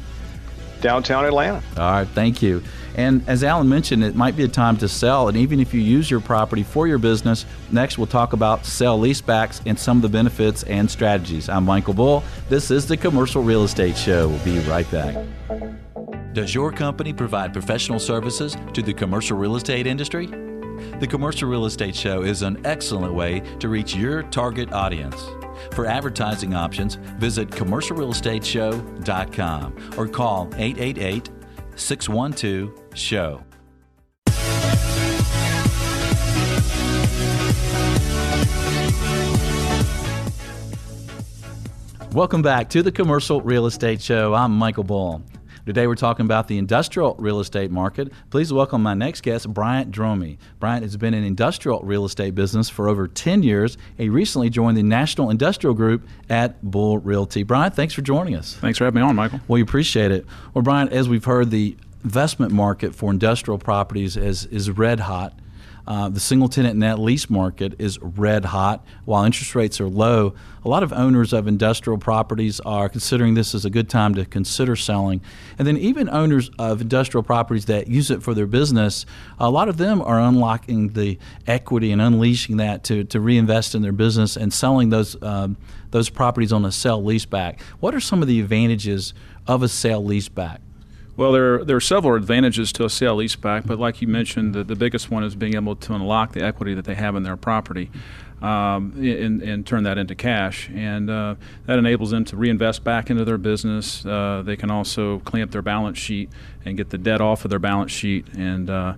downtown 0.85 1.25
Atlanta. 1.25 1.63
All 1.77 1.91
right, 1.91 2.07
thank 2.09 2.43
you. 2.43 2.61
And 2.93 3.27
as 3.27 3.43
Alan 3.43 3.67
mentioned, 3.67 4.03
it 4.03 4.15
might 4.15 4.37
be 4.37 4.43
a 4.43 4.47
time 4.47 4.77
to 4.77 4.87
sell. 4.87 5.29
And 5.29 5.35
even 5.35 5.59
if 5.59 5.73
you 5.73 5.81
use 5.81 6.11
your 6.11 6.19
property 6.19 6.61
for 6.61 6.87
your 6.87 6.99
business, 6.99 7.47
next 7.71 7.97
we'll 7.97 8.05
talk 8.05 8.33
about 8.33 8.67
sell 8.67 8.99
leasebacks 8.99 9.61
and 9.65 9.79
some 9.79 9.97
of 9.97 10.03
the 10.03 10.09
benefits 10.09 10.61
and 10.63 10.89
strategies. 10.89 11.49
I'm 11.49 11.65
Michael 11.65 11.95
Bull. 11.95 12.23
This 12.49 12.69
is 12.69 12.87
the 12.87 12.97
Commercial 12.97 13.41
Real 13.41 13.63
Estate 13.63 13.97
Show. 13.97 14.27
We'll 14.27 14.45
be 14.45 14.59
right 14.59 14.89
back. 14.91 15.15
Does 16.33 16.53
your 16.53 16.71
company 16.71 17.13
provide 17.13 17.51
professional 17.51 17.97
services 17.97 18.55
to 18.73 18.83
the 18.83 18.93
commercial 18.93 19.37
real 19.37 19.55
estate 19.55 19.87
industry? 19.87 20.27
The 20.99 21.07
Commercial 21.09 21.49
Real 21.49 21.65
Estate 21.65 21.95
Show 21.95 22.21
is 22.21 22.43
an 22.43 22.63
excellent 22.63 23.15
way 23.15 23.41
to 23.59 23.69
reach 23.69 23.95
your 23.95 24.21
target 24.21 24.71
audience. 24.71 25.19
For 25.71 25.85
advertising 25.85 26.53
options, 26.53 26.95
visit 27.17 27.49
commercialrealestateshow.com 27.49 29.93
or 29.97 30.07
call 30.07 30.47
888 30.55 31.29
612 31.75 32.71
SHOW. 32.93 33.43
Welcome 42.15 42.41
back 42.41 42.69
to 42.69 42.81
the 42.81 42.93
Commercial 42.93 43.41
Real 43.41 43.65
Estate 43.65 44.01
Show. 44.01 44.33
I'm 44.33 44.57
Michael 44.57 44.85
Bull. 44.85 45.21
Today 45.65 45.87
we're 45.87 45.95
talking 45.95 46.25
about 46.25 46.47
the 46.47 46.59
industrial 46.59 47.15
real 47.17 47.39
estate 47.39 47.71
market. 47.71 48.11
Please 48.29 48.53
welcome 48.53 48.83
my 48.83 48.93
next 48.93 49.21
guest, 49.21 49.51
Bryant 49.51 49.91
Dromey. 49.91 50.37
Bryant 50.59 50.83
has 50.83 50.95
been 50.95 51.15
in 51.15 51.23
industrial 51.23 51.81
real 51.81 52.05
estate 52.05 52.35
business 52.35 52.69
for 52.69 52.87
over 52.87 53.07
10 53.07 53.41
years. 53.41 53.75
He 53.97 54.07
recently 54.07 54.51
joined 54.51 54.77
the 54.77 54.83
National 54.83 55.31
Industrial 55.31 55.73
Group 55.73 56.07
at 56.29 56.63
Bull 56.63 56.99
Realty. 56.99 57.41
Bryant, 57.41 57.75
thanks 57.75 57.95
for 57.95 58.03
joining 58.03 58.35
us. 58.35 58.53
Thanks 58.57 58.77
for 58.77 58.85
having 58.85 59.01
me 59.01 59.07
on, 59.07 59.15
Michael. 59.15 59.39
We 59.47 59.63
appreciate 59.63 60.11
it. 60.11 60.27
Well, 60.53 60.61
Bryant, 60.61 60.91
as 60.91 61.09
we've 61.09 61.25
heard, 61.25 61.49
the 61.49 61.75
investment 62.03 62.51
market 62.51 62.93
for 62.93 63.09
industrial 63.09 63.57
properties 63.57 64.17
is, 64.17 64.45
is 64.45 64.69
red 64.69 64.99
hot. 64.99 65.33
Uh, 65.87 66.09
the 66.09 66.19
single 66.19 66.49
tenant 66.49 66.75
net 66.77 66.99
lease 66.99 67.29
market 67.29 67.75
is 67.79 67.99
red 68.01 68.45
hot. 68.45 68.83
While 69.05 69.23
interest 69.23 69.53
rates 69.53 69.79
are 69.79 69.87
low, 69.87 70.33
a 70.63 70.67
lot 70.67 70.81
of 70.81 70.91
owners 70.91 71.31
of 71.31 71.47
industrial 71.47 71.99
properties 71.99 72.59
are 72.61 72.89
considering 72.89 73.35
this 73.35 73.53
as 73.53 73.65
a 73.65 73.69
good 73.69 73.87
time 73.87 74.15
to 74.15 74.25
consider 74.25 74.75
selling. 74.75 75.21
And 75.59 75.67
then, 75.67 75.77
even 75.77 76.09
owners 76.09 76.49
of 76.57 76.81
industrial 76.81 77.23
properties 77.23 77.65
that 77.65 77.87
use 77.87 78.09
it 78.09 78.23
for 78.23 78.33
their 78.33 78.47
business, 78.47 79.05
a 79.39 79.49
lot 79.49 79.69
of 79.69 79.77
them 79.77 80.01
are 80.01 80.19
unlocking 80.19 80.89
the 80.89 81.19
equity 81.45 81.91
and 81.91 82.01
unleashing 82.01 82.57
that 82.57 82.83
to, 82.85 83.03
to 83.05 83.19
reinvest 83.19 83.75
in 83.75 83.81
their 83.83 83.91
business 83.91 84.35
and 84.35 84.51
selling 84.51 84.89
those, 84.89 85.21
um, 85.21 85.55
those 85.91 86.09
properties 86.09 86.51
on 86.51 86.65
a 86.65 86.71
sell 86.71 87.01
leaseback. 87.01 87.61
What 87.79 87.93
are 87.93 87.99
some 87.99 88.21
of 88.23 88.27
the 88.27 88.39
advantages 88.39 89.13
of 89.45 89.61
a 89.61 89.67
sale 89.67 90.03
leaseback? 90.03 90.59
Well, 91.17 91.31
there, 91.31 91.63
there 91.63 91.77
are 91.77 91.81
several 91.81 92.15
advantages 92.15 92.73
to 92.73 92.83
a 92.83 92.89
sale 92.89 93.17
leaseback, 93.17 93.65
but 93.65 93.79
like 93.79 94.01
you 94.01 94.07
mentioned, 94.07 94.53
the, 94.53 94.65
the 94.65 94.75
biggest 94.75 95.09
one 95.09 95.23
is 95.23 95.33
being 95.33 95.55
able 95.55 95.77
to 95.77 95.93
unlock 95.93 96.33
the 96.33 96.43
equity 96.43 96.73
that 96.73 96.83
they 96.83 96.95
have 96.95 97.15
in 97.15 97.23
their 97.23 97.37
property 97.37 97.89
um, 98.41 98.93
and, 98.97 99.41
and, 99.41 99.65
turn 99.65 99.83
that 99.83 99.97
into 99.97 100.13
cash. 100.13 100.69
And 100.73 101.09
uh, 101.09 101.35
that 101.67 101.79
enables 101.79 102.11
them 102.11 102.25
to 102.25 102.35
reinvest 102.35 102.83
back 102.83 103.09
into 103.09 103.23
their 103.23 103.37
business. 103.37 104.05
Uh, 104.05 104.43
they 104.45 104.57
can 104.57 104.69
also 104.69 105.19
clean 105.19 105.43
up 105.43 105.51
their 105.51 105.61
balance 105.61 105.97
sheet 105.97 106.29
and 106.65 106.75
get 106.75 106.89
the 106.89 106.97
debt 106.97 107.21
off 107.21 107.45
of 107.45 107.49
their 107.49 107.59
balance 107.59 107.93
sheet 107.93 108.27
and 108.37 108.69
uh, 108.69 108.95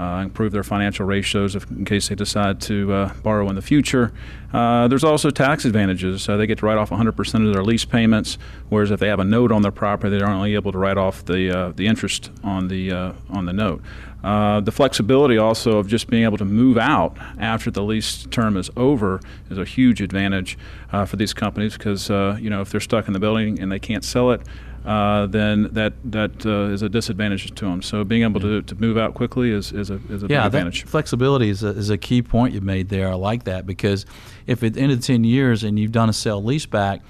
uh, 0.00 0.22
improve 0.22 0.50
their 0.50 0.62
financial 0.62 1.04
ratios 1.04 1.54
if, 1.54 1.70
in 1.70 1.84
case 1.84 2.08
they 2.08 2.14
decide 2.14 2.58
to 2.58 2.90
uh, 2.90 3.12
borrow 3.22 3.50
in 3.50 3.54
the 3.54 3.60
future. 3.60 4.14
Uh, 4.50 4.88
there's 4.88 5.04
also 5.04 5.28
tax 5.28 5.66
advantages. 5.66 6.26
they 6.26 6.46
get 6.46 6.58
to 6.58 6.64
write 6.64 6.78
off 6.78 6.88
100% 6.88 7.46
of 7.46 7.52
their 7.52 7.62
lease 7.62 7.84
payments, 7.84 8.38
whereas 8.70 8.90
if 8.90 8.98
they 8.98 9.08
have 9.08 9.20
a 9.20 9.24
note 9.24 9.52
on 9.52 9.60
their 9.60 9.70
property, 9.70 10.16
they're 10.16 10.26
only 10.26 10.54
able 10.54 10.72
to 10.72 10.78
write 10.78 10.96
off 10.96 11.24
the 11.26 11.50
uh, 11.56 11.72
the 11.76 11.86
interest 11.86 12.30
on 12.42 12.68
the 12.68 12.90
uh, 12.90 13.12
on 13.28 13.44
the 13.44 13.52
note. 13.52 13.82
Uh, 14.24 14.60
the 14.60 14.72
flexibility 14.72 15.36
also 15.36 15.78
of 15.78 15.86
just 15.86 16.08
being 16.08 16.24
able 16.24 16.38
to 16.38 16.44
move 16.44 16.78
out 16.78 17.16
after 17.38 17.70
the 17.70 17.82
lease 17.82 18.26
term 18.30 18.56
is 18.56 18.70
over 18.76 19.20
is 19.50 19.58
a 19.58 19.64
huge 19.64 20.00
advantage 20.00 20.58
for 21.06 21.16
these 21.16 21.32
companies 21.32 21.74
because 21.74 22.08
you 22.40 22.50
know 22.50 22.60
if 22.60 22.70
they're 22.70 22.80
stuck 22.80 23.06
in 23.06 23.12
the 23.12 23.20
building 23.20 23.60
and 23.60 23.70
they 23.70 23.78
can't 23.78 24.04
sell 24.04 24.30
it, 24.30 24.42
uh, 24.84 25.26
then 25.26 25.68
that 25.72 25.92
that 26.04 26.46
uh, 26.46 26.72
is 26.72 26.82
a 26.82 26.88
disadvantage 26.88 27.54
to 27.54 27.64
them. 27.64 27.82
So 27.82 28.02
being 28.04 28.22
able 28.22 28.40
to, 28.40 28.62
to 28.62 28.74
move 28.76 28.96
out 28.96 29.14
quickly 29.14 29.50
is, 29.50 29.72
is 29.72 29.90
a 29.90 30.00
is 30.08 30.22
a 30.22 30.26
yeah, 30.28 30.40
big 30.40 30.46
advantage. 30.46 30.84
flexibility 30.84 31.50
is 31.50 31.62
a, 31.62 31.68
is 31.68 31.90
a 31.90 31.98
key 31.98 32.22
point 32.22 32.54
you 32.54 32.60
made 32.60 32.88
there. 32.88 33.08
I 33.08 33.14
like 33.14 33.44
that 33.44 33.66
because 33.66 34.06
if 34.46 34.62
at 34.62 34.74
the 34.74 34.80
end 34.80 34.92
of 34.92 35.00
ten 35.00 35.24
years 35.24 35.64
and 35.64 35.78
you've 35.78 35.92
done 35.92 36.08
a 36.08 36.14
sale 36.14 36.42
leaseback, 36.42 37.00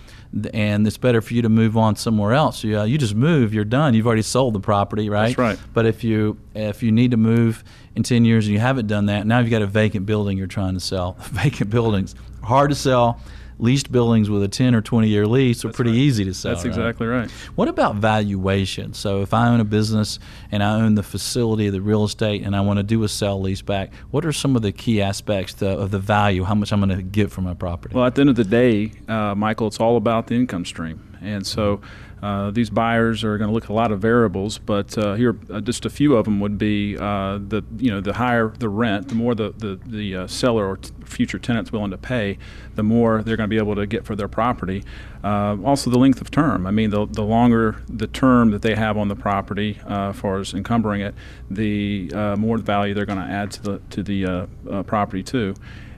and 0.53 0.87
it's 0.87 0.99
better 0.99 1.21
for 1.21 1.35
you 1.35 1.43
to 1.43 1.49
move 1.49 1.77
on 1.77 1.97
somewhere 1.97 2.33
else. 2.33 2.63
You, 2.63 2.81
uh, 2.81 2.85
you 2.85 2.99
just 2.99 3.15
move, 3.15 3.53
you're 3.53 3.65
done. 3.65 3.95
You've 3.95 4.07
already 4.07 4.23
sold 4.23 4.55
the 4.55 4.61
property, 4.61 5.09
right? 5.09 5.29
That's 5.29 5.39
right. 5.39 5.59
But 5.73 5.87
if 5.87 6.03
you 6.03 6.39
if 6.55 6.83
you 6.83 6.93
need 6.93 7.13
to 7.13 7.17
move 7.17 7.63
in 7.95 8.03
ten 8.03 8.25
years 8.25 8.47
and 8.47 8.55
you 8.55 8.61
haven't 8.61 8.89
done 8.89 9.07
that, 9.07 9.27
now 9.27 9.39
you've 9.39 9.51
got 9.51 9.63
a 9.63 9.67
vacant 9.67 10.07
building 10.07 10.39
you're 10.39 10.47
trying 10.47 10.75
to 10.75 10.81
sell. 10.81 11.13
vacant 11.21 11.71
buildings 11.71 12.15
hard 12.43 12.71
to 12.71 12.77
sell 12.77 13.21
leased 13.63 13.93
buildings 13.93 14.31
with 14.31 14.43
a 14.43 14.49
10 14.49 14.75
or 14.75 14.81
20 14.81 15.09
year 15.09 15.27
lease 15.27 15.65
are 15.65 15.69
That's 15.69 15.77
pretty 15.77 15.91
right. 15.93 15.99
easy 15.99 16.25
to 16.25 16.35
sell. 16.35 16.53
That's 16.53 16.65
exactly 16.65 17.07
right? 17.07 17.31
What 17.55 17.69
about 17.69 17.97
valuation? 17.97 18.95
So 18.95 19.23
if 19.23 19.35
I 19.35 19.49
own 19.49 19.61
a 19.61 19.65
business 19.65 20.19
and 20.51 20.63
I 20.63 20.81
own 20.81 20.95
the 20.95 21.03
facility, 21.03 21.69
the 21.71 21.81
real 21.81 22.05
estate, 22.05 22.43
and 22.43 22.55
I 22.55 22.61
want 22.61 22.79
to 22.79 22.83
do 22.83 23.03
a 23.05 23.09
sell 23.09 23.41
lease 23.41 23.63
back, 23.63 23.93
what 24.11 24.25
are 24.25 24.33
some 24.33 24.57
of 24.57 24.63
the 24.63 24.73
key 24.73 25.03
aspects 25.03 25.55
to, 25.55 25.69
of 25.69 25.91
the 25.91 25.99
value, 25.99 26.45
how 26.45 26.55
much 26.55 26.73
I'm 26.73 26.81
going 26.81 26.97
to 26.97 27.03
get 27.03 27.31
for 27.31 27.41
my 27.41 27.55
property? 27.55 27.95
Well, 27.95 28.05
at 28.05 28.15
the 28.15 28.23
end 28.23 28.31
of 28.31 28.37
the 28.37 28.45
day, 28.45 28.93
uh, 29.09 29.35
Michael, 29.35 29.67
it's 29.67 29.81
all 29.81 29.97
about 29.97 30.27
the 30.29 30.35
income 30.35 30.65
stream. 30.65 31.07
And 31.23 31.47
so 31.47 31.81
uh, 32.23 32.51
these 32.51 32.69
buyers 32.69 33.25
are 33.25 33.39
going 33.39 33.49
to 33.49 33.55
look 33.55 33.65
at 33.65 33.71
a 33.71 33.75
lot 33.75 33.91
of 33.93 34.01
variables, 34.01 34.59
but 34.59 34.97
uh, 34.99 35.15
here 35.15 35.39
uh, 35.51 35.61
just 35.61 35.87
a 35.87 35.91
few 35.91 36.17
of 36.17 36.25
them 36.27 36.41
would 36.41 36.59
be 36.59 36.97
uh, 36.99 37.39
the 37.39 37.65
you 37.79 37.91
know 37.91 38.01
the 38.01 38.13
higher 38.13 38.53
the 38.59 38.69
rent, 38.69 39.09
the 39.09 39.15
more 39.15 39.35
the 39.35 39.55
the, 39.57 39.81
the 39.87 40.17
uh, 40.17 40.27
seller 40.27 40.67
or 40.67 40.77
t- 40.77 40.91
future 41.05 41.39
tenants 41.39 41.73
willing 41.73 41.91
to 41.91 41.99
pay, 41.99 42.37
the 42.75 42.83
more 42.83 43.23
they're 43.23 43.37
going 43.37 43.49
to 43.49 43.55
be 43.55 43.59
able 43.59 43.75
to 43.75 43.87
get 43.87 44.05
for 44.05 44.15
their 44.15 44.29
property. 44.29 44.85
Uh, 45.25 45.57
also, 45.65 45.91
the 45.91 45.99
length 45.99 46.21
of 46.21 46.31
term. 46.31 46.67
I 46.67 46.71
mean, 46.71 46.91
the 46.91 47.07
the 47.07 47.25
longer 47.25 47.83
the 47.89 48.07
term 48.07 48.51
that 48.51 48.63
they 48.63 48.75
have 48.75 48.99
on 48.99 49.09
the 49.09 49.17
property, 49.17 49.81
as 49.87 50.17
far 50.17 50.39
as 50.39 50.53
encumbering 50.53 51.01
it, 51.01 51.15
the 51.51 52.11
more 52.37 52.59
value 52.59 52.93
they're 52.93 53.07
going 53.07 53.19
to 53.19 53.33
add 53.33 53.51
to 53.53 53.63
the 53.63 53.79
to 53.91 54.03
the 54.03 54.85
property 54.87 55.23
too 55.23 55.55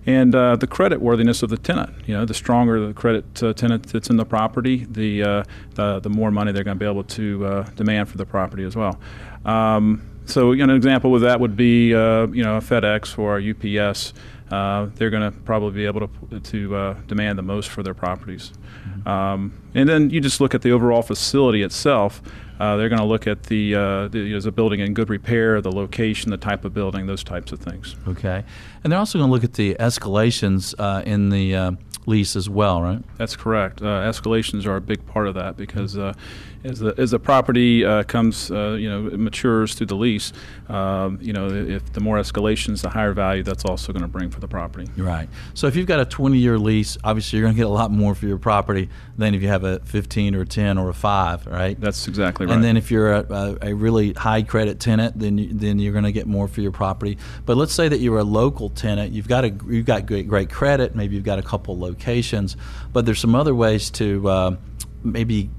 and 0.07 0.35
uh, 0.35 0.57
the 0.57 0.67
credit 0.67 1.01
worthiness 1.01 1.43
of 1.43 1.51
the 1.51 1.57
tenant. 1.57 1.95
You 2.07 2.15
know, 2.15 2.25
the 2.25 2.35
stronger 2.35 2.87
the 2.87 2.93
credit 2.93 3.43
uh, 3.43 3.53
tenant 3.53 3.87
that's 3.87 4.11
in 4.11 4.17
the 4.17 4.25
property, 4.25 4.87
the, 4.91 5.23
uh, 5.23 5.45
the, 5.75 6.01
the 6.01 6.11
more 6.11 6.31
money 6.31 6.53
they're 6.53 6.65
going 6.65 6.79
to 6.79 6.85
be 6.85 6.91
able 6.91 7.05
to 7.05 7.47
uh, 7.47 7.63
demand 7.77 8.09
for 8.09 8.19
the 8.19 8.27
property 8.27 8.65
as 8.65 8.75
well. 8.75 8.99
Um, 9.45 10.09
so, 10.27 10.53
you 10.53 10.65
know, 10.65 10.73
an 10.73 10.77
example 10.77 11.11
with 11.11 11.23
that 11.23 11.41
would 11.41 11.57
be, 11.57 11.95
uh, 11.95 12.27
you 12.29 12.43
know, 12.43 12.57
a 12.57 12.61
FedEx 12.61 13.19
or 13.19 13.39
a 13.39 13.81
UPS. 13.81 14.15
Uh, 14.51 14.89
they're 14.97 15.11
going 15.11 15.33
to 15.33 15.37
probably 15.41 15.73
be 15.73 15.87
able 15.87 16.07
to 16.07 16.41
to 16.41 16.95
demand 17.07 17.39
the 17.39 17.43
most 17.43 17.71
for 17.71 17.83
their 17.83 17.95
properties. 17.95 18.53
Mm-hmm. 18.87 19.09
Um, 19.09 19.63
and 19.75 19.89
then 19.89 20.11
you 20.11 20.21
just 20.21 20.41
look 20.41 20.55
at 20.55 20.63
the 20.63 20.73
overall 20.73 21.03
facility 21.03 21.63
itself. 21.63 22.21
Uh, 22.61 22.77
they're 22.77 22.89
going 22.89 23.01
to 23.01 23.07
look 23.07 23.27
at 23.27 23.45
the, 23.45 23.75
uh, 23.75 24.09
the 24.09 24.35
is 24.35 24.47
a 24.47 24.53
building 24.53 24.81
in 24.81 24.95
good 24.95 25.11
repair, 25.11 25.61
the 25.61 25.73
location, 25.73 26.31
the 26.31 26.37
type 26.37 26.65
of 26.65 26.73
building, 26.73 27.07
those 27.07 27.25
types 27.25 27.53
of 27.53 27.61
things. 27.61 27.97
Okay, 28.07 28.45
and 28.85 28.93
they're 28.93 28.99
also 28.99 29.19
going 29.19 29.29
to 29.29 29.33
look 29.33 29.45
at 29.45 29.55
the 29.55 29.75
escalations 29.75 30.75
uh, 30.79 31.03
in 31.05 31.31
the 31.31 31.55
uh, 31.55 31.73
lease 32.07 32.37
as 32.37 32.49
well, 32.49 32.83
right? 32.83 33.03
That's 33.19 33.37
correct. 33.37 33.81
Uh, 33.81 34.03
escalations 34.03 34.67
are 34.67 34.77
a 34.77 34.81
big 34.81 35.05
part 35.07 35.27
of 35.27 35.35
that 35.35 35.57
because 35.57 35.97
uh, 35.97 36.15
as 36.65 36.79
the 36.79 36.95
as 36.99 37.11
the 37.11 37.19
property 37.19 37.85
uh, 37.85 38.05
comes, 38.05 38.51
uh, 38.51 38.77
you 38.79 38.89
know, 38.89 39.03
matures 39.17 39.75
through 39.75 39.87
the 39.87 39.97
lease, 39.97 40.33
um, 40.69 41.19
you 41.21 41.33
know, 41.33 41.49
if 41.49 41.93
the 41.93 42.01
more 42.01 42.19
escalations, 42.19 42.83
the 42.83 42.91
higher 42.91 43.13
value 43.13 43.43
that's 43.43 43.65
also 43.65 43.93
going 43.93 44.03
to 44.03 44.09
bring 44.09 44.31
for 44.31 44.41
the 44.41 44.49
property. 44.49 44.89
Right. 44.97 45.29
So 45.55 45.67
if 45.67 45.77
you've 45.77 45.87
got 45.87 46.01
a 46.01 46.07
20-year 46.07 46.59
lease, 46.59 46.97
obviously 47.05 47.39
you're 47.39 47.47
going 47.47 47.55
to 47.55 47.59
get 47.59 47.67
a 47.67 47.71
lot 47.71 47.91
more 47.91 48.15
for 48.15 48.27
your 48.27 48.39
property 48.39 48.89
than 49.19 49.35
if 49.35 49.43
you 49.43 49.49
have 49.49 49.65
a 49.65 49.81
15 49.81 50.35
or 50.35 50.43
a 50.43 50.47
10 50.47 50.79
or 50.79 50.89
a 50.89 50.95
five, 50.95 51.47
right? 51.47 51.81
That's 51.81 52.07
exactly 52.09 52.47
right. 52.47 52.55
And 52.55 52.65
then 52.65 52.77
if 52.77 52.91
you're 52.91 53.13
a, 53.13 53.27
a, 53.29 53.59
a 53.71 53.75
really 53.75 54.13
high 54.13 54.43
credit 54.43 54.81
tenant, 54.81 55.19
then 55.19 55.39
you, 55.39 55.53
then 55.53 55.79
you're 55.79 55.93
going 55.93 56.05
to 56.05 56.13
get 56.13 56.27
more 56.27 56.49
for 56.49 56.61
your 56.61 56.73
property. 56.73 57.19
But 57.45 57.57
let's 57.57 57.73
say 57.73 57.89
that 57.89 57.99
you're 57.99 58.19
a 58.19 58.25
local 58.25 58.71
tenant, 58.71 59.13
you've 59.13 59.29
got 59.29 59.45
a 59.45 59.51
you've 59.69 59.87
got 59.87 60.07
great, 60.07 60.29
great 60.29 60.51
credit, 60.51 60.95
maybe 60.95 61.17
you've 61.17 61.25
got 61.25 61.39
a 61.39 61.43
couple 61.43 61.79
locations, 61.79 62.57
but 62.93 63.05
there's 63.05 63.21
some 63.21 63.35
other 63.35 63.55
ways 63.55 63.91
to 63.91 64.29
uh, 64.29 64.57
maybe 65.03 65.51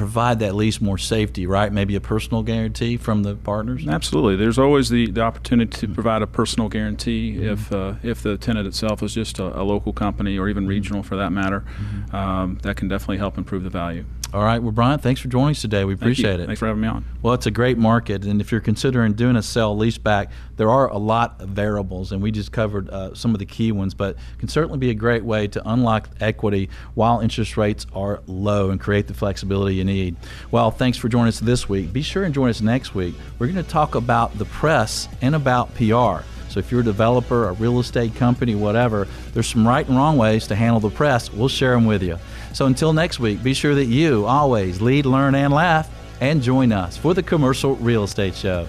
provide 0.00 0.38
that 0.38 0.54
lease 0.54 0.80
more 0.80 0.96
safety, 0.96 1.46
right? 1.46 1.70
Maybe 1.70 1.94
a 1.94 2.00
personal 2.00 2.42
guarantee 2.42 2.96
from 2.96 3.22
the 3.22 3.34
partners. 3.36 3.86
Absolutely. 3.86 4.34
There's 4.34 4.58
always 4.58 4.88
the, 4.88 5.10
the 5.10 5.20
opportunity 5.20 5.86
to 5.86 5.88
provide 5.92 6.22
a 6.22 6.26
personal 6.26 6.70
guarantee 6.70 7.34
mm-hmm. 7.34 7.50
if 7.50 7.70
uh, 7.70 7.94
if 8.02 8.22
the 8.22 8.38
tenant 8.38 8.66
itself 8.66 9.02
is 9.02 9.12
just 9.12 9.38
a, 9.38 9.60
a, 9.60 9.62
local 9.62 9.92
company 9.92 10.38
or 10.38 10.48
even 10.48 10.66
regional 10.66 11.02
for 11.02 11.16
that 11.16 11.32
matter. 11.32 11.60
Mm-hmm. 11.60 12.16
Um, 12.16 12.58
that 12.62 12.78
can 12.78 12.88
definitely 12.88 13.18
help 13.18 13.36
improve 13.36 13.62
the 13.62 13.68
value. 13.68 14.06
All 14.32 14.44
right. 14.44 14.62
Well, 14.62 14.70
Bryant, 14.70 15.02
thanks 15.02 15.20
for 15.20 15.26
joining 15.26 15.50
us 15.50 15.60
today. 15.60 15.84
We 15.84 15.94
appreciate 15.94 16.30
Thank 16.30 16.42
it. 16.42 16.46
Thanks 16.46 16.60
for 16.60 16.66
having 16.66 16.82
me 16.82 16.86
on. 16.86 17.04
Well, 17.20 17.34
it's 17.34 17.46
a 17.46 17.50
great 17.50 17.78
market, 17.78 18.24
and 18.24 18.40
if 18.40 18.52
you're 18.52 18.60
considering 18.60 19.14
doing 19.14 19.34
a 19.34 19.42
sell 19.42 19.76
leaseback, 19.76 20.28
there 20.56 20.70
are 20.70 20.88
a 20.88 20.98
lot 20.98 21.40
of 21.40 21.48
variables, 21.48 22.12
and 22.12 22.22
we 22.22 22.30
just 22.30 22.52
covered 22.52 22.88
uh, 22.90 23.12
some 23.14 23.34
of 23.34 23.40
the 23.40 23.46
key 23.46 23.72
ones, 23.72 23.92
but 23.92 24.16
can 24.38 24.46
certainly 24.48 24.78
be 24.78 24.90
a 24.90 24.94
great 24.94 25.24
way 25.24 25.48
to 25.48 25.68
unlock 25.68 26.10
equity 26.20 26.70
while 26.94 27.18
interest 27.20 27.56
rates 27.56 27.86
are 27.92 28.22
low 28.28 28.70
and 28.70 28.80
create 28.80 29.08
the 29.08 29.14
flexibility 29.14 29.74
you 29.74 29.84
need. 29.84 30.14
Well, 30.52 30.70
thanks 30.70 30.96
for 30.96 31.08
joining 31.08 31.28
us 31.28 31.40
this 31.40 31.68
week. 31.68 31.92
Be 31.92 32.02
sure 32.02 32.22
and 32.22 32.32
join 32.32 32.50
us 32.50 32.60
next 32.60 32.94
week. 32.94 33.16
We're 33.40 33.48
going 33.48 33.64
to 33.64 33.68
talk 33.68 33.96
about 33.96 34.38
the 34.38 34.44
press 34.44 35.08
and 35.20 35.34
about 35.34 35.74
PR. 35.74 36.22
So 36.50 36.58
if 36.58 36.70
you're 36.70 36.80
a 36.80 36.84
developer, 36.84 37.48
a 37.48 37.52
real 37.52 37.78
estate 37.78 38.14
company, 38.16 38.54
whatever, 38.54 39.06
there's 39.32 39.46
some 39.46 39.66
right 39.66 39.86
and 39.86 39.96
wrong 39.96 40.16
ways 40.16 40.48
to 40.48 40.56
handle 40.56 40.80
the 40.80 40.90
press. 40.90 41.32
We'll 41.32 41.48
share 41.48 41.72
them 41.72 41.86
with 41.86 42.02
you. 42.02 42.18
So 42.52 42.66
until 42.66 42.92
next 42.92 43.20
week, 43.20 43.42
be 43.42 43.54
sure 43.54 43.74
that 43.76 43.86
you 43.86 44.26
always 44.26 44.80
lead, 44.80 45.06
learn, 45.06 45.34
and 45.34 45.52
laugh, 45.52 45.88
and 46.20 46.42
join 46.42 46.72
us 46.72 46.96
for 46.96 47.14
the 47.14 47.22
Commercial 47.22 47.76
Real 47.76 48.04
Estate 48.04 48.34
Show. 48.34 48.66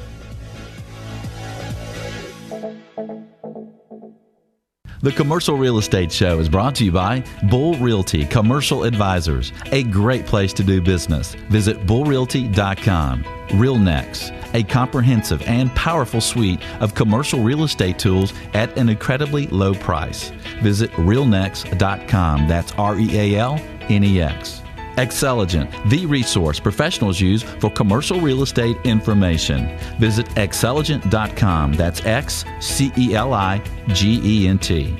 The 5.03 5.11
Commercial 5.11 5.57
Real 5.57 5.79
Estate 5.79 6.11
Show 6.11 6.37
is 6.37 6.47
brought 6.47 6.75
to 6.75 6.85
you 6.85 6.91
by 6.91 7.23
Bull 7.49 7.73
Realty 7.77 8.23
Commercial 8.23 8.83
Advisors, 8.83 9.51
a 9.71 9.81
great 9.81 10.27
place 10.27 10.53
to 10.53 10.63
do 10.63 10.79
business. 10.79 11.33
Visit 11.49 11.87
bullrealty.com. 11.87 13.23
RealNex, 13.23 14.53
a 14.53 14.61
comprehensive 14.61 15.41
and 15.47 15.73
powerful 15.75 16.21
suite 16.21 16.61
of 16.81 16.93
commercial 16.93 17.41
real 17.41 17.63
estate 17.63 17.97
tools 17.97 18.31
at 18.53 18.77
an 18.77 18.89
incredibly 18.89 19.47
low 19.47 19.73
price. 19.73 20.29
Visit 20.61 20.91
realnex.com. 20.91 22.47
That's 22.47 22.71
R 22.73 22.99
E 22.99 23.17
A 23.17 23.39
L 23.39 23.59
N 23.89 24.03
E 24.03 24.21
X. 24.21 24.61
Xceligent, 24.95 25.89
the 25.89 26.05
resource 26.05 26.59
professionals 26.59 27.19
use 27.19 27.43
for 27.43 27.69
commercial 27.71 28.19
real 28.19 28.43
estate 28.43 28.77
information. 28.83 29.77
Visit 29.99 30.25
xceligent.com. 30.27 31.73
That's 31.73 32.05
X 32.05 32.45
C 32.59 32.91
E 32.97 33.15
L 33.15 33.33
I 33.33 33.61
G 33.89 34.19
E 34.23 34.47
N 34.47 34.59
T. 34.59 34.97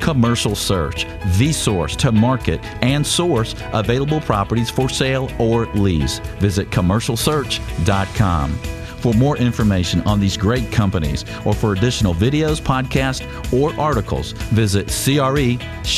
Commercial 0.00 0.54
Search, 0.54 1.06
the 1.38 1.52
source 1.52 1.96
to 1.96 2.12
market 2.12 2.62
and 2.82 3.06
source 3.06 3.54
available 3.72 4.20
properties 4.20 4.70
for 4.70 4.88
sale 4.88 5.30
or 5.38 5.66
lease. 5.74 6.18
Visit 6.40 6.70
commercialsearch.com. 6.70 8.58
For 9.04 9.12
more 9.14 9.36
information 9.36 10.00
on 10.02 10.18
these 10.18 10.36
great 10.36 10.72
companies 10.72 11.24
or 11.44 11.54
for 11.54 11.72
additional 11.74 12.14
videos, 12.14 12.60
podcasts, 12.60 13.22
or 13.52 13.78
articles, 13.78 14.32
visit 14.32 14.86
creshow.com. 14.86 15.92